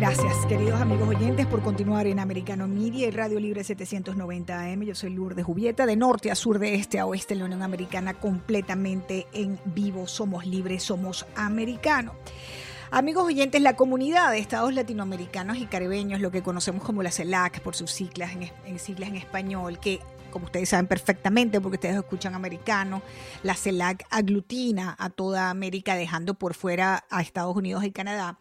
Gracias, 0.00 0.46
queridos 0.46 0.80
amigos 0.80 1.10
oyentes, 1.10 1.46
por 1.46 1.62
continuar 1.62 2.06
en 2.06 2.20
Americano 2.20 2.66
Media 2.66 3.06
y 3.06 3.10
Radio 3.10 3.38
Libre 3.38 3.62
790 3.62 4.58
AM. 4.58 4.82
Yo 4.84 4.94
soy 4.94 5.10
Lourdes 5.10 5.44
Jubieta, 5.44 5.84
de 5.84 5.94
norte 5.94 6.30
a 6.30 6.34
sur, 6.34 6.58
de 6.58 6.74
este 6.74 6.98
a 6.98 7.04
oeste, 7.04 7.34
la 7.34 7.44
Unión 7.44 7.60
Americana, 7.60 8.14
completamente 8.14 9.26
en 9.34 9.60
vivo. 9.66 10.06
Somos 10.06 10.46
libres, 10.46 10.84
somos 10.84 11.26
americanos. 11.36 12.14
Amigos 12.90 13.26
oyentes, 13.26 13.60
la 13.60 13.76
comunidad 13.76 14.30
de 14.30 14.38
estados 14.38 14.72
latinoamericanos 14.72 15.58
y 15.58 15.66
caribeños, 15.66 16.22
lo 16.22 16.30
que 16.30 16.42
conocemos 16.42 16.82
como 16.82 17.02
la 17.02 17.12
CELAC 17.12 17.60
por 17.60 17.76
sus 17.76 17.90
siglas 17.90 18.32
en 18.64 18.78
siglas 18.78 19.10
en 19.10 19.16
español, 19.16 19.78
que 19.78 20.00
como 20.30 20.46
ustedes 20.46 20.68
saben 20.68 20.86
perfectamente, 20.86 21.60
porque 21.60 21.76
ustedes 21.76 21.96
escuchan 21.96 22.34
americano, 22.34 23.02
la 23.42 23.54
CELAC 23.54 24.06
aglutina 24.10 24.96
a 24.98 25.10
toda 25.10 25.50
América, 25.50 25.94
dejando 25.94 26.34
por 26.34 26.54
fuera 26.54 27.04
a 27.10 27.22
Estados 27.22 27.56
Unidos 27.56 27.84
y 27.84 27.90
Canadá 27.90 28.38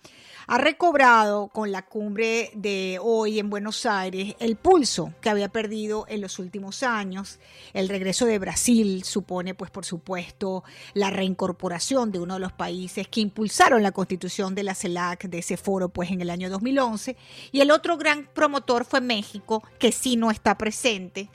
ha 0.51 0.57
recobrado 0.57 1.49
con 1.49 1.71
la 1.71 1.83
cumbre 1.83 2.49
de 2.55 2.97
hoy 2.99 3.37
en 3.37 3.51
Buenos 3.51 3.85
Aires 3.85 4.35
el 4.39 4.55
pulso 4.55 5.13
que 5.21 5.29
había 5.29 5.49
perdido 5.49 6.07
en 6.09 6.21
los 6.21 6.39
últimos 6.39 6.81
años. 6.81 7.39
El 7.71 7.87
regreso 7.87 8.25
de 8.25 8.39
Brasil 8.39 9.03
supone, 9.03 9.53
pues 9.53 9.69
por 9.69 9.85
supuesto, 9.85 10.63
la 10.95 11.11
reincorporación 11.11 12.11
de 12.11 12.17
uno 12.17 12.33
de 12.33 12.39
los 12.39 12.51
países 12.51 13.07
que 13.07 13.21
impulsaron 13.21 13.83
la 13.83 13.91
constitución 13.91 14.55
de 14.55 14.63
la 14.63 14.73
CELAC, 14.73 15.25
de 15.25 15.37
ese 15.37 15.55
foro, 15.55 15.89
pues 15.89 16.09
en 16.09 16.21
el 16.21 16.31
año 16.31 16.49
2011. 16.49 17.15
Y 17.51 17.61
el 17.61 17.69
otro 17.69 17.97
gran 17.97 18.27
promotor 18.33 18.85
fue 18.85 19.01
México, 19.01 19.61
que 19.77 19.91
sí 19.91 20.15
no 20.15 20.31
está 20.31 20.57
presente. 20.57 21.29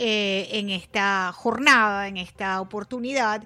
Eh, 0.00 0.48
en 0.52 0.70
esta 0.70 1.32
jornada, 1.32 2.06
en 2.06 2.18
esta 2.18 2.60
oportunidad, 2.60 3.42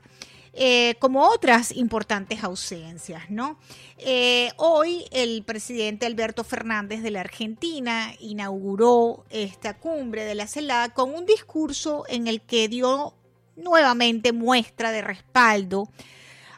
eh, 0.52 0.96
como 0.98 1.26
otras 1.26 1.74
importantes 1.74 2.44
ausencias, 2.44 3.30
¿no? 3.30 3.58
Eh, 3.96 4.50
hoy 4.58 5.06
el 5.12 5.44
presidente 5.44 6.04
Alberto 6.04 6.44
Fernández 6.44 7.02
de 7.02 7.10
la 7.10 7.20
Argentina 7.20 8.12
inauguró 8.20 9.24
esta 9.30 9.78
cumbre 9.78 10.26
de 10.26 10.34
la 10.34 10.46
CELAC 10.46 10.92
con 10.92 11.14
un 11.14 11.24
discurso 11.24 12.04
en 12.06 12.26
el 12.26 12.42
que 12.42 12.68
dio 12.68 13.14
nuevamente 13.56 14.34
muestra 14.34 14.90
de 14.92 15.00
respaldo 15.00 15.88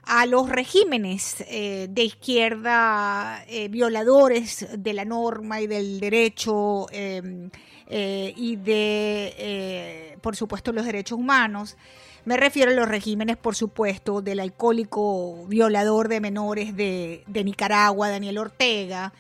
a 0.07 0.27
los 0.27 0.49
regímenes 0.49 1.45
eh, 1.49 1.89
de 1.91 2.05
izquierda 2.05 3.45
violadores 3.71 4.67
de 4.77 4.93
la 4.93 5.05
norma 5.05 5.61
y 5.61 5.67
del 5.67 6.01
derecho 6.01 6.87
em, 6.91 7.51
y 7.89 8.57
de, 8.57 10.19
por 10.21 10.37
supuesto, 10.37 10.73
los 10.73 10.87
derechos 10.87 11.19
humanos. 11.19 11.77
Me 12.25 12.39
refiero 12.39 12.71
a 12.71 12.75
los 12.75 12.89
regímenes, 12.89 13.37
por 13.37 13.55
supuesto, 13.55 14.23
del 14.23 14.41
alcohólico 14.41 15.47
violador 15.47 16.09
de 16.09 16.21
menores 16.21 16.75
de, 16.75 17.23
Nicaragua, 17.45 18.09
Daniel 18.09 18.39
Ortega, 18.39 19.13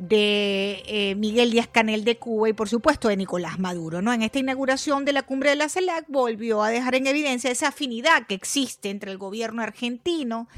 de 0.00 0.82
eh, 0.86 1.14
Miguel 1.14 1.50
Díaz 1.50 1.68
Canel 1.70 2.04
de 2.04 2.16
Cuba 2.16 2.48
y 2.48 2.54
por 2.54 2.70
supuesto 2.70 3.08
de 3.08 3.18
Nicolás 3.18 3.58
Maduro. 3.58 4.00
¿no? 4.00 4.14
En 4.14 4.22
esta 4.22 4.38
inauguración 4.38 5.04
de 5.04 5.12
la 5.12 5.22
cumbre 5.22 5.50
de 5.50 5.56
la 5.56 5.68
CELAC 5.68 6.06
volvió 6.08 6.62
a 6.62 6.70
dejar 6.70 6.94
en 6.94 7.06
evidencia 7.06 7.50
esa 7.50 7.68
afinidad 7.68 8.26
que 8.26 8.34
existe 8.34 8.88
entre 8.88 9.12
el 9.12 9.18
gobierno 9.18 9.62
argentino, 9.62 10.48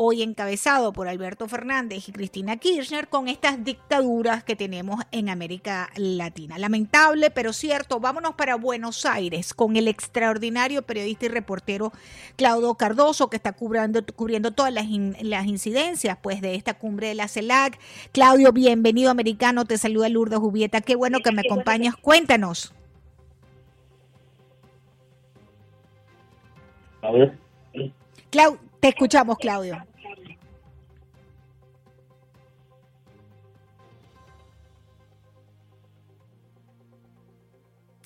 hoy 0.00 0.22
encabezado 0.22 0.92
por 0.92 1.08
Alberto 1.08 1.48
Fernández 1.48 2.08
y 2.08 2.12
Cristina 2.12 2.56
Kirchner, 2.56 3.08
con 3.08 3.26
estas 3.26 3.64
dictaduras 3.64 4.44
que 4.44 4.54
tenemos 4.54 5.02
en 5.10 5.28
América 5.28 5.90
Latina. 5.96 6.56
Lamentable, 6.56 7.32
pero 7.32 7.52
cierto. 7.52 7.98
Vámonos 7.98 8.34
para 8.36 8.54
Buenos 8.54 9.04
Aires 9.04 9.52
con 9.52 9.76
el 9.76 9.88
extraordinario 9.88 10.82
periodista 10.82 11.26
y 11.26 11.30
reportero 11.30 11.92
Claudio 12.36 12.76
Cardoso, 12.76 13.28
que 13.28 13.36
está 13.36 13.52
cubriendo, 13.54 14.00
cubriendo 14.14 14.52
todas 14.52 14.72
las, 14.72 14.86
las 15.20 15.46
incidencias 15.46 16.16
pues, 16.22 16.40
de 16.40 16.54
esta 16.54 16.74
cumbre 16.74 17.08
de 17.08 17.16
la 17.16 17.26
CELAC. 17.26 17.76
Claudio, 18.12 18.52
bienvenido 18.52 19.10
americano. 19.10 19.64
Te 19.64 19.78
saluda 19.78 20.08
Lourdes 20.08 20.38
Jubieta. 20.38 20.80
Qué 20.80 20.94
bueno 20.94 21.18
que 21.24 21.32
me 21.32 21.42
acompañas. 21.44 21.96
Cuéntanos. 21.96 22.72
Claudio, 28.30 28.60
te 28.78 28.88
escuchamos, 28.88 29.38
Claudio. 29.38 29.87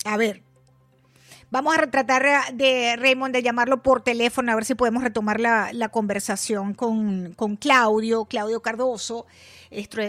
A 0.05 0.17
ver, 0.17 0.41
vamos 1.49 1.77
a 1.77 1.87
tratar 1.87 2.53
de 2.53 2.95
Raymond 2.97 3.33
de 3.33 3.41
llamarlo 3.41 3.81
por 3.81 4.01
teléfono 4.01 4.51
a 4.51 4.55
ver 4.55 4.65
si 4.65 4.75
podemos 4.75 5.01
retomar 5.01 5.39
la, 5.39 5.89
conversación 5.89 6.73
con, 6.73 7.33
con, 7.35 7.55
Claudio, 7.55 8.25
Claudio 8.25 8.61
Cardoso, 8.61 9.25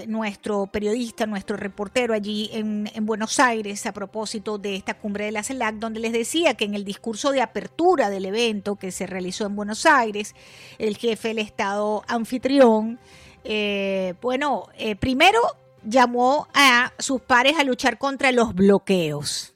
nuestro 0.09 0.67
periodista, 0.67 1.27
nuestro 1.27 1.57
reportero 1.57 2.13
allí 2.13 2.51
en, 2.53 2.91
en, 2.93 3.07
Buenos 3.07 3.39
Aires 3.39 3.87
a 3.87 3.93
propósito 3.93 4.59
de 4.59 4.75
esta 4.75 4.95
cumbre 4.95 5.27
de 5.27 5.33
la 5.33 5.45
CELAC, 5.45 5.77
donde 5.77 6.01
les 6.01 6.13
decía 6.13 6.55
que 6.55 6.65
en 6.65 6.75
el 6.75 6.85
discurso 6.85 7.31
de 7.31 7.41
apertura 7.41 8.11
del 8.11 8.25
evento 8.25 8.75
que 8.77 8.91
se 8.91 9.07
realizó 9.07 9.47
en 9.47 9.55
Buenos 9.55 9.87
Aires, 9.87 10.35
el 10.79 10.97
jefe 10.97 11.29
del 11.29 11.39
Estado 11.39 12.03
anfitrión, 12.09 12.99
eh, 13.45 14.15
bueno, 14.21 14.67
eh, 14.77 14.97
primero 14.97 15.41
llamó 15.85 16.49
a 16.53 16.93
sus 16.99 17.21
pares 17.21 17.57
a 17.59 17.63
luchar 17.63 17.97
contra 17.97 18.33
los 18.33 18.55
bloqueos 18.55 19.54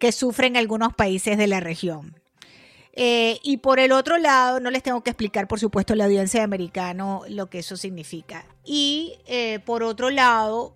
que 0.00 0.10
sufren 0.10 0.56
algunos 0.56 0.94
países 0.94 1.38
de 1.38 1.46
la 1.46 1.60
región. 1.60 2.16
Eh, 2.94 3.38
y 3.44 3.58
por 3.58 3.78
el 3.78 3.92
otro 3.92 4.18
lado, 4.18 4.58
no 4.58 4.70
les 4.70 4.82
tengo 4.82 5.02
que 5.02 5.10
explicar, 5.10 5.46
por 5.46 5.60
supuesto, 5.60 5.94
la 5.94 6.06
audiencia 6.06 6.40
de 6.40 6.44
americano 6.44 7.22
lo 7.28 7.48
que 7.48 7.60
eso 7.60 7.76
significa. 7.76 8.44
Y 8.64 9.14
eh, 9.26 9.60
por 9.64 9.84
otro 9.84 10.10
lado, 10.10 10.74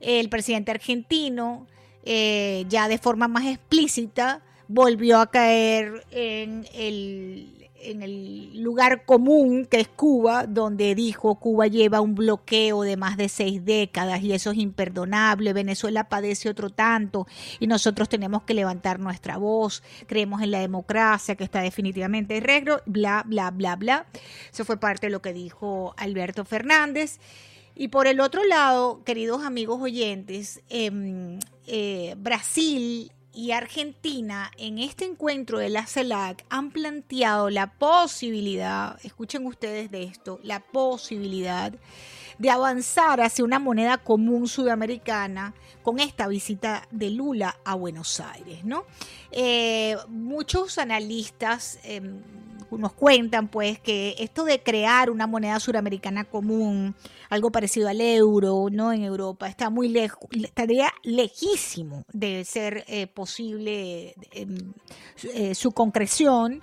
el 0.00 0.28
presidente 0.28 0.72
argentino, 0.72 1.66
eh, 2.04 2.66
ya 2.68 2.88
de 2.88 2.98
forma 2.98 3.28
más 3.28 3.46
explícita, 3.46 4.42
volvió 4.68 5.20
a 5.20 5.30
caer 5.30 6.04
en 6.10 6.66
el 6.74 7.55
en 7.80 8.02
el 8.02 8.62
lugar 8.62 9.04
común 9.04 9.66
que 9.66 9.80
es 9.80 9.88
Cuba, 9.88 10.46
donde 10.46 10.94
dijo 10.94 11.36
Cuba 11.36 11.66
lleva 11.66 12.00
un 12.00 12.14
bloqueo 12.14 12.82
de 12.82 12.96
más 12.96 13.16
de 13.16 13.28
seis 13.28 13.64
décadas 13.64 14.22
y 14.22 14.32
eso 14.32 14.50
es 14.50 14.58
imperdonable, 14.58 15.52
Venezuela 15.52 16.08
padece 16.08 16.48
otro 16.48 16.70
tanto 16.70 17.26
y 17.60 17.66
nosotros 17.66 18.08
tenemos 18.08 18.42
que 18.42 18.54
levantar 18.54 18.98
nuestra 18.98 19.36
voz, 19.36 19.82
creemos 20.06 20.42
en 20.42 20.50
la 20.50 20.60
democracia 20.60 21.36
que 21.36 21.44
está 21.44 21.60
definitivamente 21.60 22.36
en 22.36 22.44
reglo, 22.44 22.82
bla, 22.86 23.22
bla, 23.26 23.50
bla, 23.50 23.76
bla. 23.76 24.06
Eso 24.52 24.64
fue 24.64 24.78
parte 24.78 25.06
de 25.06 25.10
lo 25.10 25.22
que 25.22 25.32
dijo 25.32 25.94
Alberto 25.96 26.44
Fernández. 26.44 27.18
Y 27.74 27.88
por 27.88 28.06
el 28.06 28.20
otro 28.20 28.42
lado, 28.44 29.04
queridos 29.04 29.44
amigos 29.44 29.80
oyentes, 29.82 30.62
em, 30.70 31.38
eh, 31.66 32.14
Brasil 32.16 33.12
y 33.36 33.52
Argentina 33.52 34.50
en 34.56 34.78
este 34.78 35.04
encuentro 35.04 35.58
de 35.58 35.68
la 35.68 35.86
CELAC 35.86 36.46
han 36.48 36.70
planteado 36.70 37.50
la 37.50 37.66
posibilidad, 37.66 38.98
escuchen 39.04 39.46
ustedes 39.46 39.90
de 39.90 40.04
esto, 40.04 40.40
la 40.42 40.60
posibilidad 40.60 41.74
de 42.38 42.50
avanzar 42.50 43.20
hacia 43.20 43.44
una 43.44 43.58
moneda 43.58 43.98
común 43.98 44.48
sudamericana 44.48 45.52
con 45.82 46.00
esta 46.00 46.28
visita 46.28 46.88
de 46.90 47.10
Lula 47.10 47.56
a 47.64 47.74
Buenos 47.74 48.20
Aires. 48.20 48.64
¿no? 48.64 48.84
Eh, 49.30 49.96
muchos 50.08 50.78
analistas 50.78 51.78
em, 51.84 52.22
nos 52.70 52.92
cuentan 52.92 53.48
pues 53.48 53.78
que 53.78 54.14
esto 54.18 54.44
de 54.44 54.62
crear 54.62 55.10
una 55.10 55.26
moneda 55.26 55.58
suramericana 55.60 56.24
común, 56.24 56.94
algo 57.28 57.50
parecido 57.50 57.88
al 57.88 58.00
euro, 58.00 58.68
¿no? 58.70 58.92
En 58.92 59.02
Europa, 59.02 59.48
está 59.48 59.70
muy 59.70 59.88
lejos, 59.88 60.28
estaría 60.32 60.92
lejísimo 61.02 62.04
de 62.12 62.44
ser 62.44 62.84
eh, 62.88 63.06
posible 63.06 64.14
em, 64.32 64.72
eh, 65.34 65.54
su 65.54 65.72
concreción 65.72 66.62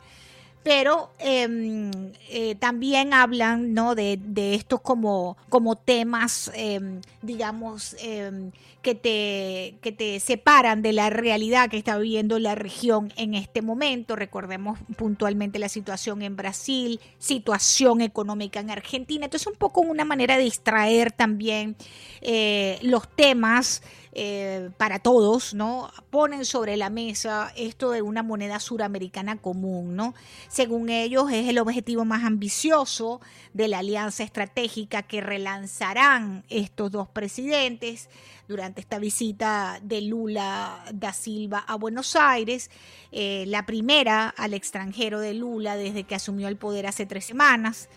pero 0.63 1.11
em, 1.19 1.91
eh, 2.29 2.55
también 2.55 3.13
hablan 3.13 3.73
¿no? 3.73 3.95
de, 3.95 4.17
de 4.17 4.55
estos 4.55 4.79
como, 4.81 5.37
como 5.49 5.75
temas, 5.75 6.49
em, 6.55 7.01
digamos, 7.21 7.95
em, 7.99 8.51
que, 8.81 8.95
te, 8.95 9.75
que 9.81 9.91
te 9.91 10.19
separan 10.19 10.81
de 10.81 10.93
la 10.93 11.09
realidad 11.09 11.69
que 11.69 11.77
está 11.77 11.97
viviendo 11.97 12.39
la 12.39 12.55
región 12.55 13.11
en 13.15 13.33
este 13.33 13.61
momento. 13.61 14.15
Recordemos 14.15 14.79
puntualmente 14.97 15.59
la 15.59 15.69
situación 15.69 16.21
en 16.21 16.35
Brasil, 16.35 16.99
situación 17.17 18.01
económica 18.01 18.59
en 18.59 18.69
Argentina. 18.69 19.25
Entonces, 19.25 19.47
un 19.47 19.55
poco 19.55 19.81
una 19.81 20.05
manera 20.05 20.37
de 20.37 20.43
distraer 20.43 21.11
también 21.11 21.75
eh, 22.21 22.77
los 22.81 23.07
temas. 23.15 23.81
Eh, 24.15 24.69
para 24.77 24.99
todos, 24.99 25.55
¿no? 25.55 25.89
Ponen 26.11 26.45
sobre 26.45 26.77
la 26.77 26.91
mesa 26.91 27.51
esto 27.55 27.89
de 27.89 28.03
una 28.03 28.21
moneda 28.21 28.59
suramericana 28.59 29.37
común, 29.37 29.95
¿no? 29.95 30.13
Según 30.49 30.89
ellos 30.89 31.31
es 31.31 31.49
el 31.49 31.57
objetivo 31.57 32.05
más 32.05 32.23
ambicioso 32.23 33.21
de 33.53 33.67
la 33.67 33.79
alianza 33.79 34.23
estratégica 34.23 35.01
que 35.01 35.19
relanzarán 35.19 36.43
estos 36.49 36.91
dos 36.91 37.07
presidentes 37.07 38.07
durante 38.47 38.81
esta 38.81 38.99
visita 38.99 39.79
de 39.81 40.01
Lula 40.01 40.85
da 40.93 41.11
Silva 41.11 41.63
a 41.67 41.75
Buenos 41.75 42.15
Aires, 42.15 42.69
eh, 43.11 43.45
la 43.47 43.65
primera 43.65 44.29
al 44.29 44.53
extranjero 44.53 45.21
de 45.21 45.33
Lula 45.33 45.75
desde 45.75 46.03
que 46.03 46.13
asumió 46.13 46.49
el 46.49 46.57
poder 46.57 46.85
hace 46.85 47.07
tres 47.07 47.25
semanas. 47.25 47.89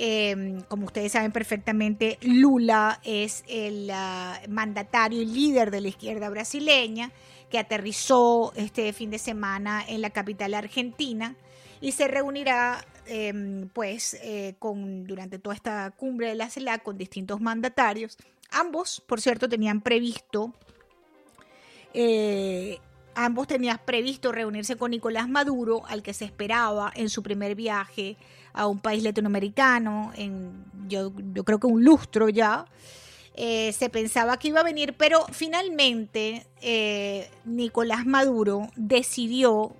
Em, 0.00 0.60
como 0.68 0.86
ustedes 0.86 1.10
saben 1.10 1.32
perfectamente, 1.32 2.18
Lula 2.22 3.00
es 3.02 3.42
el 3.48 3.90
ah, 3.92 4.40
mandatario 4.48 5.20
y 5.20 5.26
líder 5.26 5.72
de 5.72 5.80
la 5.80 5.88
izquierda 5.88 6.30
brasileña 6.30 7.10
que 7.50 7.58
aterrizó 7.58 8.52
este 8.54 8.92
fin 8.92 9.10
de 9.10 9.18
semana 9.18 9.84
en 9.88 10.00
la 10.00 10.10
capital 10.10 10.54
argentina 10.54 11.34
y 11.80 11.92
se 11.92 12.06
reunirá 12.06 12.86
em, 13.06 13.68
pues 13.70 14.14
eh, 14.22 14.54
con 14.60 15.04
durante 15.04 15.40
toda 15.40 15.56
esta 15.56 15.90
cumbre 15.90 16.28
de 16.28 16.36
la 16.36 16.48
CELAC 16.48 16.84
con 16.84 16.96
distintos 16.96 17.40
mandatarios. 17.40 18.16
Ambos, 18.52 19.02
por 19.04 19.20
cierto, 19.20 19.48
tenían 19.48 19.80
previsto 19.80 20.54
eh, 21.92 22.78
ambos 23.16 23.48
tenían 23.48 23.80
previsto 23.84 24.30
reunirse 24.30 24.76
con 24.76 24.92
Nicolás 24.92 25.28
Maduro, 25.28 25.84
al 25.86 26.04
que 26.04 26.14
se 26.14 26.24
esperaba 26.24 26.92
en 26.94 27.08
su 27.08 27.24
primer 27.24 27.56
viaje 27.56 28.16
a 28.58 28.66
un 28.66 28.80
país 28.80 29.02
latinoamericano, 29.02 30.12
en 30.14 30.64
yo, 30.88 31.12
creo 31.44 31.60
que 31.60 31.66
un 31.66 31.84
lustro 31.84 32.28
ya. 32.28 32.66
Eh, 33.34 33.72
se 33.72 33.88
pensaba 33.88 34.36
que 34.38 34.48
iba 34.48 34.60
a 34.60 34.64
venir, 34.64 34.94
pero 34.98 35.24
finalmente 35.30 36.46
Nicolás 37.44 38.04
Maduro 38.04 38.68
decidió 38.74 39.76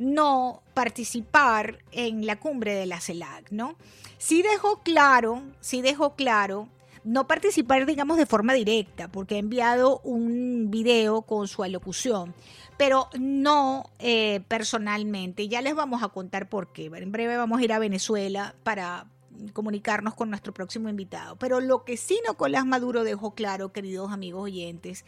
no 0.00 0.62
participar 0.74 1.78
en 1.92 2.26
la 2.26 2.40
cumbre 2.40 2.74
de 2.74 2.86
la 2.86 3.00
CELAC, 3.00 3.50
¿no? 3.52 3.76
Sí 4.18 4.42
dejó 4.42 4.80
claro, 4.82 5.42
sí 5.60 5.82
dejó 5.82 6.14
claro 6.14 6.68
no 7.04 7.26
participar, 7.26 7.86
digamos, 7.86 8.16
de 8.16 8.26
forma 8.26 8.54
directa, 8.54 9.08
porque 9.08 9.36
ha 9.36 9.38
enviado 9.38 10.00
un 10.00 10.70
video 10.70 11.22
con 11.22 11.48
su 11.48 11.62
alocución, 11.62 12.34
pero 12.76 13.08
no 13.18 13.90
eh, 13.98 14.40
personalmente. 14.48 15.48
Ya 15.48 15.62
les 15.62 15.74
vamos 15.74 16.02
a 16.02 16.08
contar 16.08 16.48
por 16.48 16.72
qué. 16.72 16.86
En 16.86 17.12
breve 17.12 17.36
vamos 17.36 17.60
a 17.60 17.64
ir 17.64 17.72
a 17.72 17.78
Venezuela 17.78 18.54
para 18.62 19.06
comunicarnos 19.52 20.14
con 20.14 20.30
nuestro 20.30 20.52
próximo 20.52 20.88
invitado. 20.88 21.36
Pero 21.36 21.60
lo 21.60 21.84
que 21.84 21.96
sí 21.96 22.20
Nicolás 22.26 22.66
Maduro 22.66 23.04
dejó 23.04 23.34
claro, 23.34 23.72
queridos 23.72 24.12
amigos 24.12 24.44
oyentes, 24.44 25.04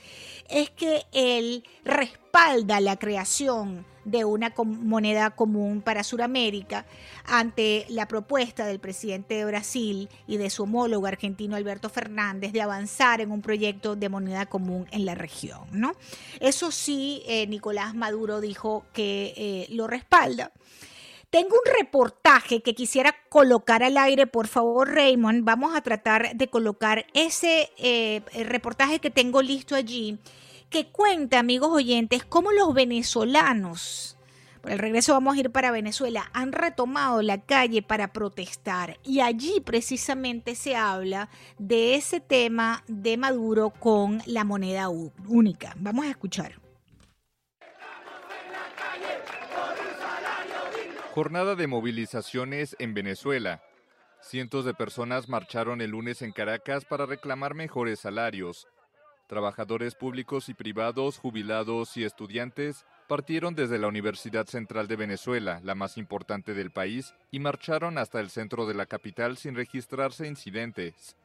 es 0.48 0.70
que 0.70 1.04
él 1.12 1.64
respalda 1.84 2.80
la 2.80 2.96
creación 2.96 3.84
de 4.04 4.24
una 4.24 4.52
moneda 4.56 5.30
común 5.30 5.80
para 5.80 6.02
Sudamérica 6.02 6.86
ante 7.24 7.86
la 7.88 8.08
propuesta 8.08 8.66
del 8.66 8.80
presidente 8.80 9.34
de 9.34 9.44
Brasil 9.44 10.08
y 10.26 10.38
de 10.38 10.50
su 10.50 10.64
homólogo 10.64 11.06
argentino 11.06 11.54
Alberto 11.54 11.88
Fernández 11.88 12.52
de 12.52 12.62
avanzar 12.62 13.20
en 13.20 13.30
un 13.30 13.42
proyecto 13.42 13.94
de 13.94 14.08
moneda 14.08 14.46
común 14.46 14.86
en 14.90 15.04
la 15.04 15.14
región. 15.14 15.68
¿no? 15.72 15.92
Eso 16.40 16.72
sí, 16.72 17.22
eh, 17.26 17.46
Nicolás 17.46 17.94
Maduro 17.94 18.40
dijo 18.40 18.84
que 18.92 19.34
eh, 19.36 19.66
lo 19.70 19.86
respalda. 19.86 20.52
Tengo 21.32 21.56
un 21.56 21.72
reportaje 21.78 22.60
que 22.60 22.74
quisiera 22.74 23.16
colocar 23.30 23.82
al 23.82 23.96
aire, 23.96 24.26
por 24.26 24.48
favor, 24.48 24.94
Raymond. 24.94 25.44
Vamos 25.46 25.74
a 25.74 25.80
tratar 25.80 26.36
de 26.36 26.48
colocar 26.48 27.06
ese 27.14 27.70
eh, 27.78 28.20
reportaje 28.44 28.98
que 28.98 29.08
tengo 29.08 29.40
listo 29.40 29.74
allí, 29.74 30.18
que 30.68 30.88
cuenta, 30.88 31.38
amigos 31.38 31.70
oyentes, 31.70 32.22
cómo 32.22 32.52
los 32.52 32.74
venezolanos, 32.74 34.18
por 34.60 34.72
el 34.72 34.78
regreso 34.78 35.14
vamos 35.14 35.34
a 35.34 35.40
ir 35.40 35.50
para 35.50 35.70
Venezuela, 35.70 36.30
han 36.34 36.52
retomado 36.52 37.22
la 37.22 37.40
calle 37.40 37.80
para 37.80 38.12
protestar. 38.12 38.98
Y 39.02 39.20
allí 39.20 39.60
precisamente 39.60 40.54
se 40.54 40.76
habla 40.76 41.30
de 41.56 41.94
ese 41.94 42.20
tema 42.20 42.84
de 42.88 43.16
Maduro 43.16 43.70
con 43.70 44.20
la 44.26 44.44
moneda 44.44 44.90
única. 44.90 45.74
Vamos 45.78 46.04
a 46.04 46.10
escuchar. 46.10 46.61
Jornada 51.14 51.56
de 51.56 51.66
movilizaciones 51.66 52.74
en 52.78 52.94
Venezuela. 52.94 53.60
Cientos 54.22 54.64
de 54.64 54.72
personas 54.72 55.28
marcharon 55.28 55.82
el 55.82 55.90
lunes 55.90 56.22
en 56.22 56.32
Caracas 56.32 56.86
para 56.86 57.04
reclamar 57.04 57.52
mejores 57.52 58.00
salarios. 58.00 58.66
Trabajadores 59.26 59.94
públicos 59.94 60.48
y 60.48 60.54
privados, 60.54 61.18
jubilados 61.18 61.98
y 61.98 62.04
estudiantes 62.04 62.86
partieron 63.08 63.54
desde 63.54 63.78
la 63.78 63.88
Universidad 63.88 64.46
Central 64.46 64.88
de 64.88 64.96
Venezuela, 64.96 65.60
la 65.62 65.74
más 65.74 65.98
importante 65.98 66.54
del 66.54 66.70
país, 66.70 67.12
y 67.30 67.40
marcharon 67.40 67.98
hasta 67.98 68.18
el 68.18 68.30
centro 68.30 68.64
de 68.64 68.72
la 68.72 68.86
capital 68.86 69.36
sin 69.36 69.54
registrarse 69.54 70.26
incidentes. 70.26 71.18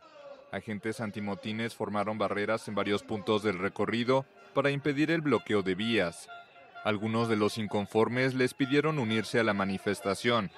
Agentes 0.51 0.99
antimotines 0.99 1.73
formaron 1.73 2.17
barreras 2.17 2.67
en 2.67 2.75
varios 2.75 3.03
puntos 3.03 3.41
del 3.41 3.57
recorrido 3.57 4.25
para 4.53 4.69
impedir 4.69 5.11
el 5.11 5.21
bloqueo 5.21 5.61
de 5.61 5.75
vías. 5.75 6.27
Algunos 6.87 7.27
de 7.27 7.35
los 7.35 7.57
inconformes 7.57 8.33
les 8.33 8.53
pidieron 8.53 8.97
unirse 8.97 9.41
a 9.41 9.43
la 9.43 9.53
manifestación. 9.53 10.49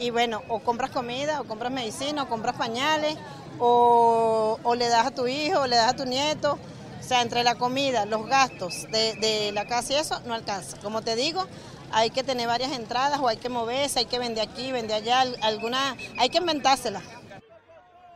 Y 0.00 0.10
bueno, 0.10 0.42
o 0.48 0.58
compras 0.58 0.90
comida, 0.90 1.40
o 1.40 1.44
compras 1.44 1.70
medicina, 1.70 2.24
o 2.24 2.28
compras 2.28 2.56
pañales, 2.56 3.16
o, 3.60 4.58
le 4.76 4.88
das 4.88 5.06
a 5.06 5.10
tu 5.12 5.28
hijo, 5.28 5.60
o 5.60 5.66
le 5.68 5.76
das 5.76 5.92
a 5.92 5.96
tu 5.96 6.04
nieto. 6.04 6.58
O 6.98 7.02
sea, 7.04 7.22
entre 7.22 7.44
la 7.44 7.54
comida, 7.54 8.06
los 8.06 8.26
gastos 8.26 8.88
de, 8.90 9.14
de 9.14 9.52
la 9.52 9.66
casa 9.66 9.92
y 9.92 9.96
eso, 9.98 10.18
no 10.26 10.34
alcanza. 10.34 10.78
Como 10.78 11.02
te 11.02 11.14
digo, 11.14 11.46
hay 11.92 12.10
que 12.10 12.24
tener 12.24 12.48
varias 12.48 12.72
entradas 12.72 13.20
o 13.20 13.28
hay 13.28 13.36
que 13.36 13.48
moverse, 13.48 14.00
hay 14.00 14.06
que 14.06 14.18
vender 14.18 14.48
aquí, 14.48 14.72
vender 14.72 14.96
allá, 14.96 15.20
alguna, 15.42 15.96
hay 16.18 16.28
que 16.28 16.38
inventársela. 16.38 17.00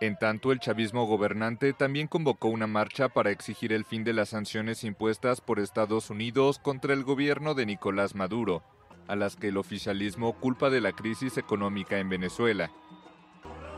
En 0.00 0.16
tanto, 0.16 0.52
el 0.52 0.60
chavismo 0.60 1.06
gobernante 1.06 1.72
también 1.72 2.06
convocó 2.06 2.48
una 2.48 2.68
marcha 2.68 3.08
para 3.08 3.30
exigir 3.30 3.72
el 3.72 3.84
fin 3.84 4.04
de 4.04 4.12
las 4.12 4.28
sanciones 4.28 4.84
impuestas 4.84 5.40
por 5.40 5.58
Estados 5.58 6.10
Unidos 6.10 6.60
contra 6.60 6.94
el 6.94 7.02
gobierno 7.02 7.54
de 7.54 7.66
Nicolás 7.66 8.14
Maduro, 8.14 8.62
a 9.08 9.16
las 9.16 9.34
que 9.34 9.48
el 9.48 9.56
oficialismo 9.56 10.38
culpa 10.38 10.70
de 10.70 10.80
la 10.80 10.92
crisis 10.92 11.36
económica 11.36 11.98
en 11.98 12.08
Venezuela. 12.08 12.70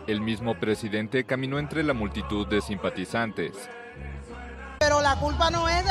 El 0.07 0.21
mismo 0.21 0.61
presidente 0.61 1.25
caminó 1.25 1.59
entre 1.59 1.83
la 1.85 1.95
multitud 1.95 2.47
de 2.47 2.61
simpatizantes. 2.61 3.53
Pero 4.79 5.01
la 5.01 5.17
culpa 5.17 5.51
no 5.51 5.71
es 5.71 5.85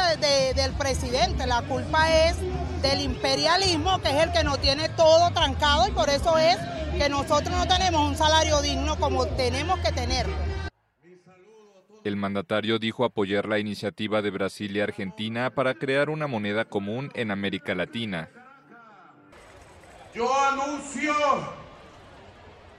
del 0.56 0.74
presidente, 0.74 1.48
la 1.48 1.64
culpa 1.64 2.08
es 2.12 2.36
del 2.84 3.02
imperialismo, 3.02 4.00
que 4.00 4.10
es 4.10 4.28
el 4.28 4.32
que 4.32 4.44
nos 4.44 4.60
tiene 4.60 4.90
todo 4.90 5.32
trancado 5.32 5.88
y 5.88 5.92
por 5.92 6.10
eso 6.10 6.38
es 6.38 6.58
que 7.00 7.08
nosotros 7.08 7.56
no 7.56 7.66
tenemos 7.66 8.10
un 8.10 8.18
salario 8.18 8.62
digno 8.62 8.98
como 9.00 9.26
tenemos 9.26 9.80
que 9.80 9.92
tenerlo. 9.94 10.36
El 12.04 12.18
mandatario 12.18 12.78
dijo 12.78 13.06
apoyar 13.06 13.48
la 13.48 13.58
iniciativa 13.58 14.22
de 14.22 14.30
Brasil 14.30 14.76
y 14.76 14.82
Argentina 14.82 15.50
para 15.50 15.76
crear 15.76 16.10
una 16.10 16.28
moneda 16.28 16.66
común 16.66 17.10
en 17.16 17.32
América 17.32 17.74
Latina. 17.74 18.30
Yo 20.14 20.30
anuncio 20.44 21.14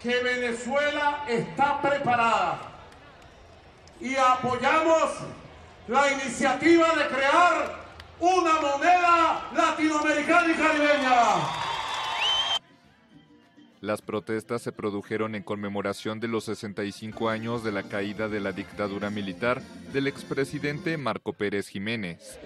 que 0.03 0.23
Venezuela 0.23 1.25
está 1.27 1.81
preparada 1.81 2.61
y 4.01 4.17
apoyamos 4.17 5.13
la 5.89 6.13
iniciativa 6.13 6.89
de 6.95 7.07
crear 7.07 7.75
una 8.21 8.61
moneda 8.61 9.51
latinoamericana 9.55 10.53
y 10.53 10.55
caribeña. 10.55 11.70
Las 13.81 14.03
protestas 14.03 14.61
se 14.61 14.73
produjeron 14.73 15.35
en 15.35 15.43
conmemoración 15.43 16.21
de 16.21 16.29
los 16.29 16.45
65 16.45 17.31
años 17.31 17.65
de 17.65 17.73
la 17.73 17.85
caída 17.85 18.29
de 18.29 18.39
la 18.39 18.53
dictadura 18.53 19.09
militar 19.09 19.63
del 19.95 20.07
expresidente 20.07 20.99
Marco 20.99 21.33
Pérez 21.33 21.69
Jiménez. 21.69 22.39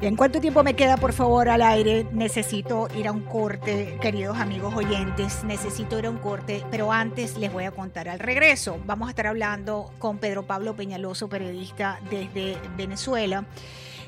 ¿En 0.00 0.14
cuánto 0.14 0.40
tiempo 0.40 0.62
me 0.62 0.74
queda, 0.74 0.96
por 0.96 1.12
favor, 1.12 1.48
al 1.48 1.60
aire? 1.60 2.06
Necesito 2.12 2.88
ir 2.96 3.08
a 3.08 3.12
un 3.12 3.22
corte, 3.22 3.98
queridos 4.00 4.38
amigos 4.38 4.72
oyentes. 4.74 5.42
Necesito 5.42 5.98
ir 5.98 6.06
a 6.06 6.10
un 6.10 6.18
corte, 6.18 6.64
pero 6.70 6.92
antes 6.92 7.36
les 7.36 7.52
voy 7.52 7.64
a 7.64 7.72
contar 7.72 8.08
al 8.08 8.20
regreso. 8.20 8.80
Vamos 8.86 9.08
a 9.08 9.10
estar 9.10 9.26
hablando 9.26 9.92
con 9.98 10.18
Pedro 10.18 10.44
Pablo 10.44 10.76
Peñaloso, 10.76 11.28
periodista 11.28 12.00
desde 12.10 12.56
Venezuela. 12.76 13.44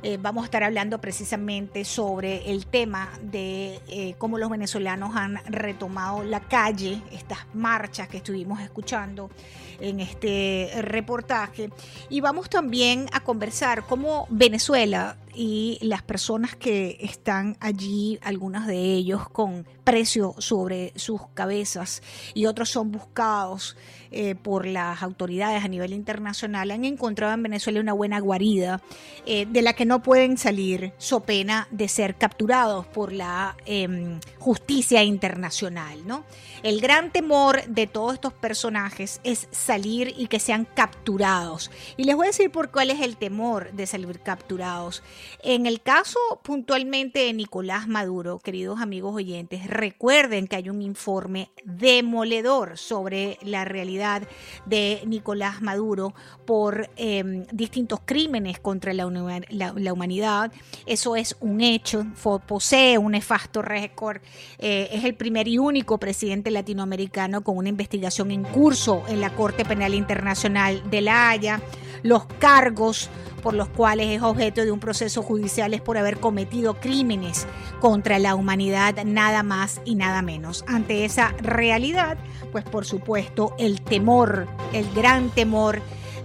Eh, 0.04 0.18
vamos 0.21 0.42
a 0.42 0.47
estar 0.47 0.64
hablando 0.64 1.00
precisamente 1.00 1.85
sobre 1.85 2.50
el 2.50 2.66
tema 2.66 3.09
de 3.23 3.80
eh, 3.88 4.14
cómo 4.18 4.37
los 4.37 4.50
venezolanos 4.50 5.14
han 5.14 5.37
retomado 5.47 6.25
la 6.25 6.40
calle, 6.40 7.00
estas 7.12 7.38
marchas 7.54 8.09
que 8.09 8.16
estuvimos 8.16 8.61
escuchando 8.61 9.30
en 9.78 10.00
este 10.00 10.71
reportaje. 10.82 11.71
Y 12.09 12.21
vamos 12.21 12.50
también 12.50 13.06
a 13.12 13.21
conversar 13.21 13.85
cómo 13.87 14.26
Venezuela 14.28 15.16
y 15.34 15.78
las 15.82 16.02
personas 16.02 16.56
que 16.56 16.98
están 17.00 17.56
allí, 17.60 18.18
algunas 18.22 18.66
de 18.66 18.78
ellos 18.78 19.28
con 19.28 19.66
precio 19.84 20.34
sobre 20.38 20.92
sus 20.96 21.22
cabezas 21.34 22.02
y 22.34 22.46
otros 22.46 22.70
son 22.70 22.92
buscados 22.92 23.76
eh, 24.10 24.34
por 24.34 24.66
las 24.66 25.02
autoridades 25.02 25.64
a 25.64 25.68
nivel 25.68 25.92
internacional, 25.92 26.70
han 26.70 26.84
encontrado 26.84 27.32
en 27.32 27.42
Venezuela 27.42 27.80
una 27.80 27.94
buena 27.94 28.20
guarida 28.20 28.82
eh, 29.24 29.46
de 29.46 29.62
la 29.62 29.72
que 29.72 29.86
no 29.86 30.02
pueden 30.02 30.36
salir 30.36 30.92
so 30.98 31.20
pena 31.20 31.66
de 31.70 31.88
ser 31.88 32.16
capturados 32.16 32.86
por 32.86 33.12
la 33.12 33.56
em, 33.64 34.20
justicia 34.38 35.02
internacional. 35.02 36.06
¿no? 36.06 36.24
El 36.62 36.80
gran 36.80 37.10
temor 37.10 37.64
de 37.66 37.86
todos 37.86 38.14
estos 38.14 38.34
personajes 38.34 39.20
es 39.24 39.48
salir 39.50 40.14
y 40.16 40.26
que 40.26 40.40
sean 40.40 40.66
capturados. 40.74 41.70
Y 41.96 42.04
les 42.04 42.14
voy 42.14 42.26
a 42.26 42.30
decir 42.30 42.50
por 42.52 42.70
cuál 42.70 42.90
es 42.90 43.00
el 43.00 43.16
temor 43.16 43.72
de 43.72 43.86
salir 43.86 44.20
capturados 44.20 45.02
En 45.43 45.67
el 45.67 45.81
caso 45.81 46.19
puntualmente 46.43 47.21
de 47.21 47.33
Nicolás 47.33 47.88
Maduro, 47.88 48.38
queridos 48.38 48.81
amigos 48.81 49.14
oyentes, 49.14 49.67
recuerden 49.67 50.47
que 50.47 50.57
hay 50.57 50.69
un 50.69 50.83
informe 50.83 51.50
demoledor 51.64 52.79
sobre 52.79 53.38
la 53.43 53.64
realidad 53.64 54.23
de 54.67 55.02
Nicolás 55.07 55.62
Maduro 55.62 56.14
por 56.47 56.91
em, 56.97 57.45
distintos 57.52 58.00
crímenes 58.05 58.59
contra 58.61 58.93
la, 58.93 59.07
humanidad. 59.07 60.52
Eso 60.87 61.17
es 61.17 61.37
un 61.41 61.61
hecho, 61.61 62.07
posee 62.47 62.99
un 62.99 63.12
nefasto 63.12 63.62
récord, 63.62 64.21
eh, 64.59 64.88
es 64.93 65.05
el 65.05 65.14
primer 65.14 65.49
y 65.49 65.59
único 65.59 65.99
presidente 65.99 66.50
latinoamericano 66.50 67.43
con 67.43 67.57
una 67.57 67.69
investigación 67.69 68.31
en 68.31 68.45
curso 68.45 69.02
en 69.09 69.21
la 69.21 69.35
Corte 69.35 69.64
Penal 69.64 69.95
Internacional 69.95 70.88
de 70.91 71.00
La 71.00 71.31
Haya. 71.31 71.61
Los 72.02 72.26
cargos 72.38 73.11
por 73.43 73.55
los 73.55 73.69
cuales 73.69 74.09
es 74.09 74.23
objeto 74.23 74.62
de 74.62 74.71
un 74.71 74.81
proceso 74.81 75.12
judicial 75.21 75.75
es 75.75 75.83
por 75.83 75.99
haber 75.99 76.19
cometido 76.19 76.81
crímenes 76.81 77.47
contra 77.81 78.19
la 78.19 78.35
humanidad, 78.35 79.04
nada 79.04 79.42
más 79.42 79.83
y 79.85 79.97
nada 79.97 80.23
menos. 80.23 80.64
Ante 80.66 81.04
esa 81.04 81.35
realidad, 81.42 82.16
pues 82.52 82.64
por 82.64 82.87
supuesto 82.87 83.54
el 83.59 83.83
temor, 83.83 84.47
el 84.73 84.90
gran 84.95 85.28
temor 85.28 85.83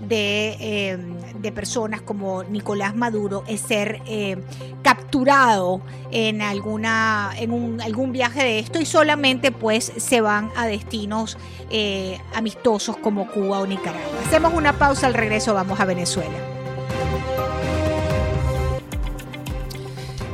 de, 0.08 0.56
em, 0.60 1.18
personas 1.54 2.02
como 2.02 2.44
Nicolás 2.44 2.94
Maduro 2.94 3.44
es 3.48 3.62
ser 3.62 4.02
em, 4.06 4.42
capturado 4.84 5.82
en 6.12 6.42
alguna 6.42 7.32
en 7.38 7.52
un, 7.52 7.80
algún 7.80 8.12
viaje 8.12 8.44
de 8.44 8.60
esto 8.60 8.82
y 8.82 8.86
solamente 8.86 9.54
pues 9.54 9.94
se 9.96 10.20
van 10.20 10.52
a 10.58 10.68
destinos 10.68 11.38
eh, 11.70 12.20
amistosos 12.36 12.98
como 12.98 13.32
Cuba 13.32 13.60
o 13.60 13.66
Nicaragua. 13.66 14.20
Hacemos 14.26 14.54
una 14.54 14.74
pausa 14.74 15.08
al 15.08 15.14
regreso, 15.14 15.54
vamos 15.54 15.80
a 15.80 15.86
Venezuela. 15.86 16.57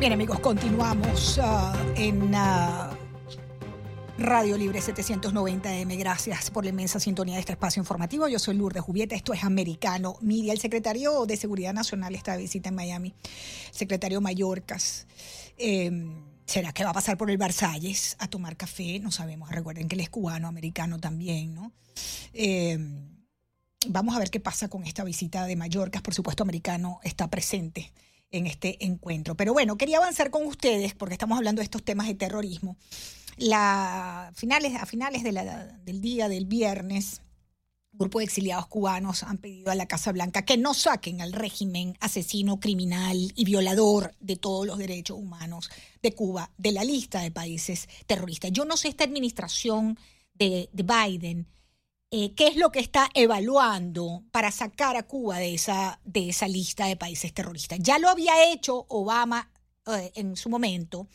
Bien 0.04 0.12
amigos, 0.12 0.42
continuamos 0.42 1.38
uh, 1.38 1.72
en 1.96 2.36
uh, 2.36 2.94
Radio 4.18 4.58
Libre 4.58 4.82
790M. 4.82 5.98
Gracias 5.98 6.52
por 6.52 6.66
la 6.66 6.72
inmensa 6.72 7.00
sintonía 7.00 7.36
de 7.36 7.40
este 7.40 7.54
espacio 7.54 7.80
informativo. 7.80 8.28
Yo 8.28 8.38
soy 8.38 8.58
Lourdes 8.58 8.84
Jubieta, 8.84 9.16
esto 9.16 9.32
es 9.32 9.46
Americano 9.46 10.18
Media. 10.20 10.52
El 10.52 10.60
secretario 10.60 11.26
de 11.26 11.38
Seguridad 11.38 11.74
Nacional 11.74 12.16
está 12.16 12.34
de 12.34 12.42
visita 12.42 12.68
en 12.68 12.76
Miami, 12.76 13.14
secretario 13.72 14.20
Mallorcas. 14.20 15.08
Em, 15.58 16.14
¿Será 16.46 16.74
que 16.74 16.84
va 16.84 16.90
a 16.90 16.94
pasar 16.94 17.18
por 17.18 17.32
el 17.32 17.38
Versalles 17.38 18.18
a 18.20 18.28
tomar 18.28 18.58
café? 18.58 19.00
No 19.00 19.10
sabemos. 19.10 19.52
Recuerden 19.52 19.88
que 19.88 19.96
él 19.96 20.02
es 20.02 20.10
cubano, 20.10 20.50
americano 20.50 21.00
también, 21.00 21.56
¿no? 21.56 21.72
Em, 22.34 23.08
vamos 23.88 24.18
a 24.18 24.20
ver 24.20 24.30
qué 24.30 24.42
pasa 24.42 24.68
con 24.68 24.84
esta 24.84 25.06
visita 25.06 25.46
de 25.46 25.56
Mallorcas. 25.56 26.02
Por 26.02 26.14
supuesto, 26.14 26.44
americano 26.44 27.00
está 27.04 27.30
presente 27.30 27.94
en 28.34 28.48
este 28.48 28.84
encuentro. 28.84 29.36
Pero 29.36 29.54
bueno, 29.54 29.78
quería 29.78 29.98
avanzar 29.98 30.30
con 30.32 30.46
ustedes 30.46 30.94
porque 30.94 31.14
estamos 31.14 31.38
hablando 31.38 31.62
de 31.62 31.64
estos 31.64 31.84
temas 31.84 32.08
de 32.08 32.16
terrorismo. 32.16 32.76
A 33.54 34.32
finales 34.36 35.24
del 35.24 36.02
día 36.02 36.28
del 36.28 36.46
viernes, 36.46 37.22
un 37.94 38.00
grupo 38.00 38.20
de 38.20 38.26
exiliados 38.26 38.68
cubanos 38.68 39.24
han 39.24 39.38
pedido 39.38 39.72
a 39.72 39.76
la 39.76 39.86
Casa 39.86 40.12
Blanca 40.12 40.46
que 40.46 40.58
no 40.58 40.74
saquen 40.74 41.22
al 41.22 41.32
régimen 41.32 41.96
asesino, 42.00 42.60
criminal 42.60 43.32
y 43.36 43.46
violador 43.46 44.16
de 44.20 44.36
todos 44.36 44.66
los 44.66 44.80
derechos 44.80 45.18
humanos 45.18 45.70
de 46.02 46.14
Cuba 46.14 46.52
de 46.58 46.72
la 46.72 46.84
lista 46.84 47.22
de 47.22 47.32
países 47.32 47.88
terroristas. 48.08 48.52
Yo 48.52 48.66
no 48.66 48.78
sé 48.78 48.88
esta 48.88 49.04
administración 49.04 49.98
de 50.34 50.70
Biden 50.74 51.48
eh, 52.16 52.36
qué 52.36 52.46
es 52.46 52.58
lo 52.58 52.72
que 52.72 52.80
está 52.80 53.10
evaluando 53.16 54.24
para 54.30 54.52
sacar 54.52 54.96
a 54.98 55.02
Cuba 55.02 55.40
de 55.40 55.56
esa, 55.56 56.00
de 56.06 56.30
esa 56.30 56.48
lista 56.48 56.86
de 56.86 56.96
países 56.96 57.34
terroristas. 57.34 57.80
Ya 57.82 57.98
lo 57.98 58.08
había 58.08 58.52
hecho 58.52 58.86
Obama 58.88 59.50
eh, 59.88 60.12
en 60.14 60.36
su 60.36 60.48
momento 60.48 61.08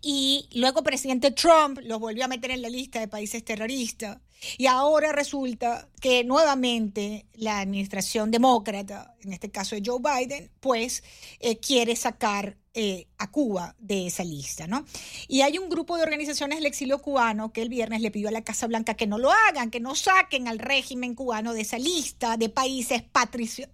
y 0.00 0.48
luego 0.54 0.82
presidente 0.82 1.32
Trump 1.32 1.80
lo 1.82 1.98
volvió 1.98 2.24
a 2.24 2.28
meter 2.28 2.50
en 2.50 2.62
la 2.62 2.70
lista 2.70 2.98
de 2.98 3.08
países 3.08 3.44
terroristas 3.44 4.20
y 4.56 4.66
ahora 4.66 5.12
resulta 5.12 5.88
que 6.00 6.24
nuevamente 6.24 7.26
la 7.34 7.60
administración 7.60 8.30
demócrata, 8.30 9.14
en 9.22 9.32
este 9.32 9.50
caso 9.50 9.74
de 9.74 9.82
Joe 9.84 10.00
Biden, 10.00 10.50
pues 10.60 11.02
eh, 11.40 11.58
quiere 11.58 11.96
sacar 11.96 12.56
eh, 12.80 13.08
a 13.18 13.28
Cuba 13.32 13.74
de 13.80 14.06
esa 14.06 14.22
lista, 14.22 14.68
¿no? 14.68 14.84
Y 15.26 15.40
hay 15.40 15.58
un 15.58 15.68
grupo 15.68 15.96
de 15.96 16.04
organizaciones 16.04 16.58
del 16.58 16.66
exilio 16.66 17.02
cubano 17.02 17.52
que 17.52 17.62
el 17.62 17.68
viernes 17.68 18.02
le 18.02 18.12
pidió 18.12 18.28
a 18.28 18.30
la 18.30 18.44
Casa 18.44 18.68
Blanca 18.68 18.94
que 18.94 19.08
no 19.08 19.18
lo 19.18 19.32
hagan, 19.32 19.70
que 19.70 19.80
no 19.80 19.96
saquen 19.96 20.46
al 20.46 20.60
régimen 20.60 21.16
cubano 21.16 21.54
de 21.54 21.62
esa 21.62 21.78
lista 21.78 22.36
de 22.36 22.50
países 22.50 23.02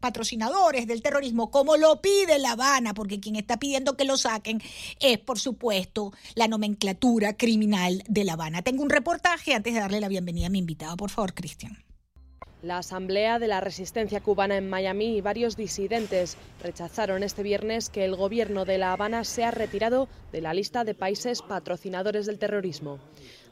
patrocinadores 0.01 0.87
del 0.87 1.03
terrorismo, 1.03 1.51
como 1.51 1.77
lo 1.77 2.01
pide 2.01 2.39
La 2.39 2.53
Habana, 2.53 2.95
porque 2.95 3.21
quien 3.21 3.37
está 3.37 3.59
pidiendo 3.59 3.95
que 3.95 4.05
lo 4.07 4.17
saquen 4.17 4.63
es, 5.01 5.19
por 5.19 5.39
supuesto, 5.39 6.15
la 6.35 6.49
nomenclatura 6.49 7.37
criminal 7.37 8.03
de 8.09 8.25
La 8.25 8.35
Habana. 8.35 8.63
Tengo 8.63 8.83
un 8.83 8.91
reportaje 8.91 9.53
antes 9.53 9.75
de 9.75 9.81
darle 9.81 10.01
la 10.01 10.09
bienvenida 10.09 10.47
a 10.47 10.51
invitado. 10.57 10.97
Por 10.97 11.11
favor, 11.11 11.35
Cristian. 11.35 11.85
La 12.65 12.79
Asamblea 12.79 13.39
de 13.39 13.47
la 13.47 13.61
Resistencia 13.61 14.23
Cubana 14.23 14.57
en 14.57 14.71
Miami 14.71 15.19
y 15.19 15.21
varios 15.21 15.55
disidentes 15.55 16.39
rechazaron 16.63 17.23
este 17.23 17.43
viernes 17.43 17.91
que 17.91 18.07
el 18.07 18.17
gobierno 18.17 18.65
de 18.65 18.79
La 18.79 18.95
Habana 18.95 19.25
sea 19.25 19.51
retirado 19.51 20.09
de 20.33 20.41
la 20.41 20.55
lista 20.55 20.83
de 20.83 20.95
países 20.95 21.43
patrocinadores 21.43 22.25
del 22.25 22.39
terrorismo. 22.39 23.01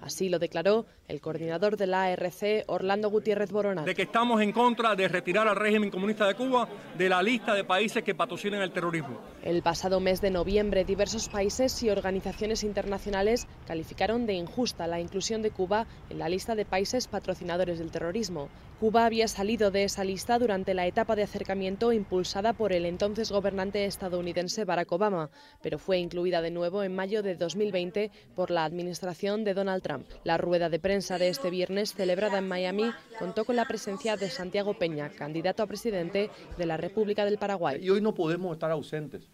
Así 0.03 0.29
lo 0.29 0.41
declaró 0.41 0.85
el 1.07 1.21
coordinador 1.21 1.77
de 1.77 1.87
la 1.87 2.05
ARC, 2.05 2.65
Orlando 2.67 3.09
Gutiérrez 3.09 3.53
Borona. 3.53 3.83
De 3.83 3.95
que 3.95 4.03
estamos 4.03 4.43
en 4.43 4.51
contra 4.51 4.97
de 4.97 5.07
retirar 5.07 5.47
al 5.47 5.55
régimen 5.55 5.91
comunista 5.91 6.27
de 6.27 6.35
Cuba 6.35 6.69
de 6.99 7.09
la 7.09 7.23
lista 7.23 7.55
de 7.55 7.63
países 7.63 8.03
que 8.03 8.15
patrocinan 8.15 8.63
el 8.63 8.73
terrorismo. 8.73 9.21
El 9.45 9.63
pasado 9.63 10.01
mes 10.01 10.21
de 10.21 10.31
noviembre, 10.31 10.85
diversos 10.85 11.29
países 11.29 11.81
y 11.85 11.91
organizaciones 11.91 12.65
internacionales 12.65 13.47
calificaron 13.67 14.27
de 14.27 14.35
injusta 14.35 14.89
la 14.89 15.01
inclusión 15.01 15.41
de 15.41 15.53
Cuba 15.53 15.87
en 16.11 16.19
la 16.19 16.29
lista 16.29 16.57
de 16.57 16.65
países 16.65 17.07
patrocinadores 17.07 17.79
del 17.79 17.93
terrorismo. 17.93 18.49
Cuba 18.83 19.07
había 19.07 19.29
salido 19.29 19.71
de 19.71 19.85
esa 19.85 20.03
lista 20.03 20.41
durante 20.41 20.75
la 20.75 20.89
etapa 20.89 21.15
de 21.15 21.23
acercamiento 21.23 21.93
impulsada 21.93 22.53
por 22.53 22.73
el 22.73 22.85
entonces 22.85 23.31
gobernante 23.31 23.85
estadounidense 23.85 24.65
Barack 24.65 24.91
Obama, 24.91 25.31
pero 25.63 25.79
fue 25.79 25.99
incluida 25.99 26.43
de 26.43 26.51
nuevo 26.51 26.83
en 26.83 26.93
mayo 26.93 27.23
de 27.23 27.37
2020 27.37 28.11
por 28.35 28.51
la 28.51 28.65
administración 28.65 29.45
de 29.45 29.55
Donald 29.55 29.85
Trump. 29.85 30.09
La 30.25 30.37
rueda 30.37 30.69
de 30.69 30.81
prensa 30.81 31.17
de 31.17 31.29
este 31.29 31.49
viernes, 31.49 31.95
celebrada 31.95 32.39
en 32.39 32.49
Miami, 32.49 32.91
contó 33.21 33.45
con 33.45 33.55
la 33.55 33.69
presencia 33.69 34.17
de 34.17 34.29
Santiago 34.31 34.75
Peña, 34.75 35.11
candidato 35.11 35.63
a 35.63 35.69
presidente 35.69 36.31
de 36.59 36.67
la 36.67 36.77
República 36.77 37.25
del 37.25 37.39
Paraguay. 37.39 37.79
Y 37.81 37.89
hoy 37.89 38.01
no 38.01 38.15
podemos 38.15 38.53
estar 38.53 38.73
ausentes 38.73 39.31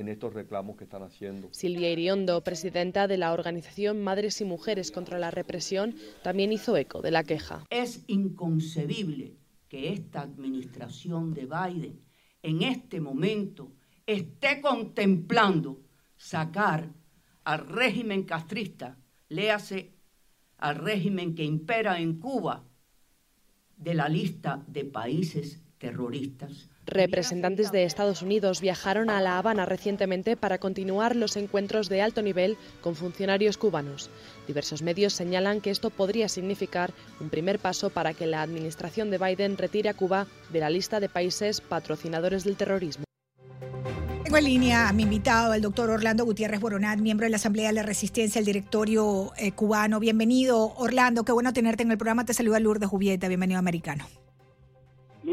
en 0.00 0.08
estos 0.08 0.32
reclamos 0.32 0.76
que 0.76 0.84
están 0.84 1.02
haciendo. 1.02 1.48
Silvia 1.52 1.90
Iriondo, 1.90 2.42
presidenta 2.42 3.06
de 3.08 3.18
la 3.18 3.32
organización 3.32 4.02
Madres 4.02 4.40
y 4.40 4.44
Mujeres 4.44 4.90
contra 4.90 5.18
la 5.18 5.30
Represión, 5.30 5.94
también 6.22 6.52
hizo 6.52 6.76
eco 6.76 7.02
de 7.02 7.10
la 7.10 7.24
queja. 7.24 7.64
Es 7.70 8.04
inconcebible 8.06 9.36
que 9.68 9.92
esta 9.92 10.22
administración 10.22 11.34
de 11.34 11.46
Biden 11.46 12.00
en 12.42 12.62
este 12.62 13.00
momento 13.00 13.72
esté 14.06 14.60
contemplando 14.60 15.82
sacar 16.16 16.88
al 17.44 17.68
régimen 17.68 18.24
castrista 18.24 18.96
léase 19.28 19.94
al 20.58 20.76
régimen 20.76 21.34
que 21.34 21.44
impera 21.44 22.00
en 22.00 22.18
Cuba 22.18 22.64
de 23.76 23.94
la 23.94 24.08
lista 24.08 24.64
de 24.66 24.84
países 24.84 25.62
terroristas. 25.78 26.68
Representantes 26.88 27.70
de 27.70 27.84
Estados 27.84 28.22
Unidos 28.22 28.62
viajaron 28.62 29.10
a 29.10 29.20
La 29.20 29.36
Habana 29.36 29.66
recientemente 29.66 30.38
para 30.38 30.56
continuar 30.56 31.16
los 31.16 31.36
encuentros 31.36 31.90
de 31.90 32.00
alto 32.00 32.22
nivel 32.22 32.56
con 32.80 32.96
funcionarios 32.96 33.58
cubanos. 33.58 34.08
Diversos 34.46 34.80
medios 34.80 35.12
señalan 35.12 35.60
que 35.60 35.70
esto 35.70 35.90
podría 35.90 36.30
significar 36.30 36.94
un 37.20 37.28
primer 37.28 37.58
paso 37.58 37.90
para 37.90 38.14
que 38.14 38.26
la 38.26 38.40
administración 38.40 39.10
de 39.10 39.18
Biden 39.18 39.58
retire 39.58 39.90
a 39.90 39.94
Cuba 39.94 40.26
de 40.50 40.60
la 40.60 40.70
lista 40.70 40.98
de 40.98 41.10
países 41.10 41.60
patrocinadores 41.60 42.44
del 42.44 42.56
terrorismo. 42.56 43.04
Tengo 44.24 44.38
en 44.38 44.44
línea 44.44 44.88
a 44.88 44.92
mi 44.94 45.02
invitado, 45.02 45.52
el 45.52 45.60
doctor 45.60 45.90
Orlando 45.90 46.24
Gutiérrez 46.24 46.60
Boronat, 46.60 46.98
miembro 47.00 47.24
de 47.24 47.30
la 47.30 47.36
Asamblea 47.36 47.68
de 47.68 47.74
la 47.74 47.82
Resistencia, 47.82 48.38
el 48.38 48.46
directorio 48.46 49.32
eh, 49.36 49.52
cubano. 49.52 50.00
Bienvenido, 50.00 50.74
Orlando. 50.76 51.24
Qué 51.24 51.32
bueno 51.32 51.52
tenerte 51.52 51.82
en 51.82 51.90
el 51.90 51.98
programa. 51.98 52.24
Te 52.24 52.32
saluda 52.32 52.60
Lourdes 52.60 52.88
Jubieta. 52.88 53.28
Bienvenido, 53.28 53.58
americano. 53.58 54.06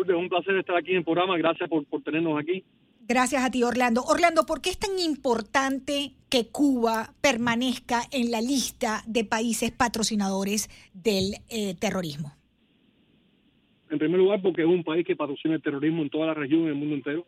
Lourdes, 0.05 0.23
un 0.23 0.29
placer 0.29 0.55
estar 0.55 0.75
aquí 0.75 0.91
en 0.91 0.97
el 0.97 1.03
programa. 1.03 1.37
Gracias 1.37 1.69
por, 1.69 1.85
tenernos 2.03 2.39
aquí. 2.39 2.63
Gracias 3.07 3.43
a 3.43 3.51
ti, 3.51 3.63
Orlando. 3.63 4.01
Orlando, 4.03 4.45
¿por 4.45 4.61
qué 4.61 4.69
es 4.69 4.79
tan 4.79 4.97
importante 4.99 6.13
que 6.29 6.47
Cuba 6.47 7.13
permanezca 7.21 8.01
en 8.11 8.31
la 8.31 8.41
lista 8.41 9.01
de 9.05 9.25
países 9.25 9.71
patrocinadores 9.71 10.69
del 10.93 11.35
eh, 11.49 11.75
terrorismo? 11.79 12.33
En 13.89 13.99
primer 13.99 14.19
lugar, 14.19 14.41
porque 14.41 14.63
es 14.63 14.67
un 14.67 14.83
país 14.83 15.05
que 15.05 15.15
patrocina 15.15 15.55
el 15.55 15.61
terrorismo 15.61 16.01
en 16.01 16.09
toda 16.09 16.27
la 16.27 16.33
región, 16.33 16.61
en 16.61 16.69
el 16.69 16.75
mundo 16.75 16.95
entero 16.95 17.25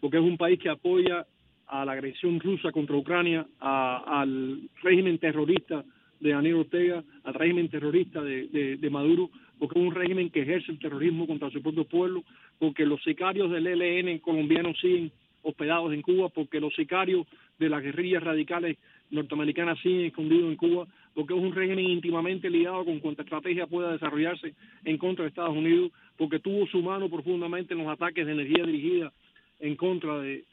porque 0.00 0.18
es 0.18 0.22
un 0.22 0.36
país 0.36 0.58
que 0.58 0.68
apoya 0.68 1.26
a 1.66 1.84
la 1.84 1.92
agresión 1.92 2.38
rusa 2.38 2.70
contra 2.70 2.96
Ucrania, 2.96 3.46
al 3.58 4.68
régimen 4.82 5.18
terrorista 5.18 5.84
de 6.20 6.30
Daniel 6.30 6.56
Ortega, 6.56 7.02
al 7.24 7.34
régimen 7.34 7.68
terrorista 7.68 8.22
de, 8.22 8.76
de, 8.80 8.90
Maduro, 8.90 9.30
porque 9.58 9.78
es 9.78 9.86
un 9.86 9.94
régimen 9.94 10.30
que 10.30 10.42
ejerce 10.42 10.72
el 10.72 10.78
terrorismo 10.78 11.26
contra 11.26 11.50
su 11.50 11.62
propio 11.62 11.84
pueblo, 11.84 12.22
porque 12.58 12.86
los 12.86 13.02
sicarios 13.02 13.50
del 13.50 13.66
ELN 13.66 14.18
colombiano 14.18 14.74
siguen 14.74 15.10
hospedados 15.42 15.92
en 15.92 16.02
Cuba 16.02 16.28
porque 16.28 16.60
los 16.60 16.74
sicarios 16.74 17.26
de 17.58 17.68
las 17.68 17.82
guerrillas 17.82 18.22
radicales 18.22 18.76
norteamericanas 19.10 19.78
siguen 19.80 20.06
escondidos 20.06 20.50
en 20.50 20.56
Cuba, 20.56 20.86
porque 21.14 21.34
es 21.34 21.40
un 21.40 21.54
régimen 21.54 21.88
íntimamente 21.88 22.50
ligado 22.50 22.84
con 22.84 22.98
cuanta 22.98 23.22
estrategia 23.22 23.66
pueda 23.66 23.92
desarrollarse 23.92 24.54
en 24.84 24.98
contra 24.98 25.24
de 25.24 25.28
Estados 25.28 25.56
Unidos, 25.56 25.92
porque 26.16 26.40
tuvo 26.40 26.66
su 26.66 26.82
mano 26.82 27.08
profundamente 27.08 27.74
en 27.74 27.80
los 27.80 27.88
ataques 27.88 28.26
de 28.26 28.32
energía 28.32 28.64
dirigida 28.64 29.12
en 29.60 29.76
contra 29.76 30.18
de, 30.18 30.44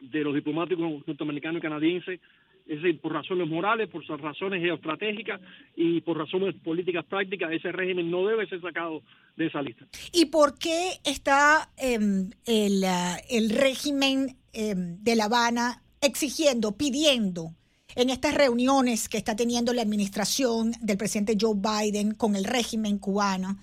los 0.00 0.34
diplomáticos 0.34 1.06
norteamericanos 1.06 1.58
y 1.58 1.62
canadienses, 1.62 2.20
es 2.68 2.82
decir, 2.82 3.00
por 3.00 3.14
razones 3.14 3.48
morales, 3.48 3.88
por 3.88 4.04
razones 4.20 4.60
geoestratégicas 4.62 5.40
y 5.74 6.02
por 6.02 6.18
razones 6.18 6.54
políticas 6.62 7.04
prácticas, 7.06 7.50
ese 7.50 7.72
régimen 7.72 8.10
no 8.10 8.26
debe 8.26 8.46
ser 8.46 8.60
sacado 8.60 9.02
de 9.36 9.46
esa 9.46 9.62
lista. 9.62 9.86
¿Y 10.12 10.26
por 10.26 10.58
qué 10.58 10.90
está 11.04 11.70
em, 11.78 12.30
el, 12.44 13.50
régimen 13.50 14.36
em, 14.52 15.02
de 15.02 15.16
La 15.16 15.24
Habana 15.24 15.82
exigiendo, 16.02 16.76
pidiendo 16.76 17.54
en 17.96 18.10
estas 18.10 18.34
reuniones 18.34 19.08
que 19.08 19.16
está 19.16 19.34
teniendo 19.34 19.72
la 19.72 19.82
administración 19.82 20.72
del 20.82 20.98
presidente 20.98 21.38
Joe 21.40 21.54
Biden 21.56 22.12
con 22.12 22.36
el 22.36 22.44
régimen 22.44 22.98
cubano? 22.98 23.56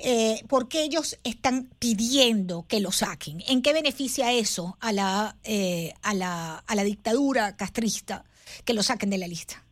Eh, 0.00 0.42
¿Por 0.48 0.68
qué 0.68 0.82
ellos 0.82 1.16
están 1.22 1.70
pidiendo 1.78 2.66
que 2.66 2.80
lo 2.80 2.90
saquen? 2.90 3.40
¿En 3.46 3.62
qué 3.62 3.72
beneficia 3.72 4.32
eso 4.32 4.76
a 4.80 4.92
la, 4.92 5.36
eh, 5.44 5.94
a 6.02 6.12
la, 6.12 6.56
a 6.56 6.74
la 6.74 6.82
dictadura 6.82 7.56
castrista? 7.56 8.24
Que 8.64 8.74
lo 8.74 8.82
saquen 8.82 9.10
de 9.10 9.18
la 9.18 9.28
lista? 9.28 9.62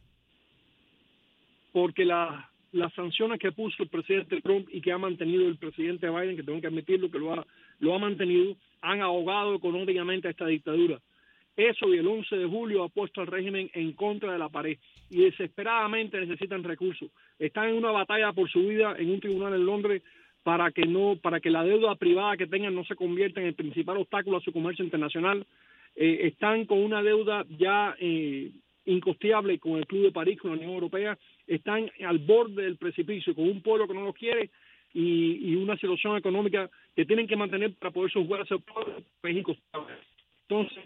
Porque 1.73 2.05
la, 2.05 2.51
las 2.73 2.93
sanciones 2.95 3.39
que 3.39 3.53
puso 3.53 3.83
el 3.83 3.89
presidente 3.89 4.41
Trump 4.41 4.69
y 4.71 4.81
que 4.81 4.93
ha 4.93 4.99
mantenido 4.99 5.49
el 5.49 5.57
presidente 5.57 6.09
Biden, 6.09 6.37
que 6.37 6.43
tengo 6.43 6.61
que 6.61 6.67
admitirlo, 6.67 7.11
que 7.11 7.19
lo 7.19 7.35
ha, 7.35 7.47
lo 7.81 7.95
ha 7.95 7.99
mantenido, 7.99 8.57
han 8.83 9.01
ahogado 9.01 9.55
económicamente 9.55 10.29
a 10.29 10.31
esta 10.31 10.47
dictadura. 10.47 11.01
Eso 11.57 11.93
y 11.93 11.97
el 11.97 12.07
11 12.07 12.37
de 12.37 12.47
julio 12.47 12.85
ha 12.85 12.89
puesto 12.91 13.23
al 13.23 13.29
régimen 13.29 13.71
en 13.73 13.93
contra 13.93 14.33
de 14.33 14.39
la 14.39 14.51
pared 14.51 14.77
y 15.09 15.25
desesperadamente 15.25 16.21
necesitan 16.21 16.63
recursos. 16.63 17.09
Están 17.39 17.71
en 17.71 17.77
una 17.77 17.91
batalla 17.93 18.33
por 18.35 18.51
su 18.51 18.61
vida 18.61 18.95
en 18.99 19.11
un 19.11 19.21
tribunal 19.21 19.55
en 19.55 19.65
Londres 19.65 20.03
para 20.43 20.71
que 20.71 20.83
no, 20.83 21.17
para 21.17 21.41
que 21.41 21.51
la 21.51 21.65
deuda 21.65 21.95
privada 21.95 22.37
que 22.37 22.47
tengan 22.47 22.75
no 22.75 22.85
se 22.85 22.95
convierta 22.95 23.41
en 23.41 23.47
el 23.47 23.55
principal 23.55 23.97
obstáculo 23.97 24.37
a 24.37 24.43
su 24.43 24.53
comercio 24.53 24.85
internacional. 24.85 25.47
Eh, 25.97 26.27
están 26.27 26.67
con 26.67 26.79
una 26.79 27.03
deuda 27.03 27.47
ya 27.59 27.97
eh, 27.99 28.53
incosteable 28.87 29.59
con 29.59 29.77
el 29.77 29.87
Club 29.87 30.05
de 30.05 30.13
París, 30.13 30.41
con 30.41 30.51
la 30.51 30.57
Unión 30.57 30.73
Europea, 30.73 31.19
están 31.47 31.91
al 32.05 32.19
borde 32.19 32.63
del 32.63 32.77
precipicio, 32.77 33.35
con 33.35 33.45
un 33.45 33.63
pueblo 33.63 33.87
que 33.87 33.95
no 33.95 34.05
los 34.05 34.15
quiere 34.15 34.51
y, 34.95 35.55
una 35.57 35.77
situación 35.77 36.17
económica 36.17 36.71
que 36.95 37.05
tienen 37.05 37.27
que 37.27 37.37
mantener 37.37 37.75
para 37.75 37.91
poder 37.91 38.13
jugar 38.13 38.43
a 38.43 38.59
pueblo 38.59 39.03
Entonces, 40.43 40.85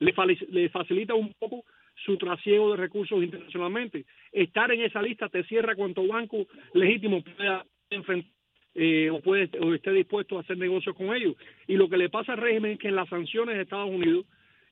le, 0.00 0.10
le 0.48 0.68
facilita 0.70 1.14
un 1.14 1.32
poco 1.34 1.64
su 2.04 2.16
trasiego 2.16 2.70
de 2.70 2.76
recursos 2.76 3.22
internacionalmente. 3.22 4.04
Estar 4.32 4.72
en 4.72 4.82
esa 4.82 5.02
lista 5.02 5.28
te 5.28 5.44
cierra 5.44 5.74
cuanto 5.74 6.06
banco 6.06 6.46
legítimo 6.74 7.22
pueda 7.22 7.64
enfrentar 7.90 8.30
eh, 8.74 9.10
o, 9.10 9.20
puede, 9.20 9.50
o 9.60 9.74
esté 9.74 9.90
dispuesto 9.92 10.36
a 10.36 10.42
hacer 10.42 10.56
negocios 10.56 10.94
con 10.94 11.14
ellos. 11.14 11.34
Y 11.66 11.74
lo 11.74 11.88
que 11.88 11.96
le 11.96 12.10
pasa 12.10 12.32
al 12.32 12.38
régimen 12.38 12.72
es 12.72 12.78
que 12.78 12.88
en 12.88 12.94
las 12.94 13.08
sanciones 13.08 13.56
de 13.56 13.62
Estados 13.62 13.90
Unidos, 13.90 14.24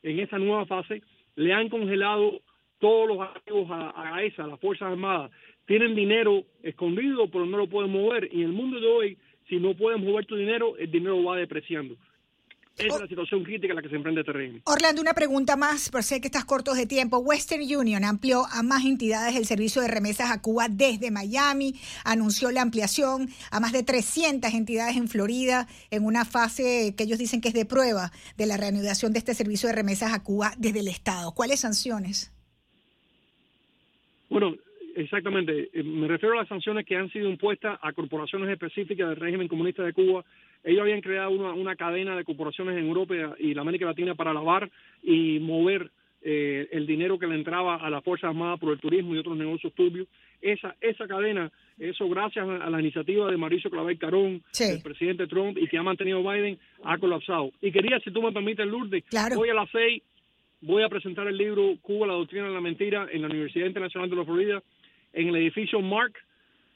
en 0.03 0.21
esa 0.21 0.39
nueva 0.39 0.65
fase, 0.67 1.03
le 1.37 1.53
han 1.53 1.69
congelado 1.69 2.41
todos 2.79 3.09
los 3.09 3.21
activos 3.21 3.71
a, 3.71 4.15
a 4.15 4.23
esa, 4.23 4.45
a 4.45 4.49
las 4.49 4.61
Fuerzas 4.61 4.89
Armadas. 4.89 5.31
Tienen 5.67 5.95
dinero 5.95 6.45
escondido, 6.63 7.29
pero 7.31 7.47
no 7.47 7.57
lo 7.59 7.69
pueden 7.69 7.91
mover. 7.91 8.29
Y 8.33 8.43
en 8.43 8.49
el 8.49 8.53
mundo 8.53 8.81
de 8.81 8.87
hoy, 8.87 9.19
si 9.49 9.59
no 9.59 9.75
pueden 9.75 10.05
mover 10.05 10.27
tu 10.27 10.37
dinero, 10.37 10.77
el 10.77 10.91
dinero 10.91 11.23
va 11.23 11.37
depreciando. 11.37 11.97
Esa 12.77 12.95
es 12.95 13.01
la 13.01 13.09
situación 13.09 13.43
crítica 13.43 13.73
en 13.73 13.77
la 13.77 13.83
que 13.83 13.89
se 13.89 13.97
este 13.97 14.33
régimen. 14.33 14.63
Orlando, 14.67 15.01
una 15.01 15.15
pregunta 15.15 15.57
más, 15.57 15.89
por 15.89 16.03
sé 16.03 16.21
que 16.21 16.29
estás 16.29 16.45
cortos 16.45 16.77
de 16.77 16.85
tiempo. 16.85 17.19
Western 17.19 17.63
Union 17.63 18.05
amplió 18.05 18.45
a 18.51 18.63
más 18.63 18.85
entidades 18.85 19.35
el 19.35 19.47
servicio 19.47 19.81
de 19.81 19.89
remesas 19.89 20.31
a 20.31 20.43
Cuba 20.43 20.69
desde 20.69 21.11
Miami, 21.11 21.75
anunció 22.05 22.51
la 22.51 22.61
ampliación 22.61 23.31
a 23.51 23.61
más 23.61 23.73
de 23.73 23.83
300 23.83 24.53
entidades 24.53 24.97
en 24.97 25.09
Florida 25.09 25.67
en 25.91 26.05
una 26.05 26.27
fase 26.27 26.95
que 26.97 27.05
ellos 27.05 27.19
dicen 27.19 27.41
que 27.41 27.49
es 27.49 27.55
de 27.55 27.65
prueba 27.65 28.13
de 28.37 28.45
la 28.45 28.59
reanudación 28.59 29.13
de 29.13 29.21
este 29.21 29.33
servicio 29.33 29.71
de 29.71 29.75
remesas 29.75 30.13
a 30.13 30.23
Cuba 30.23 30.53
desde 30.59 30.81
el 30.81 30.89
Estado. 30.89 31.33
¿Cuáles 31.33 31.61
sanciones? 31.61 32.31
Bueno, 34.29 34.55
exactamente. 34.97 35.71
Eh, 35.73 35.83
me 35.83 36.09
refiero 36.09 36.35
a 36.35 36.39
las 36.39 36.49
sanciones 36.49 36.85
que 36.85 36.97
han 36.97 37.11
sido 37.11 37.29
impuestas 37.31 37.79
a 37.81 37.93
corporaciones 37.93 38.51
específicas 38.51 39.09
del 39.09 39.17
régimen 39.17 39.49
comunista 39.49 39.83
de 39.83 39.93
Cuba 39.93 40.25
ellos 40.67 40.81
habían 40.81 41.01
creado 41.01 41.31
una, 41.31 41.77
cadena 41.77 42.17
de 42.17 42.25
corporaciones 42.25 42.77
en 42.77 42.87
Europa 42.89 43.15
y 43.39 43.55
la 43.55 43.61
América 43.61 43.87
Latina 43.87 44.17
para 44.17 44.35
lavar 44.35 44.69
y 45.01 45.39
mover 45.39 45.93
eh, 46.23 46.67
el 46.73 46.89
dinero 46.89 47.21
que 47.21 47.29
le 47.29 47.37
entraba 47.37 47.77
a 47.77 47.89
las 47.89 48.03
Fuerzas 48.03 48.31
Armadas 48.31 48.59
por 48.59 48.73
el 48.73 48.81
turismo 48.81 49.15
y 49.15 49.19
otros 49.19 49.37
negocios 49.37 49.73
turbios. 49.75 50.09
Esa, 50.43 50.75
esa 50.81 51.07
cadena, 51.07 51.53
eso 51.79 52.09
gracias 52.09 52.49
a 52.49 52.69
la 52.69 52.81
iniciativa 52.81 53.31
de 53.31 53.37
Mauricio 53.37 53.71
Clavel 53.71 53.97
Carón, 53.97 54.43
el 54.59 54.83
presidente 54.83 55.29
Trump, 55.29 55.57
y 55.57 55.69
que 55.69 55.79
ha 55.79 55.85
mantenido 55.85 56.21
Biden, 56.21 56.59
ha 56.83 56.99
colapsado. 56.99 57.53
Y 57.63 57.71
quería, 57.71 58.01
si 58.01 58.11
tú 58.11 58.21
me 58.21 58.33
permites, 58.33 58.67
Lourdes, 58.67 59.05
hoy 59.37 59.49
a 59.49 59.55
las 59.55 59.71
seis 59.71 60.03
voy 60.63 60.83
a 60.83 60.89
presentar 60.89 61.29
el 61.29 61.37
libro 61.37 61.77
Cuba, 61.81 62.09
la 62.09 62.15
doctrina 62.15 62.49
de 62.49 62.55
la 62.55 62.61
mentira 62.61 63.07
en 63.13 63.23
la 63.23 63.29
Universidad 63.29 63.67
Internacional 63.67 64.11
de 64.11 64.17
la 64.17 64.25
Florida, 64.25 64.63
en 65.13 65.29
el 65.29 65.37
edificio 65.37 65.81
Mark, 65.81 66.15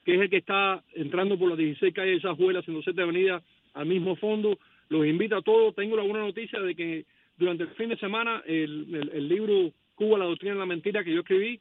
que 0.05 0.15
es 0.15 0.21
el 0.21 0.31
que 0.31 0.39
está 0.39 0.83
entrando 0.95 1.39
por 1.39 1.49
las 1.49 1.59
16 1.59 1.95
calles 1.95 2.23
de 2.23 2.29
en 2.29 2.55
207 2.55 3.03
Avenida 3.03 3.43
al 3.75 3.87
mismo 3.87 4.17
fondo. 4.17 4.59
Los 4.89 5.07
invito 5.07 5.37
a 5.37 5.43
todos. 5.43 5.75
Tengo 5.75 5.97
la 5.97 6.03
buena 6.03 6.21
noticia 6.21 6.61
de 6.61 6.75
que 6.75 7.05
durante 7.37 7.65
el 7.65 7.71
fin 7.71 7.89
de 7.89 7.97
semana 7.97 8.43
el, 8.47 9.29
libro 9.29 9.73
Cuba, 9.95 10.19
la 10.19 10.25
doctrina 10.25 10.55
de 10.55 10.61
la 10.61 10.67
mentira 10.67 11.05
que 11.05 11.13
yo 11.13 11.21
escribí 11.21 11.61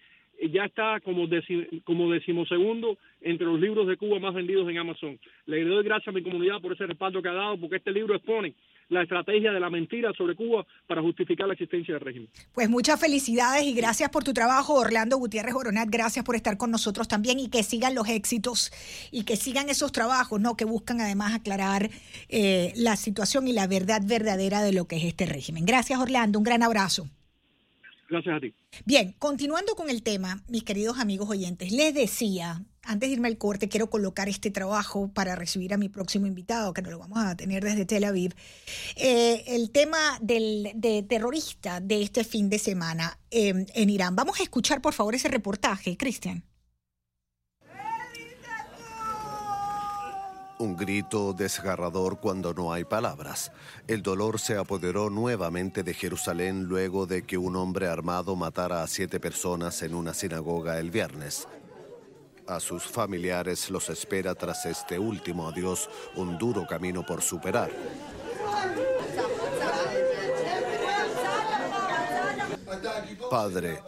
ya 0.51 0.65
está 0.65 1.01
como, 1.01 1.27
como 1.83 2.11
decimosegundo 2.11 2.97
entre 3.21 3.45
los 3.45 3.59
libros 3.59 3.87
de 3.87 3.97
Cuba 3.97 4.19
más 4.19 4.33
vendidos 4.33 4.69
en 4.69 4.77
Amazon. 4.77 5.19
Le 5.45 5.63
doy 5.65 5.83
gracias 5.83 6.07
a 6.07 6.11
mi 6.17 6.23
comunidad 6.23 6.61
por 6.61 6.73
ese 6.73 6.87
respaldo 6.87 7.21
que 7.21 7.27
ha 7.27 7.33
dado, 7.33 7.57
porque 7.57 7.75
este 7.75 7.91
libro 7.91 8.15
expone 8.15 8.53
la 8.89 9.03
estrategia 9.03 9.51
de 9.51 9.59
la 9.59 9.69
mentira 9.69 10.11
sobre 10.17 10.35
Cuba 10.35 10.65
para 10.87 11.01
justificar 11.01 11.47
la 11.47 11.53
existencia 11.53 11.93
del 11.93 12.01
régimen. 12.01 12.29
Pues 12.53 12.69
muchas 12.69 12.99
felicidades 12.99 13.63
y 13.63 13.73
gracias 13.73 14.09
por 14.09 14.23
tu 14.23 14.33
trabajo, 14.33 14.73
Orlando 14.73 15.17
Gutiérrez 15.17 15.53
Boronat. 15.53 15.89
Gracias 15.89 16.25
por 16.25 16.35
estar 16.35 16.57
con 16.57 16.71
nosotros 16.71 17.07
también 17.07 17.39
y 17.39 17.49
que 17.49 17.63
sigan 17.63 17.95
los 17.95 18.09
éxitos 18.09 18.71
y 19.11 19.23
que 19.23 19.35
sigan 19.35 19.69
esos 19.69 19.91
trabajos, 19.91 20.41
¿no? 20.41 20.57
Que 20.57 20.65
buscan 20.65 21.01
además 21.01 21.33
aclarar 21.33 21.89
eh, 22.27 22.73
la 22.75 22.95
situación 22.95 23.47
y 23.47 23.53
la 23.53 23.67
verdad 23.67 24.01
verdadera 24.03 24.61
de 24.61 24.73
lo 24.73 24.85
que 24.85 24.97
es 24.97 25.03
este 25.03 25.25
régimen. 25.25 25.65
Gracias, 25.65 25.99
Orlando. 25.99 26.39
Un 26.39 26.43
gran 26.43 26.63
abrazo. 26.63 27.07
Gracias 28.09 28.35
a 28.35 28.39
ti. 28.39 28.53
Bien, 28.85 29.13
continuando 29.19 29.75
con 29.75 29.89
el 29.89 30.01
tema, 30.03 30.43
mis 30.47 30.63
queridos 30.63 30.97
amigos 30.97 31.29
oyentes, 31.29 31.71
les 31.71 31.93
decía 31.93 32.63
antes 32.83 33.09
de 33.09 33.13
irme 33.13 33.27
al 33.27 33.37
corte, 33.37 33.69
quiero 33.69 33.89
colocar 33.89 34.29
este 34.29 34.49
trabajo 34.49 35.11
para 35.13 35.35
recibir 35.35 35.73
a 35.73 35.77
mi 35.77 35.89
próximo 35.89 36.25
invitado, 36.25 36.73
que 36.73 36.81
nos 36.81 36.91
lo 36.91 36.97
vamos 36.97 37.19
a 37.19 37.35
tener 37.35 37.63
desde 37.63 37.85
Tel 37.85 38.03
Aviv. 38.03 38.33
Eh, 38.95 39.43
el 39.47 39.69
tema 39.69 40.17
del 40.21 40.71
de 40.73 41.03
terrorista 41.03 41.81
de 41.81 42.01
este 42.01 42.23
fin 42.23 42.49
de 42.49 42.57
semana 42.57 43.19
em, 43.29 43.65
en 43.75 43.89
Irán. 43.89 44.15
Vamos 44.15 44.39
a 44.39 44.43
escuchar, 44.43 44.81
por 44.81 44.93
favor, 44.93 45.13
ese 45.13 45.27
reportaje, 45.27 45.97
Cristian. 45.97 46.43
Un 50.61 50.75
grito 50.75 51.31
desgarrador 51.31 52.19
cuando 52.19 52.53
no 52.53 52.73
hay 52.73 52.83
palabras. 52.83 53.49
El 53.87 54.03
dolor 54.03 54.41
se 54.41 54.57
apoderó 54.57 55.09
nuevamente 55.09 55.83
de 55.83 55.93
Jerusalén 55.93 56.65
luego 56.65 57.05
de 57.05 57.21
que 57.21 57.37
un 57.37 57.55
hombre 57.55 57.87
armado 57.87 58.35
matara 58.35 58.83
a 58.83 58.87
siete 58.87 59.21
personas 59.21 59.81
en 59.83 59.95
una 59.95 60.13
sinagoga 60.13 60.77
el 60.77 60.91
viernes. 60.91 61.47
A 62.45 62.59
sus 62.59 62.83
familiares 62.83 63.69
los 63.69 63.89
espera 63.89 64.35
tras 64.35 64.65
este 64.65 64.99
último 64.99 65.47
adiós 65.47 65.89
un 66.15 66.37
duro 66.37 66.67
camino 66.67 67.05
por 67.05 67.21
superar. 67.21 67.71
Padre, 73.31 73.81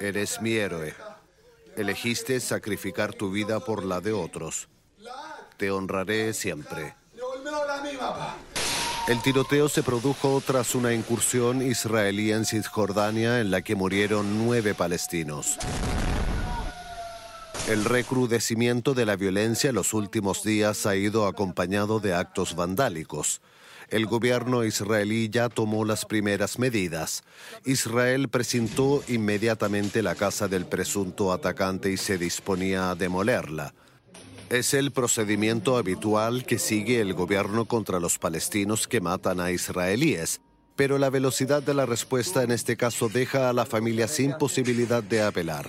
eres 0.00 0.40
mi 0.40 0.54
héroe. 0.54 0.94
Elegiste 1.76 2.40
sacrificar 2.40 3.12
tu 3.12 3.30
vida 3.30 3.60
por 3.60 3.84
la 3.84 4.00
de 4.00 4.12
otros. 4.12 4.66
Te 5.56 5.70
honraré 5.70 6.32
siempre. 6.32 6.94
El 9.08 9.20
tiroteo 9.22 9.68
se 9.68 9.82
produjo 9.82 10.42
tras 10.46 10.74
una 10.74 10.92
incursión 10.92 11.62
israelí 11.62 12.32
en 12.32 12.44
Cisjordania 12.44 13.40
en 13.40 13.50
la 13.50 13.62
que 13.62 13.74
murieron 13.74 14.44
nueve 14.44 14.74
palestinos. 14.74 15.58
El 17.68 17.84
recrudecimiento 17.84 18.94
de 18.94 19.06
la 19.06 19.16
violencia 19.16 19.70
en 19.70 19.76
los 19.76 19.94
últimos 19.94 20.42
días 20.42 20.86
ha 20.86 20.96
ido 20.96 21.26
acompañado 21.26 22.00
de 22.00 22.14
actos 22.14 22.54
vandálicos. 22.54 23.40
El 23.88 24.06
gobierno 24.06 24.64
israelí 24.64 25.28
ya 25.30 25.48
tomó 25.48 25.84
las 25.84 26.04
primeras 26.04 26.58
medidas. 26.58 27.24
Israel 27.64 28.28
presentó 28.28 29.02
inmediatamente 29.08 30.02
la 30.02 30.14
casa 30.14 30.46
del 30.46 30.66
presunto 30.66 31.32
atacante 31.32 31.90
y 31.90 31.96
se 31.96 32.16
disponía 32.16 32.90
a 32.90 32.94
demolerla. 32.94 33.74
Es 34.50 34.74
el 34.74 34.90
procedimiento 34.90 35.76
habitual 35.76 36.44
que 36.44 36.58
sigue 36.58 37.00
el 37.00 37.14
gobierno 37.14 37.66
contra 37.66 38.00
los 38.00 38.18
palestinos 38.18 38.88
que 38.88 39.00
matan 39.00 39.38
a 39.38 39.52
israelíes, 39.52 40.40
pero 40.74 40.98
la 40.98 41.08
velocidad 41.08 41.62
de 41.62 41.72
la 41.72 41.86
respuesta 41.86 42.42
en 42.42 42.50
este 42.50 42.76
caso 42.76 43.08
deja 43.08 43.48
a 43.48 43.52
la 43.52 43.64
familia 43.64 44.08
sin 44.08 44.32
posibilidad 44.32 45.04
de 45.04 45.22
apelar. 45.22 45.68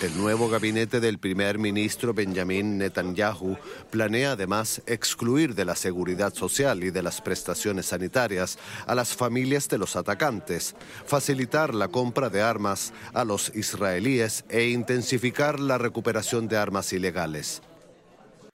El 0.00 0.16
nuevo 0.16 0.48
gabinete 0.48 1.00
del 1.00 1.18
primer 1.18 1.58
ministro 1.58 2.14
Benjamin 2.14 2.78
Netanyahu 2.78 3.56
planea 3.90 4.32
además 4.32 4.80
excluir 4.86 5.56
de 5.56 5.64
la 5.64 5.74
seguridad 5.74 6.32
social 6.34 6.84
y 6.84 6.90
de 6.90 7.02
las 7.02 7.20
prestaciones 7.20 7.86
sanitarias 7.86 8.60
a 8.86 8.94
las 8.94 9.16
familias 9.16 9.68
de 9.68 9.76
los 9.76 9.96
atacantes, 9.96 10.76
facilitar 11.04 11.74
la 11.74 11.88
compra 11.88 12.30
de 12.30 12.40
armas 12.40 12.92
a 13.12 13.24
los 13.24 13.50
israelíes 13.56 14.44
e 14.48 14.68
intensificar 14.68 15.58
la 15.58 15.78
recuperación 15.78 16.46
de 16.46 16.58
armas 16.58 16.92
ilegales. 16.92 17.60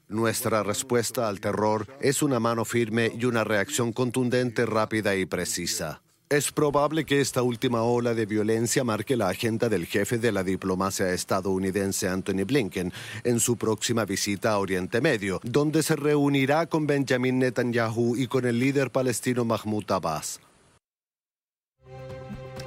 Nuestra 0.08 0.62
respuesta 0.62 1.28
al 1.28 1.40
terror 1.40 1.86
es 2.00 2.22
una 2.22 2.40
mano 2.40 2.64
firme 2.64 3.12
y 3.18 3.26
una 3.26 3.44
reacción 3.44 3.92
contundente, 3.92 4.64
rápida 4.64 5.14
y 5.14 5.26
precisa. 5.26 6.03
Es 6.34 6.50
probable 6.50 7.04
que 7.04 7.20
esta 7.20 7.42
última 7.42 7.84
ola 7.84 8.12
de 8.12 8.26
violencia 8.26 8.82
marque 8.82 9.16
la 9.16 9.28
agenda 9.28 9.68
del 9.68 9.86
jefe 9.86 10.18
de 10.18 10.32
la 10.32 10.42
diplomacia 10.42 11.12
estadounidense 11.12 12.08
Anthony 12.08 12.44
Blinken 12.44 12.92
en 13.22 13.38
su 13.38 13.56
próxima 13.56 14.04
visita 14.04 14.50
a 14.50 14.58
Oriente 14.58 15.00
Medio, 15.00 15.38
donde 15.44 15.84
se 15.84 15.94
reunirá 15.94 16.66
con 16.66 16.88
Benjamin 16.88 17.38
Netanyahu 17.38 18.16
y 18.16 18.26
con 18.26 18.46
el 18.46 18.58
líder 18.58 18.90
palestino 18.90 19.44
Mahmoud 19.44 19.88
Abbas. 19.92 20.40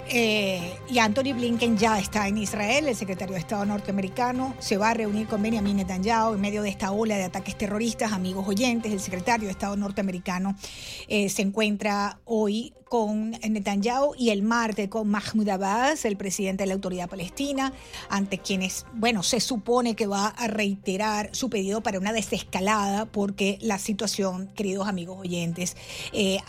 Eh, 0.09 0.73
y 0.89 0.99
Anthony 0.99 1.33
Blinken 1.35 1.77
ya 1.77 1.99
está 1.99 2.29
en 2.29 2.37
Israel, 2.37 2.87
el 2.87 2.95
secretario 2.95 3.33
de 3.33 3.41
Estado 3.41 3.65
norteamericano 3.65 4.55
se 4.59 4.77
va 4.77 4.91
a 4.91 4.93
reunir 4.93 5.27
con 5.27 5.41
Benjamin 5.41 5.75
Netanyahu 5.75 6.35
en 6.35 6.39
medio 6.39 6.61
de 6.61 6.69
esta 6.69 6.91
ola 6.91 7.17
de 7.17 7.25
ataques 7.25 7.57
terroristas, 7.57 8.13
amigos 8.13 8.47
oyentes, 8.47 8.93
el 8.93 9.01
secretario 9.01 9.47
de 9.47 9.51
Estado 9.51 9.75
norteamericano 9.75 10.55
eh, 11.09 11.27
se 11.27 11.41
encuentra 11.41 12.21
hoy 12.23 12.73
con 12.89 13.31
Netanyahu 13.31 14.13
y 14.17 14.29
el 14.29 14.41
martes 14.41 14.89
con 14.89 15.07
Mahmoud 15.09 15.49
Abbas, 15.49 16.05
el 16.05 16.17
presidente 16.17 16.63
de 16.63 16.67
la 16.67 16.73
autoridad 16.73 17.09
palestina, 17.09 17.73
ante 18.09 18.37
quienes, 18.37 18.85
bueno, 18.93 19.23
se 19.23 19.39
supone 19.39 19.95
que 19.95 20.07
va 20.07 20.27
a 20.27 20.47
reiterar 20.47 21.29
su 21.33 21.49
pedido 21.49 21.81
para 21.81 21.99
una 21.99 22.13
desescalada 22.13 23.05
porque 23.05 23.57
la 23.61 23.77
situación, 23.77 24.47
queridos 24.55 24.87
amigos 24.87 25.17
oyentes, 25.19 25.75
eh, 26.13 26.39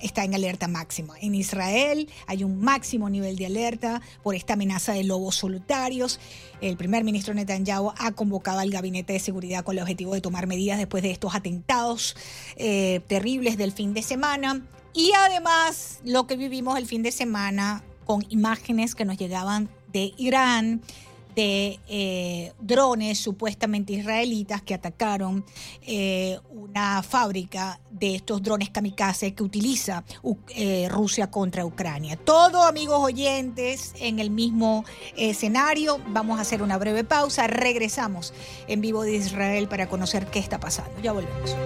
está 0.00 0.24
en 0.24 0.34
alerta 0.34 0.68
máxima. 0.68 1.14
En 1.20 1.34
Israel 1.34 2.08
hay 2.26 2.44
un 2.44 2.60
máximo 2.60 3.10
nivel 3.10 3.36
de 3.36 3.46
alerta 3.46 4.02
por 4.22 4.34
esta 4.34 4.54
amenaza 4.54 4.92
de 4.92 5.04
lobos 5.04 5.36
solitarios. 5.36 6.20
El 6.60 6.76
primer 6.76 7.04
ministro 7.04 7.34
Netanyahu 7.34 7.92
ha 7.98 8.12
convocado 8.12 8.60
al 8.60 8.70
gabinete 8.70 9.12
de 9.12 9.18
seguridad 9.18 9.64
con 9.64 9.76
el 9.76 9.82
objetivo 9.82 10.14
de 10.14 10.20
tomar 10.20 10.46
medidas 10.46 10.78
después 10.78 11.02
de 11.02 11.10
estos 11.10 11.34
atentados 11.34 12.16
eh, 12.56 13.00
terribles 13.08 13.58
del 13.58 13.72
fin 13.72 13.94
de 13.94 14.02
semana. 14.02 14.62
Y 14.94 15.12
además 15.16 16.00
lo 16.04 16.26
que 16.26 16.36
vivimos 16.36 16.78
el 16.78 16.86
fin 16.86 17.02
de 17.02 17.12
semana 17.12 17.82
con 18.04 18.24
imágenes 18.28 18.94
que 18.94 19.04
nos 19.04 19.16
llegaban 19.16 19.68
de 19.92 20.12
Irán, 20.16 20.82
de 21.34 21.80
eh, 21.88 22.52
drones 22.60 23.18
supuestamente 23.18 23.94
israelitas 23.94 24.62
que 24.62 24.74
atacaron 24.74 25.44
eh, 25.86 26.38
una 26.50 27.02
fábrica 27.02 27.80
de 27.90 28.16
estos 28.16 28.42
drones 28.42 28.70
kamikaze 28.70 29.34
que 29.34 29.42
utiliza 29.42 30.04
eh, 30.54 30.88
Rusia 30.90 31.30
contra 31.30 31.64
Ucrania. 31.64 32.16
Todo, 32.16 32.64
amigos 32.64 33.00
oyentes, 33.00 33.94
en 33.98 34.18
el 34.18 34.30
mismo 34.30 34.84
escenario. 35.16 36.00
Vamos 36.08 36.38
a 36.38 36.42
hacer 36.42 36.62
una 36.62 36.76
breve 36.76 37.04
pausa. 37.04 37.46
Regresamos 37.46 38.34
en 38.68 38.80
vivo 38.80 39.02
de 39.02 39.16
Israel 39.16 39.68
para 39.68 39.88
conocer 39.88 40.26
qué 40.26 40.38
está 40.38 40.60
pasando. 40.60 40.92
Ya 41.00 41.12
volvemos. 41.12 41.56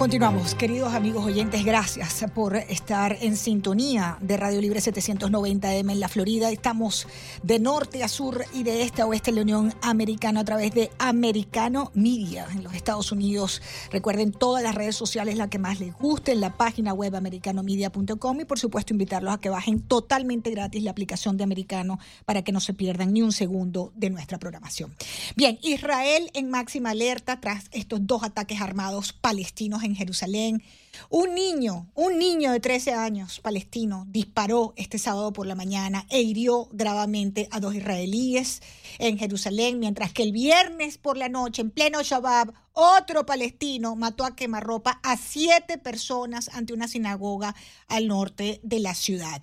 Continuamos, 0.00 0.54
queridos 0.54 0.94
amigos 0.94 1.26
oyentes, 1.26 1.62
gracias 1.62 2.24
por 2.34 2.56
estar 2.56 3.18
en 3.20 3.36
sintonía 3.36 4.16
de 4.22 4.38
Radio 4.38 4.58
Libre 4.58 4.80
790M 4.80 5.92
en 5.92 6.00
la 6.00 6.08
Florida. 6.08 6.50
Estamos 6.50 7.06
de 7.42 7.58
norte 7.58 8.02
a 8.02 8.08
sur 8.08 8.46
y 8.54 8.62
de 8.62 8.82
este 8.82 9.02
a 9.02 9.06
oeste 9.06 9.28
en 9.28 9.36
la 9.36 9.42
Unión 9.42 9.74
Americana 9.82 10.40
a 10.40 10.44
través 10.46 10.72
de 10.72 10.90
Americano 10.98 11.92
Media 11.92 12.46
en 12.50 12.64
los 12.64 12.72
Estados 12.72 13.12
Unidos. 13.12 13.60
Recuerden 13.92 14.32
todas 14.32 14.62
las 14.62 14.74
redes 14.74 14.96
sociales, 14.96 15.36
la 15.36 15.50
que 15.50 15.58
más 15.58 15.80
les 15.80 15.92
guste, 15.92 16.32
en 16.32 16.40
la 16.40 16.56
página 16.56 16.94
web 16.94 17.14
americanomedia.com 17.14 18.40
y 18.40 18.46
por 18.46 18.58
supuesto 18.58 18.94
invitarlos 18.94 19.34
a 19.34 19.38
que 19.38 19.50
bajen 19.50 19.82
totalmente 19.82 20.50
gratis 20.50 20.82
la 20.82 20.92
aplicación 20.92 21.36
de 21.36 21.44
Americano 21.44 21.98
para 22.24 22.40
que 22.40 22.52
no 22.52 22.60
se 22.60 22.72
pierdan 22.72 23.12
ni 23.12 23.20
un 23.20 23.32
segundo 23.32 23.92
de 23.96 24.08
nuestra 24.08 24.38
programación. 24.38 24.94
Bien, 25.36 25.58
Israel 25.60 26.30
en 26.32 26.48
máxima 26.48 26.92
alerta 26.92 27.38
tras 27.38 27.66
estos 27.72 28.06
dos 28.06 28.22
ataques 28.22 28.62
armados 28.62 29.12
palestinos 29.12 29.82
en 29.82 29.89
en 29.90 29.96
Jerusalén. 29.96 30.62
Un 31.08 31.34
niño, 31.34 31.90
un 31.94 32.18
niño 32.18 32.52
de 32.52 32.60
13 32.60 32.92
años 32.92 33.40
palestino 33.40 34.04
disparó 34.08 34.74
este 34.76 34.98
sábado 34.98 35.32
por 35.32 35.46
la 35.46 35.54
mañana 35.54 36.06
e 36.10 36.20
hirió 36.20 36.68
gravemente 36.72 37.48
a 37.50 37.60
dos 37.60 37.74
israelíes 37.74 38.62
en 38.98 39.18
Jerusalén, 39.18 39.78
mientras 39.78 40.12
que 40.12 40.22
el 40.22 40.32
viernes 40.32 40.98
por 40.98 41.16
la 41.16 41.28
noche, 41.28 41.62
en 41.62 41.70
pleno 41.70 42.02
Shabbat, 42.02 42.50
otro 42.72 43.26
palestino 43.26 43.96
mató 43.96 44.24
a 44.24 44.36
quemarropa 44.36 45.00
a 45.02 45.16
siete 45.16 45.76
personas 45.76 46.48
ante 46.52 46.72
una 46.72 46.86
sinagoga 46.86 47.54
al 47.88 48.06
norte 48.06 48.60
de 48.62 48.78
la 48.78 48.94
ciudad. 48.94 49.42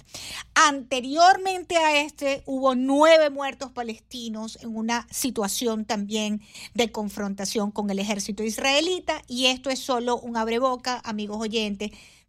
Anteriormente 0.55 1.75
a 1.77 2.01
este 2.01 2.41
hubo 2.45 2.73
nueve 2.73 3.29
muertos 3.29 3.71
palestinos 3.71 4.57
en 4.61 4.75
una 4.75 5.07
situación 5.11 5.85
también 5.85 6.41
de 6.73 6.91
confrontación 6.91 7.71
con 7.71 7.89
el 7.89 7.99
ejército 7.99 8.43
israelita 8.43 9.21
y 9.27 9.47
esto 9.47 9.69
es 9.69 9.79
solo 9.79 10.17
un 10.17 10.37
abreboca, 10.37 11.01
amigos 11.03 11.37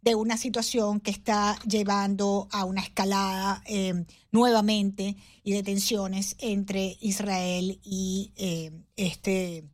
de 0.01 0.15
una 0.15 0.37
situación 0.37 0.99
que 0.99 1.11
está 1.11 1.57
llevando 1.67 2.47
a 2.51 2.65
una 2.65 2.81
escalada 2.81 3.61
eh, 3.65 4.05
nuevamente 4.31 5.17
y 5.43 5.53
de 5.53 5.63
tensiones 5.63 6.35
entre 6.39 6.97
Israel 7.01 7.79
y 7.83 8.31
eh, 8.37 8.71
este 8.95 9.65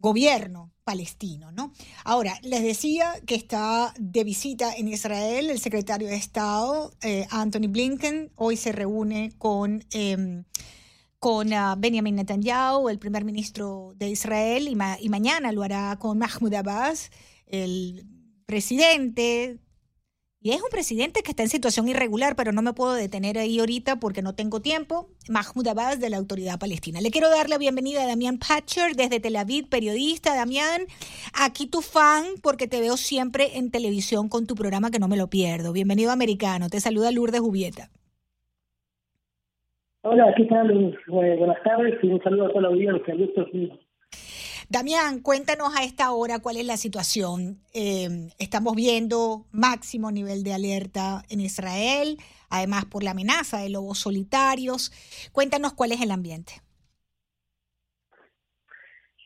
gobierno 0.00 0.72
palestino, 0.84 1.52
¿no? 1.52 1.72
Ahora, 2.04 2.38
les 2.42 2.62
decía 2.62 3.12
que 3.26 3.34
está 3.34 3.92
de 3.98 4.24
visita 4.24 4.74
en 4.74 4.88
Israel 4.88 5.50
el 5.50 5.58
secretario 5.58 6.08
de 6.08 6.16
Estado, 6.16 6.92
eh, 7.02 7.26
Anthony 7.30 7.68
Blinken, 7.68 8.32
hoy 8.36 8.56
se 8.56 8.72
reúne 8.72 9.32
con, 9.38 9.84
em, 9.92 10.44
con 11.18 11.52
ah, 11.52 11.74
Benjamin 11.76 12.14
Netanyahu, 12.14 12.88
el 12.88 12.98
primer 12.98 13.24
ministro 13.24 13.92
de 13.96 14.08
Israel, 14.08 14.66
y, 14.66 15.04
y 15.04 15.08
mañana 15.08 15.52
lo 15.52 15.62
hará 15.62 15.98
con 15.98 16.16
Mahmoud 16.16 16.54
Abbas, 16.54 17.10
el 17.46 18.06
presidente 18.48 19.58
y 20.40 20.52
es 20.52 20.62
un 20.62 20.70
presidente 20.70 21.20
que 21.22 21.32
está 21.32 21.42
en 21.42 21.50
situación 21.50 21.88
irregular, 21.88 22.34
pero 22.34 22.52
no 22.52 22.62
me 22.62 22.72
puedo 22.72 22.94
detener 22.94 23.36
ahí 23.36 23.58
ahorita 23.58 24.00
porque 24.00 24.22
no 24.22 24.34
tengo 24.34 24.60
tiempo. 24.60 25.08
Mahmoud 25.28 25.66
Abbas 25.66 26.00
de 26.00 26.08
la 26.08 26.16
Autoridad 26.16 26.58
Palestina. 26.58 27.00
Le 27.02 27.10
quiero 27.10 27.28
dar 27.28 27.50
la 27.50 27.58
bienvenida 27.58 28.04
a 28.04 28.06
Damián 28.06 28.38
Patcher 28.38 28.94
desde 28.96 29.20
Tel 29.20 29.36
Aviv, 29.36 29.68
periodista. 29.68 30.34
Damián, 30.34 30.82
aquí 31.34 31.68
tu 31.68 31.82
fan 31.82 32.24
porque 32.42 32.68
te 32.68 32.80
veo 32.80 32.96
siempre 32.96 33.58
en 33.58 33.70
televisión 33.70 34.28
con 34.28 34.46
tu 34.46 34.54
programa 34.54 34.90
que 34.90 35.00
no 35.00 35.08
me 35.08 35.18
lo 35.18 35.28
pierdo. 35.28 35.72
Bienvenido 35.74 36.10
americano. 36.10 36.70
Te 36.70 36.80
saluda 36.80 37.10
Lourdes 37.10 37.40
Jubieta. 37.40 37.90
Hola, 40.02 40.32
¿qué 40.36 40.44
tal? 40.44 40.96
Buenas 41.08 41.62
tardes 41.64 41.98
y 42.02 42.06
un 42.06 42.22
saludo 42.22 42.46
a 42.46 42.48
toda 42.48 42.62
la 42.62 42.68
audiencia. 42.68 43.14
Gusto 43.14 43.44
Damián, 44.70 45.22
cuéntanos 45.22 45.74
a 45.74 45.82
esta 45.82 46.12
hora 46.12 46.40
cuál 46.40 46.58
es 46.58 46.66
la 46.66 46.76
situación. 46.76 47.56
Em, 47.72 48.28
estamos 48.38 48.76
viendo 48.76 49.46
máximo 49.50 50.12
nivel 50.12 50.44
de 50.44 50.52
alerta 50.52 51.22
en 51.30 51.40
Israel, 51.40 52.18
además 52.50 52.84
por 52.84 53.02
la 53.02 53.12
amenaza 53.12 53.60
de 53.60 53.70
lobos 53.70 53.96
solitarios. 54.00 54.92
Cuéntanos 55.32 55.72
cuál 55.72 55.92
es 55.92 56.02
el 56.02 56.10
ambiente. 56.10 56.60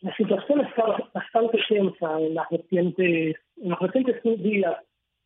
La 0.03 0.15
situación 0.15 0.61
está 0.61 1.11
bastante 1.13 1.59
tensa 1.69 2.21
en 2.21 2.35
las 2.37 2.49
recientes, 2.49 3.37
en 3.57 3.69
los 3.69 3.81
recientes 3.81 4.23
días, 4.45 4.77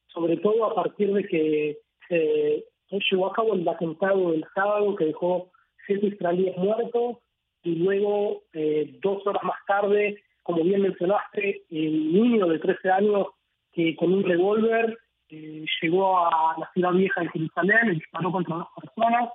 sobre 0.07 0.39
todo 0.39 0.65
a 0.65 0.75
partir 0.75 1.13
de 1.13 1.25
que 1.25 1.79
se 2.09 2.99
llevó 3.11 3.27
a 3.27 3.35
cabo 3.35 3.53
el 3.53 3.69
atentado 3.69 4.31
del 4.31 4.47
sábado 4.55 4.97
que 4.97 5.05
dejó 5.05 5.51
siete 5.87 6.07
israelíes 6.07 6.57
muertos 6.57 7.19
y 7.67 7.75
luego, 7.75 8.45
eh, 8.53 8.97
dos 9.03 9.27
horas 9.27 9.43
más 9.43 9.59
tarde, 9.67 10.23
como 10.45 10.63
bien 10.63 10.83
mencionaste, 10.83 11.65
el 11.71 12.13
niño 12.13 12.47
de 12.47 12.61
13 12.61 12.91
años 12.91 13.27
que 13.73 13.97
con 13.97 14.13
un 14.13 14.23
revólver 14.23 14.97
eh, 15.29 15.65
llegó 15.83 16.17
a 16.17 16.55
la 16.59 16.71
ciudad 16.73 16.93
vieja 16.93 17.23
de 17.23 17.31
Jerusalén, 17.31 17.95
disparó 17.95 18.31
contra 18.31 18.55
dos 18.55 18.69
personas, 18.81 19.31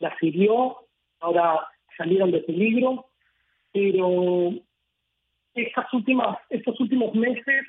la 0.00 0.18
siguió, 0.18 0.78
ahora 1.20 1.68
salieron 1.96 2.32
de 2.32 2.40
peligro, 2.40 3.06
pero 3.72 4.54
estas 5.54 5.94
últimas, 5.94 6.36
estos 6.50 6.78
últimos 6.80 7.14
meses 7.14 7.64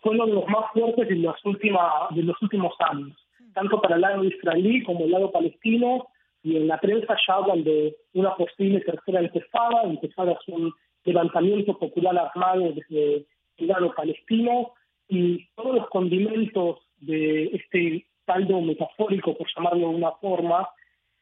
fueron 0.00 0.34
los 0.34 0.48
más 0.48 0.72
fuertes 0.72 1.06
de, 1.06 1.16
las 1.16 1.44
últimas, 1.44 2.14
de 2.14 2.22
los 2.22 2.40
últimos 2.40 2.72
años, 2.78 3.14
tanto 3.52 3.78
para 3.82 3.96
el 3.96 4.00
lado 4.00 4.24
israelí 4.24 4.82
como 4.84 5.04
el 5.04 5.10
lado 5.10 5.30
palestino, 5.30 6.06
y 6.42 6.56
en 6.56 6.68
la 6.68 6.78
prensa 6.78 7.16
ya 7.26 7.34
hablan 7.34 7.64
de 7.64 7.96
una 8.14 8.34
posible 8.34 8.80
tercera 8.80 9.20
empezada, 9.20 9.82
empezada 9.84 10.32
es 10.32 10.48
un 10.48 10.72
levantamiento 11.04 11.78
popular 11.78 12.16
armado 12.18 12.72
desde 12.72 13.26
lado 13.58 13.94
palestino 13.94 14.72
y 15.08 15.46
todos 15.54 15.74
los 15.76 15.88
condimentos 15.88 16.78
de 16.98 17.44
este 17.46 18.06
caldo 18.24 18.60
metafórico, 18.60 19.36
por 19.36 19.46
llamarlo 19.54 19.88
de 19.88 19.94
una 19.96 20.12
forma, 20.12 20.68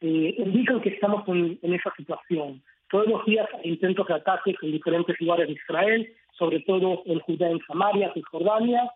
eh, 0.01 0.35
indican 0.37 0.81
que 0.81 0.89
estamos 0.89 1.27
en, 1.27 1.59
esa 1.73 1.93
situación. 1.97 2.61
Todos 2.89 3.07
los 3.07 3.25
días 3.25 3.47
hay 3.55 3.71
intentos 3.71 4.07
de 4.07 4.13
ataques 4.13 4.55
en 4.61 4.71
diferentes 4.71 5.19
lugares 5.19 5.47
de 5.47 5.53
Israel, 5.53 6.13
sobre 6.37 6.61
todo 6.61 7.03
en 7.05 7.19
Judea, 7.19 7.49
en 7.49 7.59
Samaria, 7.67 8.11
en 8.15 8.21
Jordania 8.23 8.89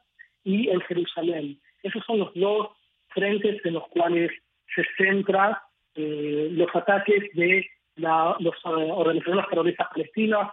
y 0.43 0.69
en 0.69 0.79
Jerusalén. 0.81 1.59
Esos 1.81 2.03
son 2.05 2.19
los 2.19 2.33
dos 2.33 2.69
frentes 3.09 3.63
en 3.65 3.73
los 3.73 3.88
cuales 3.89 4.31
se 4.73 4.83
centra 4.97 5.62
eh, 5.95 6.49
los 6.51 6.73
ataques 6.75 7.23
de 7.34 7.65
la, 7.95 8.36
los 8.39 8.56
eh, 8.56 8.91
organizaciones 8.91 9.47
terroristas 9.49 9.88
palestinas, 9.89 10.51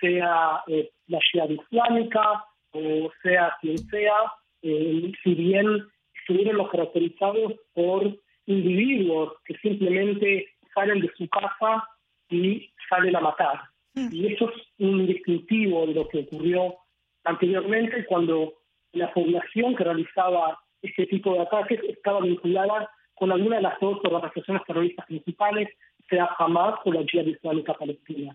sea 0.00 0.62
eh, 0.68 0.90
la 1.08 1.18
Shia 1.18 1.46
Islámica 1.46 2.44
o 2.72 3.10
sea 3.22 3.56
quien 3.60 3.78
sea, 3.78 4.14
si 4.62 5.34
bien 5.34 5.88
estuvieron 6.14 6.58
los 6.58 6.70
caracterizados 6.70 7.54
por 7.74 8.16
individuos 8.46 9.34
que 9.44 9.56
simplemente 9.58 10.48
salen 10.74 11.00
de 11.00 11.10
su 11.16 11.28
casa 11.28 11.84
y 12.28 12.70
salen 12.88 13.16
a 13.16 13.20
matar. 13.20 13.60
Mm. 13.94 14.08
Y 14.12 14.32
eso 14.32 14.50
es 14.50 14.62
un 14.78 15.06
distintivo 15.06 15.86
de 15.86 15.94
lo 15.94 16.08
que 16.08 16.20
ocurrió 16.20 16.76
anteriormente 17.24 18.04
cuando 18.06 18.54
la 18.92 19.12
población 19.12 19.74
que 19.76 19.84
realizaba 19.84 20.58
este 20.82 21.06
tipo 21.06 21.34
de 21.34 21.40
ataques 21.40 21.80
estaba 21.88 22.20
vinculada 22.20 22.90
con 23.20 23.30
alguna 23.30 23.56
de 23.56 23.62
las 23.62 23.78
dos 23.80 23.98
organizaciones 24.02 24.64
terroristas 24.66 25.04
principales, 25.04 25.68
sea 26.08 26.30
Hamas 26.38 26.80
o 26.86 26.92
la 26.92 27.04
Jihad 27.04 27.26
Islámica 27.26 27.74
Palestina. 27.74 28.34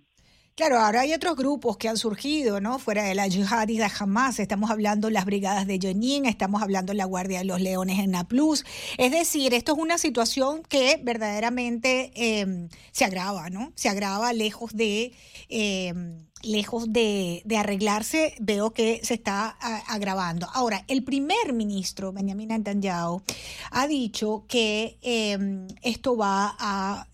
Claro, 0.55 0.79
ahora 0.79 1.01
hay 1.01 1.13
otros 1.13 1.35
grupos 1.35 1.75
que 1.75 1.89
han 1.89 1.97
surgido, 1.97 2.61
¿no? 2.61 2.79
Fuera 2.79 3.03
de 3.03 3.13
la 3.13 3.27
Jihad 3.27 3.67
y 3.67 3.77
de 3.77 3.91
Hamas, 3.99 4.39
estamos 4.39 4.71
hablando 4.71 5.07
de 5.09 5.13
las 5.13 5.25
brigadas 5.25 5.67
de 5.67 5.77
Jenin, 5.77 6.25
estamos 6.25 6.61
hablando 6.61 6.93
la 6.93 7.03
Guardia 7.03 7.39
de 7.39 7.43
los 7.43 7.59
Leones 7.59 7.99
en 7.99 8.11
Naplus. 8.11 8.63
Es 8.97 9.11
decir, 9.11 9.53
esto 9.53 9.73
es 9.73 9.79
una 9.79 9.97
situación 9.97 10.63
que 10.63 10.97
verdaderamente 11.03 12.13
em, 12.15 12.69
se 12.93 13.03
agrava, 13.03 13.49
¿no? 13.49 13.73
Se 13.75 13.89
agrava 13.89 14.31
lejos 14.31 14.71
de... 14.73 15.11
Em, 15.49 16.25
lejos 16.41 16.93
de, 16.93 17.43
arreglarse, 17.57 18.35
veo 18.39 18.71
que 18.71 18.99
se 19.03 19.15
está 19.15 19.57
agravando. 19.87 20.47
Ahora, 20.53 20.85
el 20.87 21.03
primer 21.03 21.53
ministro, 21.53 22.13
Benjamin 22.13 22.49
Netanyahu, 22.49 23.23
ha 23.71 23.87
dicho 23.87 24.45
que 24.47 24.99
em, 25.01 25.67
esto 25.81 26.15
va 26.15 26.55
a 26.59 27.07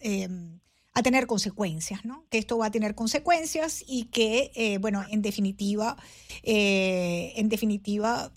a 0.94 1.04
tener 1.04 1.26
consecuencias, 1.28 2.04
¿no? 2.04 2.26
Que 2.30 2.38
esto 2.38 2.58
va 2.58 2.68
a 2.68 2.72
tener 2.72 2.96
consecuencias 2.96 3.84
y 3.88 4.06
que, 4.06 4.52
eh, 4.56 4.78
bueno, 4.78 5.04
en 5.10 5.22
definitiva, 5.22 5.96
eh, 6.44 7.34
en 7.36 7.50
definitiva, 7.50 8.32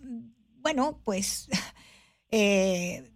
bueno, 0.60 1.00
pues 1.04 1.48
eh, 2.30 3.10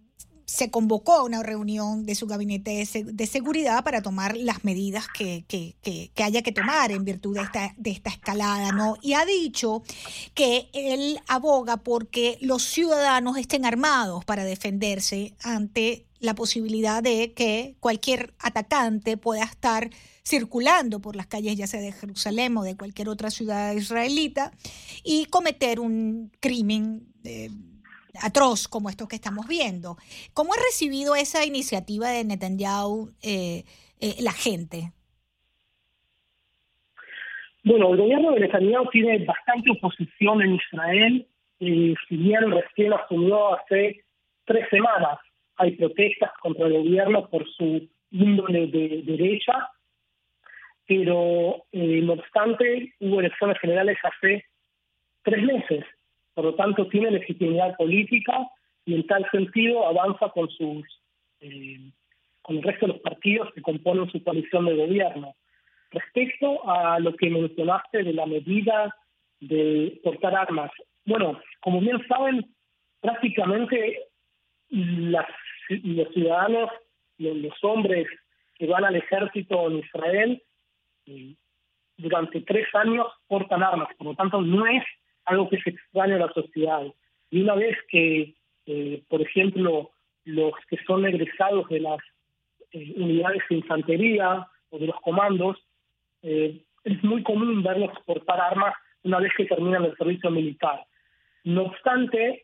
se 0.45 0.71
convocó 0.71 1.13
a 1.13 1.23
una 1.23 1.41
reunión 1.41 2.05
de 2.05 2.15
su 2.15 2.27
gabinete 2.27 2.85
de, 3.05 3.27
seguridad 3.27 3.83
para 3.83 4.01
tomar 4.01 4.35
las 4.35 4.65
medidas 4.65 5.05
que, 5.07 5.45
haya 6.17 6.41
que 6.41 6.51
tomar 6.51 6.91
en 6.91 7.05
virtud 7.05 7.35
de 7.35 7.43
esta, 7.43 7.73
de 7.77 7.91
esta 7.91 8.09
escalada, 8.09 8.71
¿no? 8.71 8.97
Y 9.01 9.13
ha 9.13 9.25
dicho 9.25 9.83
que 10.33 10.69
él 10.73 11.21
aboga 11.27 11.77
porque 11.77 12.39
los 12.41 12.63
ciudadanos 12.63 13.37
estén 13.37 13.63
armados 13.63 14.25
para 14.25 14.43
defenderse 14.43 15.35
ante 15.43 16.08
la 16.19 16.35
posibilidad 16.35 17.01
de 17.01 17.33
que 17.33 17.75
cualquier 17.79 18.33
atacante 18.39 19.17
pueda 19.17 19.43
estar 19.43 19.89
circulando 20.23 20.99
por 20.99 21.15
las 21.15 21.27
calles 21.27 21.55
ya 21.55 21.67
sea 21.67 21.81
de 21.81 21.91
Jerusalén 21.91 22.55
o 22.57 22.63
de 22.63 22.77
cualquier 22.77 23.09
otra 23.09 23.29
ciudad 23.29 23.73
israelita 23.73 24.51
y 25.03 25.25
cometer 25.25 25.79
un 25.79 26.31
crimen. 26.39 27.01
Eh, 27.23 27.49
atroz 28.21 28.67
como 28.67 28.89
estos 28.89 29.07
que 29.07 29.15
estamos 29.15 29.47
viendo. 29.47 29.97
¿Cómo 30.33 30.53
ha 30.53 30.57
recibido 30.57 31.15
esa 31.15 31.45
iniciativa 31.45 32.09
de 32.09 32.25
Netanyahu 32.25 33.11
eh, 33.21 33.63
eh, 33.99 34.15
la 34.19 34.31
gente? 34.31 34.91
Bueno, 37.63 37.91
el 37.91 37.97
gobierno 37.97 38.31
de 38.31 38.41
Netanyahu 38.41 38.89
tiene 38.89 39.25
bastante 39.25 39.71
oposición 39.71 40.41
en 40.41 40.55
Israel. 40.55 41.27
y 41.59 41.93
si 42.07 42.15
bien 42.15 42.51
recién 42.51 42.93
asumió 42.93 43.53
hace 43.55 44.03
tres 44.45 44.65
semanas, 44.69 45.19
hay 45.59 45.71
protestas 45.75 46.31
contra 46.41 46.67
el 46.67 46.73
gobierno 46.73 47.29
por 47.29 47.47
su 47.51 47.87
índole 48.11 48.67
de 48.67 49.03
derecha, 49.03 49.69
pero 50.87 51.65
eh, 51.71 52.01
no 52.01 52.13
obstante 52.13 52.93
hubo 52.99 53.19
elecciones 53.19 53.59
generales 53.59 53.97
hace 54.03 54.45
tres 55.23 55.43
meses 55.43 55.85
por 56.39 56.45
lo 56.45 56.55
tanto 56.55 56.87
tiene 56.87 57.11
legitimidad 57.11 57.75
política 57.75 58.47
y 58.85 58.95
en 58.95 59.05
tal 59.07 59.29
sentido 59.29 59.85
avanza 59.85 60.29
con 60.29 60.49
sus 60.49 60.85
eh, 61.41 61.91
con 62.41 62.55
el 62.55 62.63
resto 62.63 62.87
de 62.87 62.93
los 62.93 63.01
partidos 63.01 63.53
que 63.53 63.61
componen 63.61 64.09
su 64.09 64.23
coalición 64.23 64.65
de 64.65 64.75
gobierno. 64.77 65.35
Respecto 65.91 66.65
a 66.65 66.97
lo 67.01 67.13
que 67.17 67.29
mencionaste 67.29 68.03
de 68.03 68.13
la 68.13 68.25
medida 68.25 68.95
de 69.41 69.99
portar 70.01 70.33
armas, 70.33 70.71
bueno, 71.03 71.41
como 71.59 71.81
bien 71.81 71.99
saben, 72.07 72.55
prácticamente 73.01 74.05
los 75.69 76.13
ciudadanos, 76.13 76.69
los, 77.17 77.63
hombres 77.63 78.07
que 78.55 78.67
van 78.67 78.85
al 78.85 78.95
ejército 78.95 79.69
en 79.69 79.79
Israel, 79.79 80.43
durante 81.97 82.41
tres 82.41 82.67
años 82.73 83.07
portan 83.27 83.63
armas, 83.63 83.89
por 83.97 84.07
lo 84.07 84.15
tanto 84.15 84.41
no 84.41 84.65
es 84.65 84.83
algo 85.25 85.49
que 85.49 85.61
se 85.61 85.71
extraña 85.71 86.15
a 86.15 86.19
la 86.27 86.33
sociedad. 86.33 86.83
Y 87.29 87.41
una 87.41 87.55
vez 87.55 87.77
que, 87.89 88.33
eh, 88.65 89.03
por 89.07 89.21
ejemplo, 89.21 89.91
los 90.25 90.53
que 90.69 90.77
son 90.85 91.05
egresados 91.05 91.67
de 91.69 91.79
las 91.81 91.99
eh, 92.71 92.93
unidades 92.97 93.43
de 93.49 93.57
infantería 93.57 94.47
o 94.69 94.79
de 94.79 94.87
los 94.87 94.99
comandos, 95.01 95.57
eh, 96.23 96.61
es 96.83 97.03
muy 97.03 97.21
común 97.23 97.61
verlos 97.63 97.91
portar 98.05 98.39
armas 98.39 98.73
una 99.03 99.19
vez 99.19 99.31
que 99.35 99.45
terminan 99.45 99.85
el 99.85 99.95
servicio 99.97 100.31
militar. 100.31 100.85
No 101.43 101.63
obstante, 101.63 102.43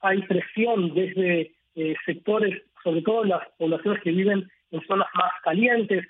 hay 0.00 0.22
presión 0.22 0.94
desde 0.94 1.54
sectores, 2.04 2.62
sobre 2.82 3.02
todo 3.02 3.24
las 3.24 3.48
poblaciones 3.58 4.02
que 4.02 4.10
viven 4.10 4.50
en 4.70 4.86
zonas 4.86 5.08
más 5.14 5.32
calientes, 5.42 6.06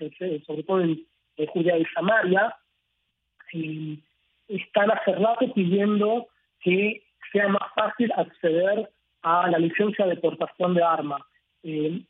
sobre 0.46 0.62
todo 0.62 0.81
en, 0.81 1.07
Judea 1.48 1.79
y 1.79 1.85
Samaria, 1.87 2.55
están 4.48 4.90
hace 4.90 5.12
rato 5.12 5.53
pidiendo 5.55 6.29
que 6.61 7.03
sea 7.33 7.48
más 7.48 7.72
fácil 7.75 8.12
acceder 8.16 8.88
a 9.22 9.51
la 9.51 9.59
licencia 9.59 10.07
de 10.07 10.16
portación 10.16 10.75
de 10.75 10.83
armas. 10.83 11.22
Eh, 11.62 12.03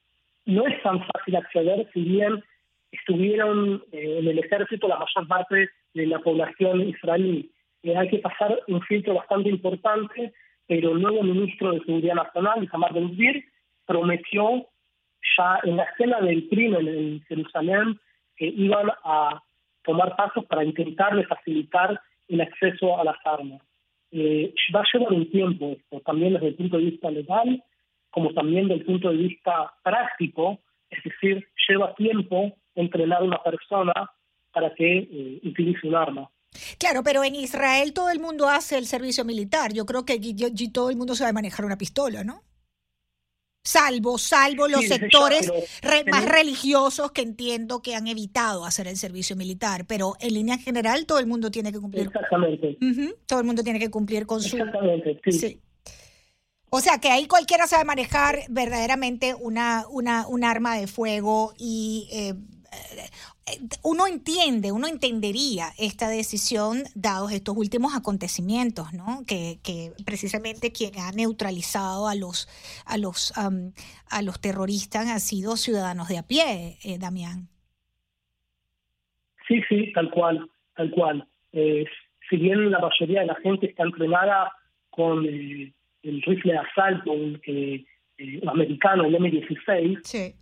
no 0.47 0.67
es 0.67 0.83
tan 0.83 1.05
fácil 1.07 1.37
acceder 1.37 1.89
si 1.93 2.03
bien 2.03 2.43
estuvieron 2.91 3.83
eh, 3.93 4.19
en 4.21 4.29
el 4.29 4.39
ejército 4.39 4.89
la 4.89 4.99
mayor 4.99 5.29
parte 5.29 5.71
de 5.95 6.07
la 6.07 6.19
población 6.19 6.89
israelí. 6.89 7.51
Eh, 7.83 7.97
hay 7.97 8.09
que 8.09 8.19
pasar 8.19 8.61
un 8.69 8.83
filtro 8.83 9.15
bastante 9.15 9.49
importante, 9.49 10.33
pero 10.73 10.93
el 10.93 11.03
nuevo 11.03 11.23
ministro 11.23 11.73
de 11.73 11.81
Seguridad 11.81 12.15
Nacional, 12.15 12.65
Itamar 12.65 12.95
Ben 12.95 13.45
prometió 13.85 14.67
ya 15.37 15.61
en 15.65 15.77
la 15.77 15.83
escena 15.83 16.19
del 16.23 16.49
crimen 16.49 16.89
en 16.89 17.21
Jerusalén 17.25 18.01
que 18.39 18.47
iban 18.47 18.89
a 19.05 19.43
tomar 19.85 20.17
pasos 20.17 20.47
para 20.47 20.65
intentar 20.65 21.13
facilitar 21.27 22.01
el 22.27 22.41
acceso 22.41 22.99
a 22.99 23.05
las 23.05 23.17
armas. 23.27 23.61
Eh, 24.13 24.55
va 24.75 24.81
a 24.81 24.85
llevar 24.91 25.13
un 25.13 25.31
tiempo 25.31 25.73
esto, 25.73 26.01
también 26.07 26.33
desde 26.33 26.49
el 26.49 26.55
punto 26.55 26.79
de 26.79 26.85
vista 26.85 27.11
legal, 27.11 27.63
como 28.11 28.33
también 28.33 28.69
desde 28.69 28.81
el 28.81 28.87
punto 28.87 29.11
de 29.11 29.17
vista 29.17 29.75
práctico, 29.83 30.59
es 30.89 31.05
decir, 31.05 31.47
lleva 31.69 31.95
tiempo 31.97 32.51
entrenar 32.75 33.21
a 33.21 33.25
una 33.25 33.43
persona 33.43 33.93
para 34.55 34.73
que 34.73 35.01
eh, 35.01 35.41
utilice 35.45 35.87
un 35.87 35.97
arma. 35.97 36.31
Claro, 36.79 37.03
pero 37.03 37.25
en 37.25 37.35
Israel 37.35 37.93
todo 37.93 38.11
el 38.11 38.21
mundo 38.21 38.49
hace 38.49 38.79
el 38.79 38.87
servicio 38.87 39.25
militar. 39.25 39.73
Yo 39.73 39.87
creo 39.87 40.05
que 40.05 40.15
allí 40.15 40.69
todo 40.69 40.91
el 40.91 40.97
mundo 40.97 41.15
sabe 41.15 41.33
manejar 41.33 41.65
una 41.65 41.79
pistola, 41.79 42.25
¿no? 42.25 42.43
Salvo, 43.65 44.19
salvo 44.19 44.67
los 44.67 44.85
sectores 44.87 45.53
más 46.11 46.25
religiosos 46.25 47.13
que 47.13 47.23
entiendo 47.23 47.81
que 47.81 47.95
han 47.95 48.09
evitado 48.09 48.65
hacer 48.65 48.89
el 48.89 48.97
servicio 48.97 49.37
militar, 49.37 49.87
pero 49.87 50.15
en 50.19 50.35
línea 50.35 50.59
general 50.59 51.07
todo 51.07 51.21
el 51.21 51.29
mundo 51.29 51.49
tiene 51.49 51.71
que 51.71 51.79
cumplir. 51.79 52.09
Exactamente. 52.09 52.77
todo 53.25 53.39
el 53.39 53.47
mundo 53.47 53.63
tiene 53.63 53.79
que 53.79 53.89
cumplir 53.89 54.27
con 54.27 54.43
su. 54.43 54.57
Exactamente, 54.57 55.21
sí. 55.31 55.61
O 56.71 56.81
sea 56.81 56.99
que 56.99 57.11
ahí 57.11 57.29
cualquiera 57.29 57.69
sabe 57.69 57.85
manejar 57.85 58.41
verdaderamente 58.49 59.35
una, 59.35 59.85
una 59.89 60.27
un 60.27 60.43
arma 60.43 60.77
de 60.77 60.89
fuego 60.89 61.55
y 61.57 62.09
eh, 62.11 62.35
uno 63.83 64.07
entiende, 64.07 64.73
uno 64.73 64.87
entendería 64.89 65.67
esta 65.79 66.09
decisión 66.09 66.83
dados 66.95 67.33
estos 67.33 67.57
últimos 67.57 67.95
acontecimientos, 67.95 68.93
¿no? 68.93 69.25
Que, 69.27 69.59
que 69.63 69.93
precisamente 70.05 70.73
quien 70.73 70.99
ha 70.99 71.13
neutralizado 71.13 72.09
a 72.09 72.15
los 72.15 72.49
a 72.87 72.99
los 72.99 73.33
a 73.37 74.23
los 74.23 74.41
terroristas 74.41 75.07
han 75.09 75.21
sido 75.21 75.57
ciudadanos 75.57 76.09
de 76.09 76.19
a 76.19 76.23
pie, 76.23 76.79
eh, 76.85 76.99
Damián. 76.99 77.49
Sí, 79.49 79.63
sí, 79.69 79.93
tal 79.93 80.11
cual, 80.11 80.49
tal 80.75 80.91
cual. 80.91 81.27
Eh, 81.53 81.85
si 82.29 82.37
bien 82.37 82.71
la 82.71 82.79
mayoría 82.79 83.21
de 83.21 83.27
la 83.27 83.35
gente 83.37 83.67
está 83.67 83.83
entrenada 83.83 84.53
con 84.91 85.27
eh, 85.27 85.73
el 86.03 86.23
rifle 86.23 86.53
de 86.53 86.59
asalto 86.59 87.13
eh, 87.47 87.85
americano, 88.47 89.05
el 89.05 89.15
M16, 89.15 90.01
sí. 90.03 90.35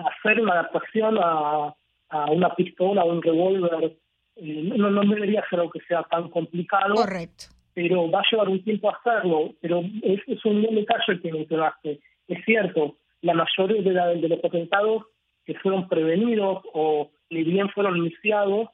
hacer 0.00 0.40
una 0.40 0.52
adaptación 0.52 1.18
a 1.18 1.74
a 2.10 2.30
una 2.30 2.54
pistola 2.54 3.04
o 3.04 3.12
un 3.12 3.22
revólver, 3.22 3.96
eh, 4.36 4.72
no, 4.76 4.90
no 4.90 5.02
debería 5.02 5.44
ser 5.48 5.60
algo 5.60 5.72
que 5.72 5.80
sea 5.80 6.02
tan 6.04 6.30
complicado. 6.30 6.94
Correcto. 6.94 7.46
Pero 7.74 8.10
va 8.10 8.20
a 8.20 8.30
llevar 8.30 8.48
un 8.48 8.62
tiempo 8.64 8.90
hacerlo. 8.90 9.54
Pero 9.60 9.82
es, 10.02 10.20
es 10.26 10.44
un 10.44 10.62
detalle 10.62 11.04
el 11.08 11.22
que 11.22 11.32
mencionaste. 11.32 12.00
Es 12.26 12.44
cierto, 12.44 12.96
la 13.22 13.34
mayoría 13.34 13.82
de, 13.82 13.92
la, 13.92 14.06
de 14.08 14.28
los 14.28 14.44
atentados 14.44 15.04
que 15.44 15.54
fueron 15.54 15.88
prevenidos 15.88 16.62
o 16.74 17.10
ni 17.30 17.42
bien 17.42 17.68
fueron 17.70 17.96
iniciados, 17.96 18.68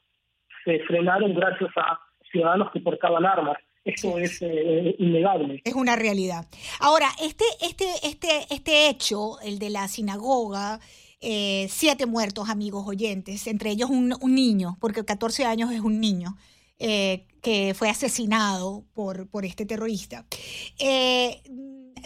se 0.65 0.81
frenaron 0.81 1.35
gracias 1.35 1.71
a 1.77 2.01
ciudadanos 2.31 2.71
que 2.73 2.81
portaban 2.81 3.25
armas. 3.25 3.59
Esto 3.85 4.19
es 4.19 4.41
eh, 4.41 4.97
innegable. 4.99 5.61
Es 5.65 5.75
una 5.75 5.95
realidad. 5.95 6.47
Ahora, 6.81 7.07
este, 7.23 7.45
este, 7.61 7.85
este, 8.03 8.47
este 8.51 8.89
hecho, 8.89 9.39
el 9.45 9.59
de 9.59 9.69
la 9.69 9.89
sinagoga, 9.89 10.81
eh, 11.27 11.69
siete 11.71 12.05
muertos, 12.05 12.51
amigos 12.51 12.87
oyentes, 12.87 13.47
entre 13.47 13.71
ellos 13.71 13.89
un, 13.89 14.11
niño, 14.35 14.77
porque 14.79 15.07
14 15.07 15.47
años 15.47 15.73
es 15.73 15.81
un 15.81 15.99
niño. 15.99 16.37
Eh, 16.79 17.27
que 17.41 17.73
fue 17.73 17.89
asesinado 17.89 18.85
por, 18.95 19.29
por 19.29 19.45
este 19.45 19.65
terrorista. 19.65 20.27
Eh, 20.79 21.41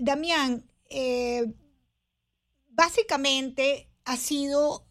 Damián, 0.00 0.64
básicamente 2.70 3.88
ha 4.04 4.16
sido 4.16 4.86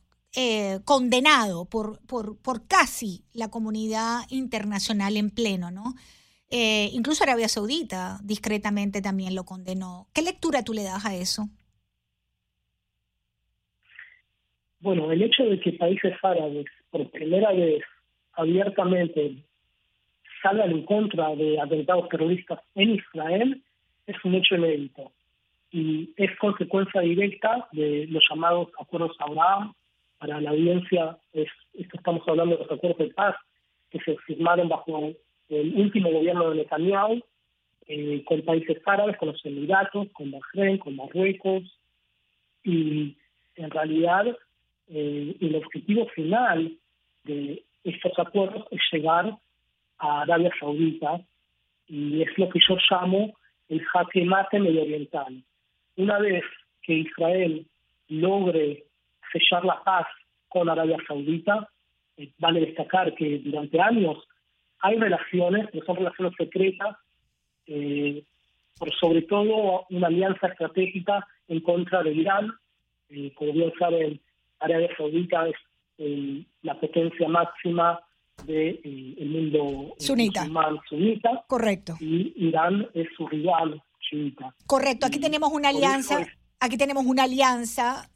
condenado 0.83 1.65
por, 1.65 1.99
por, 2.05 2.37
por, 2.37 2.67
casi 2.67 3.23
la 3.33 3.49
comunidad 3.49 4.21
internacional 4.29 5.15
en 5.15 5.29
pleno, 5.31 5.71
¿no? 5.71 5.95
incluso 6.49 7.23
Arabia 7.23 7.49
Saudita 7.49 8.19
discretamente 8.23 9.01
también 9.01 9.35
lo 9.35 9.45
condenó. 9.45 10.09
¿Qué 10.13 10.21
lectura 10.21 10.63
tú 10.63 10.73
le 10.73 10.83
das 10.83 11.05
a 11.05 11.15
eso? 11.15 11.49
Bueno, 14.79 15.11
el 15.11 15.21
hecho 15.21 15.43
de 15.43 15.59
que 15.59 15.73
países 15.73 16.13
árabes 16.21 16.65
por 16.91 17.09
primera 17.09 17.51
vez 17.51 17.83
abiertamente 18.33 19.37
salgan 20.41 20.71
en 20.71 20.83
contra 20.83 21.35
de 21.35 21.59
atentados 21.59 22.07
terroristas 22.09 22.59
en 22.75 22.91
Israel 22.91 23.61
es 24.05 24.15
un 24.23 24.35
hecho 24.35 24.55
inédito 24.55 25.11
y 25.71 26.13
es 26.15 26.35
consecuencia 26.37 27.01
directa 27.01 27.67
de 27.71 28.07
los 28.09 28.23
llamados 28.29 28.69
acuerdos 28.79 29.17
Abraham. 29.19 29.73
Para 30.19 30.41
la 30.41 30.49
audiencia, 30.49 31.17
es, 31.33 31.47
esto 31.75 31.97
estamos 31.97 32.27
hablando 32.27 32.55
de 32.55 32.63
los 32.63 32.71
acuerdos 32.71 32.97
de 32.97 33.13
paz 33.13 33.35
que 33.91 33.99
se 33.99 34.17
firmaron 34.25 34.67
bajo 34.67 35.13
el 35.49 35.73
último 35.75 36.11
gobierno 36.11 36.49
de 36.49 36.55
Netanyahu 36.57 37.21
eh, 37.87 38.23
con 38.25 38.41
países 38.41 38.81
árabes, 38.85 39.17
con 39.17 39.29
los 39.29 39.45
Emiratos, 39.45 40.07
con 40.13 40.31
Bahrein, 40.31 40.77
con 40.77 40.95
Marruecos 40.95 41.63
y 42.63 43.15
en 43.55 43.69
realidad 43.69 44.35
eh, 44.89 45.35
el 45.39 45.55
objetivo 45.55 46.07
final 46.07 46.77
de 47.23 47.63
estos 47.83 48.17
acuerdos 48.17 48.65
es 48.71 48.81
llegar 48.91 49.37
a 49.97 50.21
Arabia 50.21 50.51
Saudita 50.59 51.21
y 51.87 52.21
es 52.21 52.37
lo 52.37 52.49
que 52.49 52.59
yo 52.67 52.77
llamo 52.89 53.33
el 53.69 53.83
jaque 53.83 54.23
mate 54.23 54.59
medio 54.59 54.83
oriental. 54.83 55.43
Una 55.97 56.19
vez 56.19 56.43
que 56.81 56.93
Israel 56.93 57.65
logre 58.07 58.85
sellar 59.31 59.65
la 59.65 59.83
paz 59.83 60.07
con 60.47 60.69
Arabia 60.69 60.97
Saudita, 61.07 61.67
eh, 62.17 62.31
vale 62.39 62.61
destacar 62.61 63.13
que 63.15 63.39
durante 63.39 63.81
años 63.81 64.17
hay 64.79 64.97
relaciones, 64.97 65.67
pero 65.71 65.85
son 65.85 65.97
relaciones 65.97 66.33
secretas, 66.37 66.95
eh, 67.65 68.23
por 68.77 68.93
sobre 68.93 69.23
todo 69.23 69.85
una 69.89 70.07
alianza 70.07 70.47
estratégica 70.47 71.27
en 71.47 71.61
contra 71.61 72.03
de 72.03 72.13
Irán. 72.13 72.53
como 73.35 73.53
bien 73.53 73.71
saben, 73.79 74.19
Arabia 74.59 74.89
Saudita 74.97 75.47
es 75.47 75.55
eh, 75.97 76.45
la 76.61 76.79
potencia 76.79 77.27
máxima 77.27 77.99
del 78.45 78.79
de, 78.83 79.15
eh, 79.17 79.25
mundo 79.25 79.95
eh, 79.97 80.03
sunita. 80.03 80.47
sunita. 80.87 81.43
Correcto. 81.47 81.95
Y 81.99 82.33
Irán 82.35 82.87
es 82.93 83.07
su 83.17 83.27
rival 83.27 83.81
chiita. 83.99 84.53
Correcto, 84.67 85.05
aquí 85.07 85.19
tenemos 85.19 85.51
una 85.51 85.69
alianza. 85.69 86.25
Aquí 86.59 86.75
tenemos 86.75 87.05
una 87.05 87.23
alianza, 87.23 88.09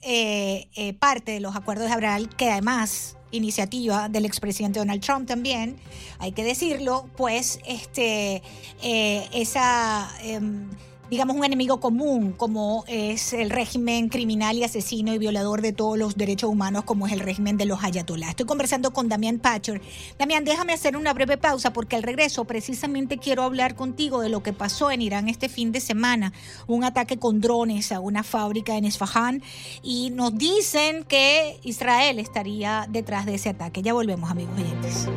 parte 0.99 1.33
de 1.33 1.41
los 1.41 1.55
acuerdos 1.55 1.87
de 1.87 1.93
Abraham, 1.93 2.27
que 2.37 2.49
además 2.49 3.19
iniciativa 3.29 4.09
del 4.09 4.25
expresidente 4.25 4.79
Donald 4.79 4.99
Trump 4.99 5.27
también, 5.27 5.75
hay 6.17 6.31
que 6.31 6.43
decirlo, 6.43 7.07
pues 7.15 7.59
este 7.67 8.41
esa 8.81 10.09
em, 10.23 10.71
digamos, 11.11 11.35
un 11.35 11.43
enemigo 11.43 11.81
común, 11.81 12.31
como 12.31 12.85
es 12.87 13.33
el 13.33 13.49
régimen 13.49 14.07
criminal 14.07 14.55
y 14.55 14.63
asesino 14.63 15.13
y 15.13 15.17
violador 15.17 15.61
de 15.61 15.73
todos 15.73 15.97
los 15.97 16.15
derechos 16.15 16.49
humanos, 16.49 16.85
como 16.85 17.05
es 17.05 17.11
el 17.11 17.19
régimen 17.19 17.57
de 17.57 17.65
los 17.65 17.83
ayatolás. 17.83 18.29
Estoy 18.29 18.45
conversando 18.45 18.93
con 18.93 19.09
Damián 19.09 19.37
Patcher. 19.37 19.81
Damián, 20.17 20.45
déjame 20.45 20.71
hacer 20.71 20.95
una 20.95 21.13
breve 21.13 21.35
pausa 21.35 21.73
porque 21.73 21.97
al 21.97 22.03
regreso 22.03 22.45
precisamente 22.45 23.17
quiero 23.17 23.43
hablar 23.43 23.75
contigo 23.75 24.21
de 24.21 24.29
lo 24.29 24.41
que 24.41 24.53
pasó 24.53 24.89
en 24.89 25.01
Irán 25.01 25.27
este 25.27 25.49
fin 25.49 25.73
de 25.73 25.81
semana, 25.81 26.31
un 26.65 26.85
ataque 26.85 27.19
con 27.19 27.41
drones 27.41 27.91
a 27.91 27.99
una 27.99 28.23
fábrica 28.23 28.77
en 28.77 28.85
Esfahan 28.85 29.43
y 29.83 30.11
nos 30.11 30.37
dicen 30.37 31.03
que 31.03 31.59
Israel 31.63 32.19
estaría 32.19 32.87
detrás 32.89 33.25
de 33.25 33.35
ese 33.35 33.49
ataque. 33.49 33.81
Ya 33.81 33.91
volvemos, 33.91 34.31
amigos 34.31 34.57
oyentes. 34.57 35.09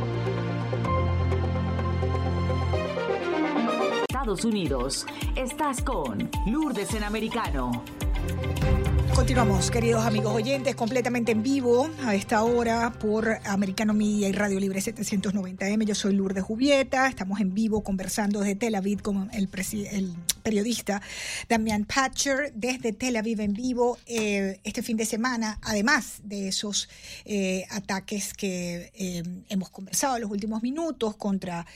Estados 4.25 4.47
Unidos. 4.47 5.07
Estás 5.37 5.83
con 5.83 6.31
Lourdes 6.47 6.95
en 6.95 7.05
Americano. 7.05 7.85
Continuamos, 9.25 9.71
queridos 9.71 10.05
amigos 10.05 10.35
oyentes, 10.35 10.75
completamente 10.75 11.33
en 11.33 11.43
vivo 11.43 11.89
a 12.05 12.15
esta 12.15 12.43
hora 12.43 12.93
por 12.93 13.39
Americano 13.45 13.95
Media 13.95 14.29
y 14.29 14.33
Radio 14.33 14.61
Libre 14.61 14.81
790M. 14.81 15.85
Yo 15.85 15.95
soy 15.95 16.15
Lourdes 16.15 16.45
Jubieta, 16.45 17.07
estamos 17.09 17.41
en 17.41 17.55
vivo 17.55 17.83
conversando 17.83 18.41
desde 18.41 18.57
Tel 18.57 18.75
Aviv 18.75 19.03
con 19.03 19.31
el, 19.33 19.49
periodista 20.43 21.01
Damian 21.49 21.87
Patcher 21.87 22.53
desde 22.55 22.93
Tel 22.93 23.17
Aviv 23.17 23.41
en 23.41 23.55
vivo 23.55 23.99
eh, 24.07 24.61
este 24.63 24.83
fin 24.83 24.99
de 24.99 25.07
semana, 25.07 25.59
además 25.63 26.21
de 26.23 26.49
esos 26.49 26.91
eh, 27.25 27.65
ataques 27.71 28.35
que 28.35 28.93
eh, 28.95 29.23
hemos 29.49 29.71
conversado 29.71 30.17
en 30.17 30.23
los 30.23 30.31
últimos 30.31 30.63
minutos 30.63 31.17
contra 31.17 31.67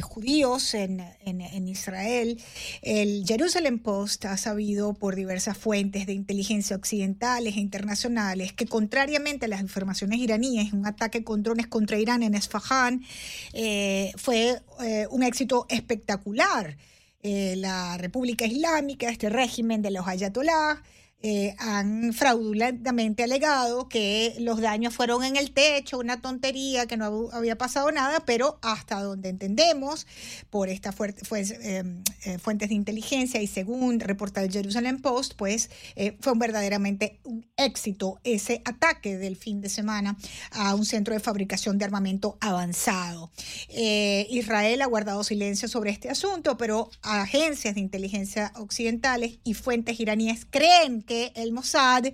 judíos 0.00 0.72
en, 0.74 1.00
en 1.24 1.68
Israel. 1.68 2.40
El 2.80 3.24
Jerusalem 3.26 3.78
Post 3.78 4.24
ha 4.24 4.36
sabido 4.38 4.94
por 4.94 5.14
diversas 5.14 5.58
fuentes 5.62 6.06
de 6.06 6.12
inteligencia 6.12 6.74
occidentales 6.74 7.56
e 7.56 7.60
internacionales 7.60 8.52
que 8.52 8.66
contrariamente 8.66 9.46
a 9.46 9.48
las 9.48 9.60
informaciones 9.60 10.18
iraníes, 10.18 10.72
un 10.72 10.88
ataque 10.88 11.22
con 11.22 11.44
drones 11.44 11.68
contra 11.68 12.00
Irán 12.00 12.24
en 12.24 12.34
Esfahan 12.34 13.04
eh, 13.52 14.10
fue 14.16 14.60
eh, 14.84 15.06
un 15.10 15.22
éxito 15.22 15.66
espectacular. 15.68 16.76
Eh, 17.22 17.54
la 17.58 17.96
República 17.96 18.44
Islámica, 18.44 19.08
este 19.08 19.28
régimen 19.28 19.82
de 19.82 19.92
los 19.92 20.08
ayatolás, 20.08 20.80
eh, 21.24 21.54
han 21.58 22.12
fraudulentamente 22.12 23.22
alegado 23.22 23.88
que 23.88 24.34
los 24.40 24.60
daños 24.60 24.92
fueron 24.92 25.22
en 25.22 25.36
el 25.36 25.52
techo, 25.52 26.00
una 26.00 26.20
tontería, 26.20 26.86
que 26.86 26.96
no 26.96 27.28
había 27.32 27.56
pasado 27.56 27.92
nada, 27.92 28.24
pero 28.26 28.58
hasta 28.60 29.00
donde 29.00 29.28
entendemos, 29.28 30.08
por 30.50 30.68
estas 30.68 30.96
em, 31.30 32.02
eh, 32.24 32.38
fuentes 32.38 32.70
de 32.70 32.74
inteligencia 32.74 33.40
y 33.40 33.46
según 33.46 34.00
reporta 34.00 34.42
el 34.42 34.50
Jerusalem 34.50 35.00
Post, 35.00 35.34
pues 35.36 35.70
eh, 35.94 36.16
fue 36.20 36.32
verdaderamente 36.34 37.20
un 37.22 37.46
éxito 37.56 38.18
ese 38.24 38.60
ataque 38.64 39.16
del 39.16 39.36
fin 39.36 39.60
de 39.60 39.68
semana 39.68 40.16
a 40.50 40.74
un 40.74 40.84
centro 40.84 41.14
de 41.14 41.20
fabricación 41.20 41.78
de 41.78 41.84
armamento 41.84 42.36
avanzado. 42.40 43.30
Israel 43.68 44.82
ha 44.82 44.86
guardado 44.86 45.22
silencio 45.22 45.68
sobre 45.68 45.90
este 45.90 46.10
asunto, 46.10 46.56
pero 46.56 46.90
agencias 47.02 47.74
de 47.74 47.80
inteligencia 47.80 48.52
occidentales 48.56 49.38
y 49.44 49.54
fuentes 49.54 50.00
iraníes 50.00 50.46
creen 50.50 51.02
que 51.02 51.11
el 51.34 51.52
Mossad 51.52 52.04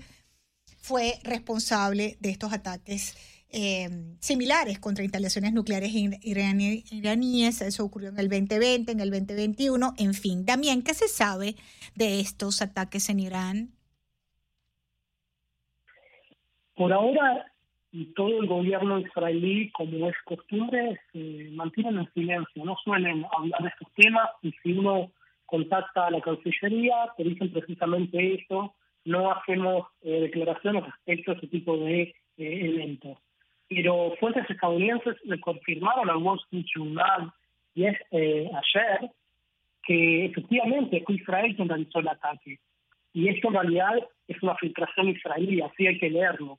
fue 0.81 1.15
responsable 1.23 2.17
de 2.21 2.31
estos 2.31 2.53
ataques 2.53 3.17
eh, 3.51 3.89
similares 4.21 4.79
contra 4.79 5.05
instalaciones 5.05 5.53
nucleares 5.53 5.93
iraníes. 5.95 7.63
Eso 7.63 7.85
ocurrió 7.85 8.11
en 8.11 8.19
el 8.19 8.29
2020, 8.29 8.93
en 8.93 9.01
el 9.01 9.11
2021, 9.11 9.95
en 9.99 10.15
fin. 10.15 10.45
También, 10.45 10.83
¿qué 10.83 10.95
se 10.95 11.09
sabe 11.09 11.55
de 11.95 12.21
estos 12.21 12.61
ataques 12.61 13.09
en 13.09 13.21
Irán? 13.21 13.69
Por 16.75 16.93
ahora, 16.93 17.51
todo 18.15 18.41
el 18.41 18.47
gobierno 18.47 18.99
israelí, 18.99 19.71
como 19.73 20.09
es 20.09 20.17
costumbre, 20.25 21.01
se 21.13 21.49
mantienen 21.53 21.99
en 21.99 22.13
silencio, 22.13 22.65
no 22.65 22.77
suelen 22.85 23.25
hablar 23.37 23.63
de 23.63 23.69
estos 23.69 23.89
temas 23.95 24.29
y 24.43 24.53
si 24.63 24.73
uno 24.73 25.11
contacta 25.47 26.07
a 26.07 26.11
la 26.11 26.21
Cancillería, 26.21 26.95
te 27.17 27.25
dicen 27.25 27.51
precisamente 27.51 28.35
eso, 28.35 28.75
no 29.09 29.33
hacemos 29.33 29.87
eh, 30.03 30.21
declaraciones 30.21 30.85
respecto 30.85 31.33
a 31.33 31.35
ese 31.35 31.47
tipo 31.49 31.77
de 31.77 32.03
eh, 32.03 32.15
eventos. 32.37 33.19
Pero 33.69 34.15
fuentes 34.21 34.49
estadounidenses 34.49 35.17
le 35.25 35.41
confirmaron 35.41 36.09
al 36.09 36.17
Wall 36.19 36.39
Street 36.45 36.67
Journal 36.75 37.33
y 37.75 37.85
eh, 37.85 37.95
ayer 38.13 39.11
que 39.85 40.27
efectivamente 40.27 41.03
fue 41.05 41.15
Israel 41.17 41.57
quien 41.57 41.69
realizó 41.69 42.01
el 42.01 42.09
ataque. 42.09 42.59
Y 43.15 43.29
esto 43.29 43.49
en 43.49 43.55
realidad 43.55 43.95
es 44.27 44.43
una 44.43 44.55
filtración 44.57 45.09
israelí, 45.09 45.61
así 45.63 45.87
hay 45.87 45.99
que 45.99 46.11
leerlo. 46.11 46.59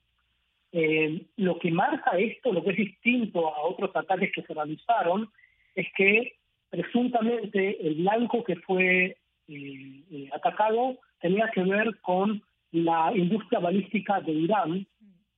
Eh, 0.72 1.26
lo 1.38 1.58
que 1.60 1.72
marca 1.72 2.18
esto, 2.18 2.52
lo 2.52 2.64
que 2.64 2.72
es 2.72 2.78
distinto 2.78 3.48
a 3.48 3.62
otros 3.62 3.96
ataques 3.96 4.32
que 4.34 4.42
se 4.44 4.54
realizaron, 4.54 5.30
es 5.76 5.88
que 5.96 6.34
presuntamente 6.70 7.86
el 7.86 7.96
blanco 7.96 8.44
que 8.44 8.56
fue 8.58 9.18
eh, 9.48 10.04
eh, 10.12 10.30
atacado 10.34 10.98
tenía 11.20 11.50
que 11.54 11.64
ver 11.64 12.00
con 12.02 12.42
la 12.72 13.12
industria 13.16 13.60
balística 13.60 14.22
de 14.22 14.32
Irán, 14.32 14.88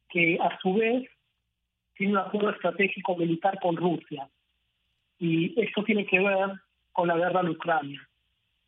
que 0.10 0.38
a 0.42 0.58
su 0.60 0.74
vez 0.74 1.10
tiene 1.96 2.14
un 2.14 2.20
acuerdo 2.20 2.50
estratégico 2.52 3.16
militar 3.16 3.58
con 3.62 3.78
Rusia. 3.78 4.28
Y 5.20 5.60
esto 5.62 5.84
tiene 5.84 6.06
que 6.06 6.20
ver 6.20 6.52
con 6.92 7.08
la 7.08 7.18
guerra 7.18 7.42
en 7.42 7.50
Ucrania. 7.50 8.08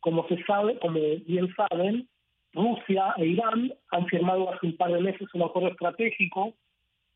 Como 0.00 0.26
se 0.28 0.42
sabe, 0.44 0.78
como 0.78 1.00
bien 1.26 1.52
saben, 1.54 2.08
Rusia 2.52 3.14
e 3.16 3.26
Irán 3.26 3.72
han 3.90 4.06
firmado 4.06 4.52
hace 4.52 4.66
un 4.66 4.76
par 4.76 4.92
de 4.92 5.00
meses 5.00 5.28
un 5.34 5.42
acuerdo 5.42 5.70
estratégico 5.70 6.54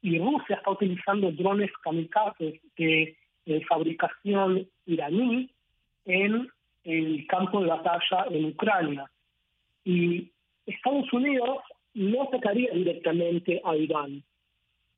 y 0.02 0.18
Rusia 0.18 0.56
está 0.56 0.70
utilizando 0.70 1.30
drones 1.32 1.70
kamikazes 1.82 2.60
de, 2.76 3.16
fabricación 3.66 4.68
iraní 4.84 5.50
en 6.04 6.48
el 6.84 7.26
campo 7.28 7.62
de 7.62 7.68
batalla 7.68 8.26
en 8.30 8.44
Ucrania. 8.46 9.10
Y 9.88 10.30
Estados 10.66 11.10
Unidos 11.14 11.60
no 11.94 12.24
atacaría 12.24 12.70
directamente 12.72 13.58
a 13.64 13.74
Irán, 13.74 14.22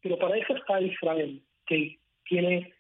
pero 0.03 0.19
para 0.19 0.37
eso 0.37 0.57
está 0.57 0.81
Israel, 0.81 1.41
que 1.65 1.97
tiene 2.25 2.73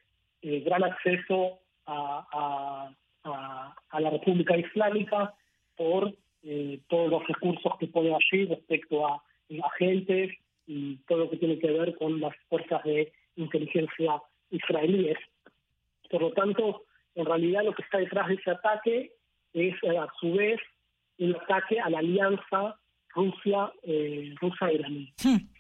eh, 0.42 0.58
gran 0.66 0.82
acceso 0.82 1.60
a, 1.86 2.90
a, 3.22 4.00
la 4.00 4.10
República 4.10 4.56
Islámica 4.56 5.34
por 5.76 6.12
eh, 6.42 6.80
todos 6.88 7.10
los 7.12 7.28
recursos 7.28 7.72
que 7.78 7.86
pone 7.86 8.12
allí 8.12 8.46
respecto 8.46 9.06
a 9.06 9.22
agentes 9.62 10.32
y 10.66 10.96
todo 11.06 11.18
lo 11.18 11.30
que 11.30 11.36
tiene 11.36 11.60
que 11.60 11.70
ver 11.70 11.94
con 11.96 12.20
las 12.20 12.34
fuerzas 12.48 12.82
de 12.82 13.12
inteligencia 13.36 14.20
israelíes. 14.50 15.18
Por 16.10 16.22
lo 16.22 16.32
tanto, 16.32 16.82
en 17.14 17.24
realidad 17.24 17.62
lo 17.62 17.72
que 17.72 17.82
está 17.82 17.98
detrás 17.98 18.26
de 18.26 18.34
ese 18.34 18.50
ataque 18.50 19.12
es 19.52 19.74
eh, 19.84 19.96
a 19.96 20.08
su 20.18 20.32
vez 20.32 20.60
un 21.20 21.34
ataque 21.34 21.78
a 21.78 21.90
la 21.90 21.98
alianza 21.98 22.76
Rusia-Rusia-iraní. 23.14 25.12
Eh, 25.18 25.28
hmm 25.28 25.59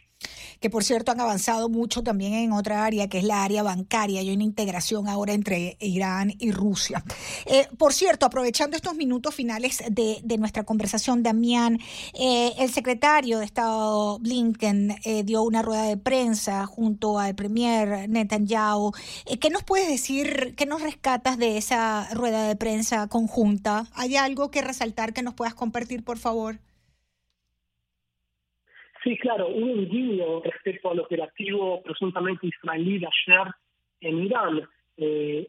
que 0.60 0.70
por 0.70 0.84
cierto 0.84 1.10
han 1.10 1.20
avanzado 1.20 1.68
mucho 1.68 2.02
también 2.02 2.34
en 2.34 2.52
otra 2.52 2.84
área, 2.84 3.08
que 3.08 3.18
es 3.18 3.24
la 3.24 3.42
área 3.42 3.62
bancaria. 3.62 4.20
Hay 4.20 4.30
una 4.30 4.44
integración 4.44 5.08
ahora 5.08 5.32
entre 5.32 5.76
Irán 5.80 6.34
y 6.38 6.52
Rusia. 6.52 7.02
Eh, 7.46 7.66
por 7.78 7.94
cierto, 7.94 8.26
aprovechando 8.26 8.76
estos 8.76 8.94
minutos 8.94 9.34
finales 9.34 9.82
de, 9.90 10.20
nuestra 10.38 10.64
conversación, 10.64 11.22
Damián, 11.22 11.78
eh, 12.14 12.52
el 12.58 12.70
secretario 12.70 13.38
de 13.38 13.44
Estado 13.44 14.18
Blinken 14.18 14.96
eh, 15.04 15.22
dio 15.24 15.42
una 15.42 15.62
rueda 15.62 15.82
de 15.82 15.96
prensa 15.96 16.66
junto 16.66 17.18
al 17.18 17.34
premier 17.34 18.08
Netanyahu. 18.08 18.92
¿Qué 19.40 19.50
nos 19.50 19.64
puedes 19.64 19.88
decir, 19.88 20.54
qué 20.56 20.66
nos 20.66 20.82
rescatas 20.82 21.38
de 21.38 21.56
esa 21.56 22.08
rueda 22.12 22.46
de 22.46 22.56
prensa 22.56 23.06
conjunta? 23.08 23.86
¿Hay 23.94 24.16
algo 24.16 24.50
que 24.50 24.62
resaltar 24.62 25.12
que 25.12 25.22
nos 25.22 25.34
puedas 25.34 25.54
compartir, 25.54 26.04
por 26.04 26.18
favor? 26.18 26.58
Sí, 29.02 29.16
claro, 29.16 29.48
un 29.48 29.88
guiño 29.88 30.42
respecto 30.42 30.90
al 30.90 31.00
operativo 31.00 31.82
presuntamente 31.82 32.46
israelí 32.46 32.98
de 32.98 33.06
ayer 33.06 33.54
en 34.02 34.24
Irán. 34.24 34.68
Eh, 34.98 35.48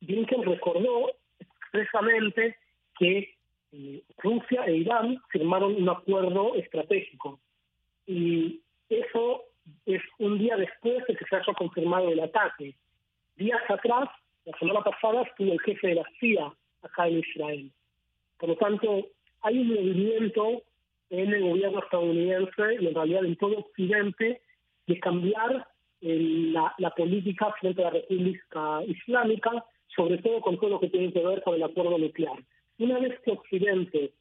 Blinken 0.00 0.44
recordó 0.44 1.10
expresamente 1.40 2.56
que 2.96 3.34
eh, 3.72 4.02
Rusia 4.18 4.64
e 4.66 4.76
Irán 4.76 5.20
firmaron 5.30 5.74
un 5.74 5.88
acuerdo 5.88 6.54
estratégico. 6.54 7.40
Y 8.06 8.60
eso 8.88 9.44
es 9.86 10.02
un 10.18 10.38
día 10.38 10.56
después 10.56 11.04
de 11.06 11.16
que 11.16 11.24
se 11.24 11.36
haya 11.36 11.54
confirmado 11.54 12.08
el 12.08 12.20
ataque. 12.20 12.74
Días 13.36 13.62
atrás, 13.68 14.08
la 14.44 14.58
semana 14.58 14.82
pasada, 14.82 15.22
estuvo 15.22 15.52
el 15.52 15.60
jefe 15.60 15.88
de 15.88 15.94
la 15.96 16.04
CIA 16.20 16.52
acá 16.82 17.08
en 17.08 17.18
Israel. 17.18 17.72
Por 18.38 18.50
lo 18.50 18.56
tanto, 18.56 19.06
hay 19.42 19.58
un 19.58 19.68
movimiento 19.68 20.62
en 21.10 21.34
el 21.34 21.42
gobierno 21.42 21.80
estadounidense 21.80 22.76
y 22.80 22.86
en 22.86 22.94
realidad 22.94 23.24
en 23.24 23.36
todo 23.36 23.58
Occidente 23.58 24.40
de 24.86 25.00
cambiar 25.00 25.66
eh, 26.00 26.52
la, 26.52 26.90
política 26.96 27.52
frente 27.60 27.82
a 27.82 27.86
la 27.86 27.90
República 27.90 28.82
Islámica, 28.86 29.64
sobre 29.94 30.18
todo 30.18 30.40
con 30.40 30.58
todo 30.58 30.70
lo 30.70 30.80
que 30.80 30.88
tiene 30.88 31.12
que 31.12 31.24
ver 31.24 31.42
con 31.42 31.54
el 31.54 31.62
acuerdo 31.62 31.98
nuclear. 31.98 32.38
Una 32.78 32.98
vez 32.98 33.20
que 33.20 33.32
Occidente 33.32 34.12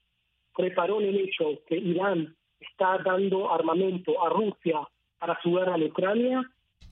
preparó 0.55 0.99
el 0.99 1.15
hecho 1.15 1.61
que 1.67 1.77
Irán 1.77 2.35
está 2.59 2.97
dando 2.97 3.51
armamento 3.51 4.21
a 4.23 4.29
Rusia 4.29 4.81
para 5.19 5.39
su 5.41 5.53
guerra 5.53 5.75
en 5.75 5.83
Ucrania, 5.83 6.41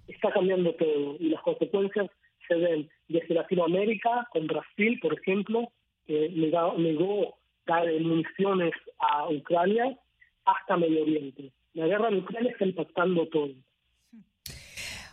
está 0.07 0.31
cambiando 0.31 0.73
todo 0.73 1.17
y 1.19 1.29
las 1.29 1.41
consecuencias 1.41 2.09
se 2.47 2.55
ven 2.55 2.89
desde 3.09 3.35
Latinoamérica, 3.35 4.27
con 4.31 4.47
Brasil, 4.47 4.99
por 5.01 5.13
ejemplo, 5.13 5.69
que 6.05 6.29
negó 6.29 7.37
dar 7.68 7.86
municiones 8.01 8.74
a 8.99 9.30
Ucrania 9.30 9.97
hasta 10.45 10.78
Medio 10.78 11.03
Oriente. 11.03 11.51
La 11.74 11.86
guerra 11.88 12.09
en 12.09 12.20
Ucrania 12.20 12.51
está 12.51 12.65
impactando 12.65 13.28
todo. 13.28 13.49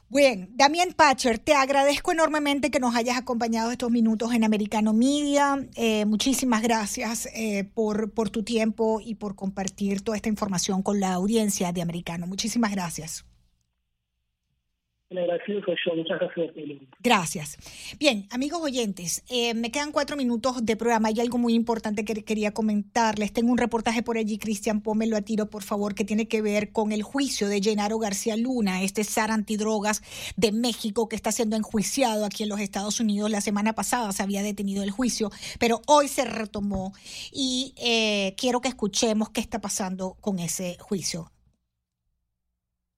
Bien, 0.08 0.48
Damián 0.54 0.90
Pacher, 0.96 1.38
te 1.38 1.54
agradezco 1.54 2.12
enormemente 2.12 2.70
que 2.70 2.78
nos 2.78 2.94
hayas 2.94 3.16
acompañado 3.16 3.72
estos 3.72 3.90
minutos 3.90 4.32
en 4.32 4.44
Americano 4.44 4.92
Media. 4.92 5.56
Eh, 5.76 6.04
muchísimas 6.04 6.62
gracias 6.62 7.26
eh, 7.34 7.64
por 7.64 8.30
tu 8.30 8.44
tiempo 8.44 9.00
y 9.04 9.16
por 9.16 9.34
compartir 9.34 10.02
toda 10.02 10.16
esta 10.16 10.28
información 10.28 10.82
con 10.82 11.00
la 11.00 11.14
audiencia 11.14 11.72
de 11.72 11.82
Americano. 11.82 12.26
Muchísimas 12.26 12.70
gracias. 12.70 13.26
Gracias. 17.00 17.58
Bien, 17.98 18.26
amigos 18.30 18.60
oyentes, 18.62 19.22
eh, 19.30 19.54
me 19.54 19.70
quedan 19.70 19.92
cuatro 19.92 20.16
minutos 20.16 20.64
de 20.64 20.76
programa. 20.76 21.08
Hay 21.08 21.20
algo 21.20 21.38
muy 21.38 21.54
importante 21.54 22.04
que 22.04 22.24
quería 22.24 22.52
comentarles. 22.52 23.32
Tengo 23.32 23.52
un 23.52 23.58
reportaje 23.58 24.02
por 24.02 24.16
allí, 24.16 24.38
Cristian, 24.38 24.80
pómelo 24.80 25.16
a 25.16 25.22
tiro, 25.22 25.50
por 25.50 25.62
favor, 25.62 25.94
que 25.94 26.04
tiene 26.04 26.26
que 26.26 26.42
ver 26.42 26.72
con 26.72 26.90
el 26.90 27.02
juicio 27.02 27.48
de 27.48 27.60
Genaro 27.60 27.98
García 27.98 28.36
Luna, 28.36 28.82
este 28.82 29.04
zar 29.04 29.30
antidrogas 29.30 30.02
de 30.36 30.52
México 30.52 31.08
que 31.08 31.16
está 31.16 31.30
siendo 31.32 31.56
enjuiciado 31.56 32.24
aquí 32.24 32.42
en 32.42 32.48
los 32.48 32.60
Estados 32.60 32.98
Unidos. 32.98 33.30
La 33.30 33.40
semana 33.40 33.74
pasada 33.74 34.10
se 34.12 34.22
había 34.22 34.42
detenido 34.42 34.82
el 34.82 34.90
juicio, 34.90 35.30
pero 35.58 35.82
hoy 35.86 36.08
se 36.08 36.24
retomó 36.24 36.92
y 37.32 37.74
eh, 37.76 38.34
quiero 38.36 38.60
que 38.60 38.68
escuchemos 38.68 39.30
qué 39.30 39.40
está 39.40 39.60
pasando 39.60 40.16
con 40.20 40.38
ese 40.38 40.76
juicio. 40.80 41.33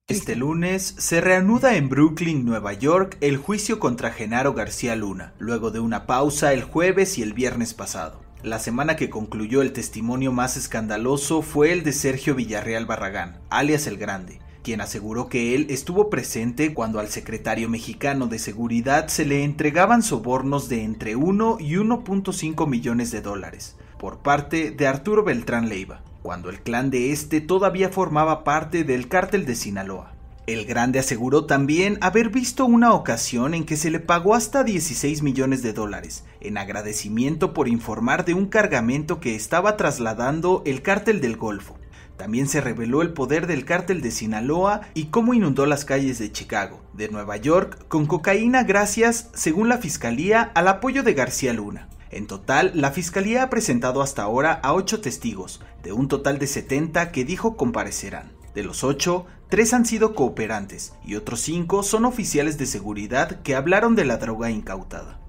Este 0.09 0.37
lunes 0.37 0.95
se 0.97 1.19
reanuda 1.19 1.75
en 1.75 1.89
Brooklyn, 1.89 2.45
Nueva 2.45 2.71
York, 2.71 3.17
el 3.19 3.35
juicio 3.35 3.77
contra 3.77 4.09
Genaro 4.09 4.53
García 4.53 4.95
Luna, 4.95 5.33
luego 5.37 5.69
de 5.69 5.81
una 5.81 6.05
pausa 6.05 6.53
el 6.53 6.63
jueves 6.63 7.17
y 7.17 7.23
el 7.23 7.33
viernes 7.33 7.73
pasado. 7.73 8.21
La 8.41 8.59
semana 8.59 8.95
que 8.95 9.09
concluyó 9.09 9.61
el 9.61 9.73
testimonio 9.73 10.31
más 10.31 10.55
escandaloso 10.55 11.41
fue 11.41 11.73
el 11.73 11.83
de 11.83 11.91
Sergio 11.91 12.35
Villarreal 12.35 12.85
Barragán, 12.85 13.41
alias 13.49 13.85
El 13.85 13.97
Grande, 13.97 14.39
quien 14.63 14.79
aseguró 14.79 15.27
que 15.27 15.55
él 15.55 15.67
estuvo 15.69 16.09
presente 16.09 16.73
cuando 16.73 17.01
al 17.01 17.09
secretario 17.09 17.67
mexicano 17.67 18.27
de 18.27 18.39
Seguridad 18.39 19.09
se 19.09 19.25
le 19.25 19.43
entregaban 19.43 20.03
sobornos 20.03 20.69
de 20.69 20.85
entre 20.85 21.17
1 21.17 21.57
y 21.59 21.73
1.5 21.73 22.65
millones 22.65 23.11
de 23.11 23.21
dólares 23.21 23.75
por 23.99 24.19
parte 24.19 24.71
de 24.71 24.87
Arturo 24.87 25.25
Beltrán 25.25 25.67
Leiva 25.67 26.01
cuando 26.27 26.49
el 26.49 26.59
clan 26.59 26.89
de 26.89 27.13
este 27.13 27.39
todavía 27.39 27.87
formaba 27.87 28.43
parte 28.43 28.83
del 28.83 29.07
cártel 29.07 29.45
de 29.45 29.55
Sinaloa. 29.55 30.11
El 30.45 30.65
Grande 30.65 30.99
aseguró 30.99 31.45
también 31.45 31.97
haber 32.01 32.27
visto 32.27 32.65
una 32.65 32.91
ocasión 32.91 33.53
en 33.53 33.63
que 33.63 33.77
se 33.77 33.91
le 33.91 34.01
pagó 34.01 34.35
hasta 34.35 34.65
16 34.65 35.21
millones 35.21 35.63
de 35.63 35.71
dólares, 35.71 36.25
en 36.41 36.57
agradecimiento 36.57 37.53
por 37.53 37.69
informar 37.69 38.25
de 38.25 38.33
un 38.33 38.47
cargamento 38.47 39.21
que 39.21 39.35
estaba 39.35 39.77
trasladando 39.77 40.63
el 40.65 40.81
cártel 40.81 41.21
del 41.21 41.37
Golfo. 41.37 41.77
También 42.17 42.49
se 42.49 42.59
reveló 42.59 43.01
el 43.01 43.13
poder 43.13 43.47
del 43.47 43.63
cártel 43.63 44.01
de 44.01 44.11
Sinaloa 44.11 44.81
y 44.93 45.05
cómo 45.05 45.33
inundó 45.33 45.65
las 45.65 45.85
calles 45.85 46.19
de 46.19 46.33
Chicago, 46.33 46.81
de 46.91 47.07
Nueva 47.07 47.37
York, 47.37 47.85
con 47.87 48.05
cocaína 48.05 48.65
gracias, 48.65 49.29
según 49.33 49.69
la 49.69 49.77
fiscalía, 49.77 50.51
al 50.55 50.67
apoyo 50.67 51.03
de 51.03 51.13
García 51.13 51.53
Luna. 51.53 51.87
En 52.11 52.27
total, 52.27 52.71
la 52.73 52.91
Fiscalía 52.91 53.43
ha 53.43 53.49
presentado 53.49 54.01
hasta 54.01 54.23
ahora 54.23 54.53
a 54.53 54.73
ocho 54.73 55.01
testigos, 55.01 55.61
de 55.83 55.91
un 55.91 56.07
total 56.07 56.39
de 56.39 56.47
70 56.47 57.11
que 57.11 57.25
dijo 57.25 57.57
comparecerán. 57.57 58.31
De 58.55 58.63
los 58.63 58.83
ocho, 58.83 59.25
tres 59.49 59.73
han 59.73 59.85
sido 59.85 60.15
cooperantes 60.15 60.93
y 61.05 61.15
otros 61.15 61.41
cinco 61.41 61.83
son 61.83 62.05
oficiales 62.05 62.57
de 62.57 62.65
seguridad 62.65 63.41
que 63.41 63.55
hablaron 63.55 63.95
de 63.95 64.05
la 64.05 64.17
droga 64.17 64.49
incautada. 64.49 65.19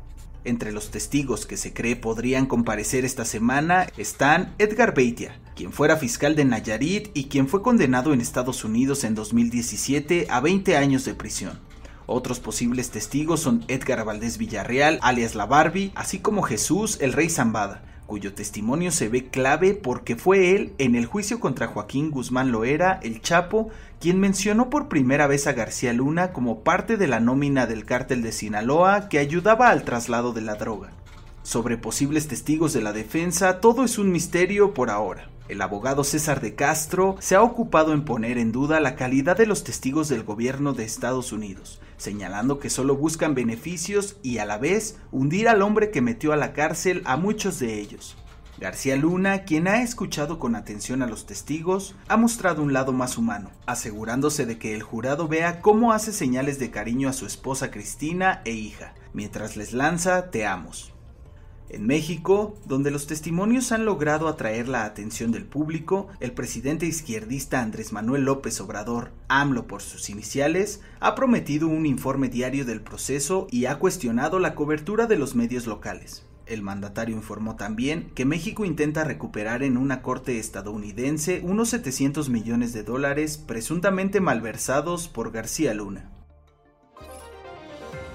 Entre 0.44 0.72
los 0.72 0.90
testigos 0.90 1.44
que 1.44 1.56
se 1.56 1.74
cree 1.74 1.96
podrían 1.96 2.46
comparecer 2.46 3.04
esta 3.04 3.24
semana 3.24 3.86
están 3.96 4.54
Edgar 4.58 4.94
Beitia, 4.94 5.38
quien 5.54 5.72
fuera 5.72 5.96
fiscal 5.96 6.36
de 6.36 6.44
Nayarit 6.44 7.10
y 7.12 7.24
quien 7.24 7.48
fue 7.48 7.60
condenado 7.60 8.14
en 8.14 8.20
Estados 8.20 8.64
Unidos 8.64 9.04
en 9.04 9.14
2017 9.14 10.28
a 10.30 10.40
20 10.40 10.76
años 10.76 11.04
de 11.04 11.14
prisión. 11.14 11.67
Otros 12.10 12.40
posibles 12.40 12.88
testigos 12.88 13.40
son 13.40 13.66
Edgar 13.68 14.02
Valdés 14.02 14.38
Villarreal, 14.38 14.98
alias 15.02 15.34
La 15.34 15.44
Barbie, 15.44 15.92
así 15.94 16.20
como 16.20 16.40
Jesús 16.40 16.96
el 17.02 17.12
Rey 17.12 17.28
Zambada, 17.28 17.82
cuyo 18.06 18.32
testimonio 18.32 18.92
se 18.92 19.10
ve 19.10 19.28
clave 19.28 19.74
porque 19.74 20.16
fue 20.16 20.56
él 20.56 20.72
en 20.78 20.94
el 20.94 21.04
juicio 21.04 21.38
contra 21.38 21.66
Joaquín 21.66 22.10
Guzmán 22.10 22.50
Loera, 22.50 22.98
el 23.02 23.20
Chapo, 23.20 23.68
quien 24.00 24.20
mencionó 24.20 24.70
por 24.70 24.88
primera 24.88 25.26
vez 25.26 25.46
a 25.46 25.52
García 25.52 25.92
Luna 25.92 26.32
como 26.32 26.60
parte 26.60 26.96
de 26.96 27.08
la 27.08 27.20
nómina 27.20 27.66
del 27.66 27.84
cártel 27.84 28.22
de 28.22 28.32
Sinaloa 28.32 29.10
que 29.10 29.18
ayudaba 29.18 29.68
al 29.68 29.84
traslado 29.84 30.32
de 30.32 30.40
la 30.40 30.54
droga. 30.54 30.88
Sobre 31.42 31.76
posibles 31.76 32.26
testigos 32.26 32.72
de 32.72 32.80
la 32.80 32.94
defensa, 32.94 33.60
todo 33.60 33.84
es 33.84 33.98
un 33.98 34.10
misterio 34.12 34.72
por 34.72 34.88
ahora. 34.88 35.28
El 35.50 35.60
abogado 35.60 36.04
César 36.04 36.40
de 36.40 36.54
Castro 36.54 37.16
se 37.20 37.34
ha 37.34 37.42
ocupado 37.42 37.92
en 37.92 38.06
poner 38.06 38.38
en 38.38 38.50
duda 38.50 38.80
la 38.80 38.96
calidad 38.96 39.36
de 39.36 39.46
los 39.46 39.62
testigos 39.62 40.08
del 40.08 40.22
gobierno 40.22 40.72
de 40.72 40.84
Estados 40.84 41.32
Unidos, 41.32 41.80
señalando 41.98 42.58
que 42.58 42.70
solo 42.70 42.96
buscan 42.96 43.34
beneficios 43.34 44.16
y 44.22 44.38
a 44.38 44.46
la 44.46 44.56
vez 44.56 44.96
hundir 45.12 45.48
al 45.48 45.60
hombre 45.60 45.90
que 45.90 46.00
metió 46.00 46.32
a 46.32 46.36
la 46.36 46.54
cárcel 46.54 47.02
a 47.04 47.18
muchos 47.18 47.58
de 47.58 47.78
ellos. 47.78 48.16
García 48.58 48.96
Luna, 48.96 49.44
quien 49.44 49.68
ha 49.68 49.82
escuchado 49.82 50.40
con 50.40 50.56
atención 50.56 51.02
a 51.02 51.06
los 51.06 51.26
testigos, 51.26 51.94
ha 52.08 52.16
mostrado 52.16 52.62
un 52.62 52.72
lado 52.72 52.92
más 52.92 53.16
humano, 53.16 53.50
asegurándose 53.66 54.46
de 54.46 54.58
que 54.58 54.74
el 54.74 54.82
jurado 54.82 55.28
vea 55.28 55.60
cómo 55.60 55.92
hace 55.92 56.12
señales 56.12 56.58
de 56.58 56.70
cariño 56.72 57.08
a 57.08 57.12
su 57.12 57.24
esposa 57.24 57.70
Cristina 57.70 58.42
e 58.44 58.52
hija, 58.52 58.94
mientras 59.12 59.56
les 59.56 59.72
lanza 59.72 60.30
te 60.32 60.44
amos. 60.44 60.92
En 61.70 61.86
México, 61.86 62.56
donde 62.64 62.90
los 62.90 63.06
testimonios 63.06 63.72
han 63.72 63.84
logrado 63.84 64.28
atraer 64.28 64.68
la 64.68 64.84
atención 64.84 65.32
del 65.32 65.44
público, 65.44 66.08
el 66.18 66.32
presidente 66.32 66.86
izquierdista 66.86 67.60
Andrés 67.60 67.92
Manuel 67.92 68.24
López 68.24 68.58
Obrador, 68.62 69.10
AMLO 69.28 69.66
por 69.66 69.82
sus 69.82 70.08
iniciales, 70.08 70.80
ha 71.00 71.14
prometido 71.14 71.68
un 71.68 71.84
informe 71.84 72.30
diario 72.30 72.64
del 72.64 72.80
proceso 72.80 73.46
y 73.50 73.66
ha 73.66 73.78
cuestionado 73.78 74.38
la 74.38 74.54
cobertura 74.54 75.06
de 75.06 75.18
los 75.18 75.34
medios 75.34 75.66
locales. 75.66 76.24
El 76.46 76.62
mandatario 76.62 77.14
informó 77.14 77.56
también 77.56 78.10
que 78.14 78.24
México 78.24 78.64
intenta 78.64 79.04
recuperar 79.04 79.62
en 79.62 79.76
una 79.76 80.00
corte 80.00 80.38
estadounidense 80.38 81.42
unos 81.44 81.68
700 81.68 82.30
millones 82.30 82.72
de 82.72 82.82
dólares 82.82 83.36
presuntamente 83.36 84.22
malversados 84.22 85.08
por 85.08 85.30
García 85.30 85.74
Luna. 85.74 86.10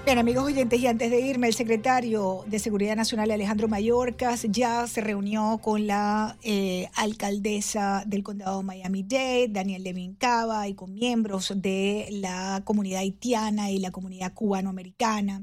Bien, 0.04 0.18
amigos 0.18 0.44
oyentes, 0.44 0.78
y 0.78 0.86
antes 0.86 1.10
de 1.10 1.18
irme, 1.18 1.46
el 1.46 1.54
secretario 1.54 2.44
de 2.46 2.58
Seguridad 2.58 2.94
Nacional, 2.94 3.30
Alejandro 3.30 3.68
Mayorkas, 3.68 4.44
ya 4.50 4.86
se 4.86 5.00
reunió 5.00 5.58
con 5.62 5.86
la 5.86 6.36
eh, 6.42 6.90
alcaldesa 6.94 8.04
del 8.06 8.22
condado 8.22 8.58
de 8.58 8.64
Miami-Dade, 8.64 9.48
Daniel 9.48 9.82
Levin 9.82 10.14
Cava, 10.14 10.68
y 10.68 10.74
con 10.74 10.92
miembros 10.92 11.54
de 11.56 12.08
la 12.10 12.60
comunidad 12.64 13.00
haitiana 13.00 13.70
y 13.70 13.78
la 13.78 13.92
comunidad 13.92 14.34
cubanoamericana 14.34 15.42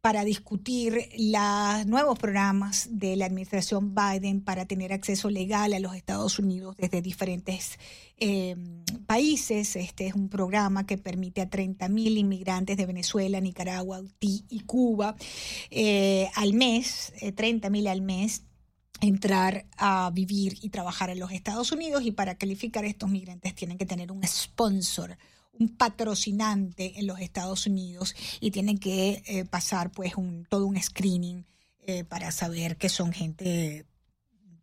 para 0.00 0.24
discutir 0.24 1.08
los 1.18 1.86
nuevos 1.86 2.18
programas 2.18 2.88
de 2.90 3.16
la 3.16 3.26
administración 3.26 3.94
Biden 3.94 4.40
para 4.42 4.64
tener 4.64 4.92
acceso 4.92 5.28
legal 5.28 5.72
a 5.72 5.80
los 5.80 5.94
Estados 5.94 6.38
Unidos 6.38 6.76
desde 6.76 7.02
diferentes 7.02 7.78
eh, 8.16 8.56
países. 9.06 9.74
Este 9.74 10.06
es 10.06 10.14
un 10.14 10.28
programa 10.28 10.86
que 10.86 10.98
permite 10.98 11.40
a 11.40 11.50
30 11.50 11.88
mil 11.88 12.16
inmigrantes 12.16 12.76
de 12.76 12.86
Venezuela, 12.86 13.40
Nicaragua, 13.40 13.96
Haití 13.98 14.44
y 14.48 14.60
Cuba 14.60 15.16
eh, 15.70 16.28
al 16.36 16.54
mes, 16.54 17.12
30 17.34 17.66
eh, 17.66 17.70
mil 17.70 17.88
al 17.88 18.02
mes 18.02 18.44
entrar 19.00 19.66
a 19.76 20.10
vivir 20.12 20.58
y 20.60 20.70
trabajar 20.70 21.10
en 21.10 21.20
los 21.20 21.32
Estados 21.32 21.72
Unidos 21.72 22.02
y 22.04 22.12
para 22.12 22.36
calificar 22.36 22.84
estos 22.84 23.08
migrantes 23.08 23.54
tienen 23.54 23.78
que 23.78 23.86
tener 23.86 24.10
un 24.10 24.24
sponsor, 24.26 25.16
un 25.58 25.68
patrocinante 25.76 26.98
en 26.98 27.06
los 27.06 27.20
Estados 27.20 27.66
Unidos 27.66 28.14
y 28.40 28.50
tienen 28.50 28.78
que 28.78 29.22
eh, 29.26 29.44
pasar 29.44 29.90
pues 29.90 30.16
un, 30.16 30.46
todo 30.48 30.66
un 30.66 30.80
screening 30.80 31.44
eh, 31.80 32.04
para 32.04 32.30
saber 32.32 32.76
que 32.76 32.88
son 32.88 33.12
gente 33.12 33.86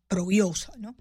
probiosa, 0.07 0.71
¿no? 0.77 0.95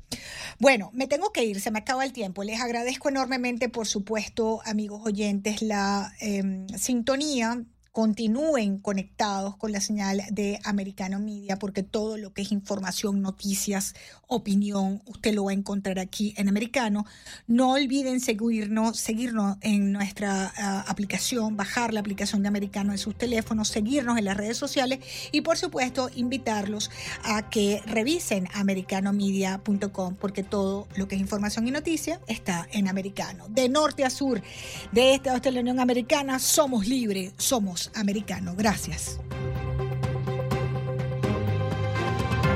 Bueno, 0.58 0.90
me 0.94 1.06
tengo 1.06 1.30
que 1.32 1.44
ir, 1.44 1.60
se 1.60 1.70
me 1.70 1.80
acaba 1.80 2.04
el 2.04 2.12
tiempo. 2.12 2.42
Les 2.42 2.60
agradezco 2.60 3.10
enormemente, 3.10 3.68
por 3.68 3.86
supuesto, 3.86 4.60
amigos 4.64 5.02
oyentes, 5.04 5.60
la 5.62 6.12
em, 6.20 6.66
sintonía 6.68 7.64
continúen 7.94 8.78
conectados 8.78 9.56
con 9.56 9.70
la 9.70 9.80
señal 9.80 10.20
de 10.32 10.58
Americano 10.64 11.20
Media, 11.20 11.60
porque 11.60 11.84
todo 11.84 12.16
lo 12.16 12.34
que 12.34 12.42
es 12.42 12.50
información, 12.50 13.22
noticias, 13.22 13.94
opinión, 14.26 15.00
usted 15.06 15.32
lo 15.32 15.44
va 15.44 15.52
a 15.52 15.54
encontrar 15.54 16.00
aquí 16.00 16.34
en 16.36 16.48
Americano. 16.48 17.06
No 17.46 17.70
olviden 17.70 18.18
seguirnos, 18.18 18.98
seguirnos 18.98 19.58
en 19.60 19.92
nuestra 19.92 20.52
ah, 20.56 20.84
aplicación, 20.88 21.56
bajar 21.56 21.94
la 21.94 22.00
aplicación 22.00 22.42
de 22.42 22.48
Americano 22.48 22.90
en 22.90 22.98
sus 22.98 23.16
teléfonos, 23.16 23.68
seguirnos 23.68 24.18
en 24.18 24.24
las 24.24 24.36
redes 24.36 24.56
sociales 24.56 24.98
y 25.30 25.42
por 25.42 25.56
supuesto 25.56 26.10
invitarlos 26.16 26.90
a 27.22 27.48
que 27.48 27.80
revisen 27.86 28.48
americanomedia.com 28.54 30.16
porque 30.16 30.42
todo 30.42 30.88
lo 30.96 31.06
que 31.06 31.14
es 31.14 31.20
información 31.20 31.68
y 31.68 31.70
noticia 31.70 32.20
está 32.26 32.66
en 32.72 32.88
Americano. 32.88 33.46
De 33.50 33.68
norte 33.68 34.04
a 34.04 34.10
sur, 34.10 34.42
de 34.90 35.14
este 35.14 35.30
a 35.30 35.34
oeste 35.34 35.50
de 35.50 35.54
la 35.54 35.60
Unión 35.60 35.78
Americana, 35.78 36.40
somos 36.40 36.88
libres, 36.88 37.32
somos 37.36 37.83
americano. 37.94 38.54
Gracias. 38.56 39.18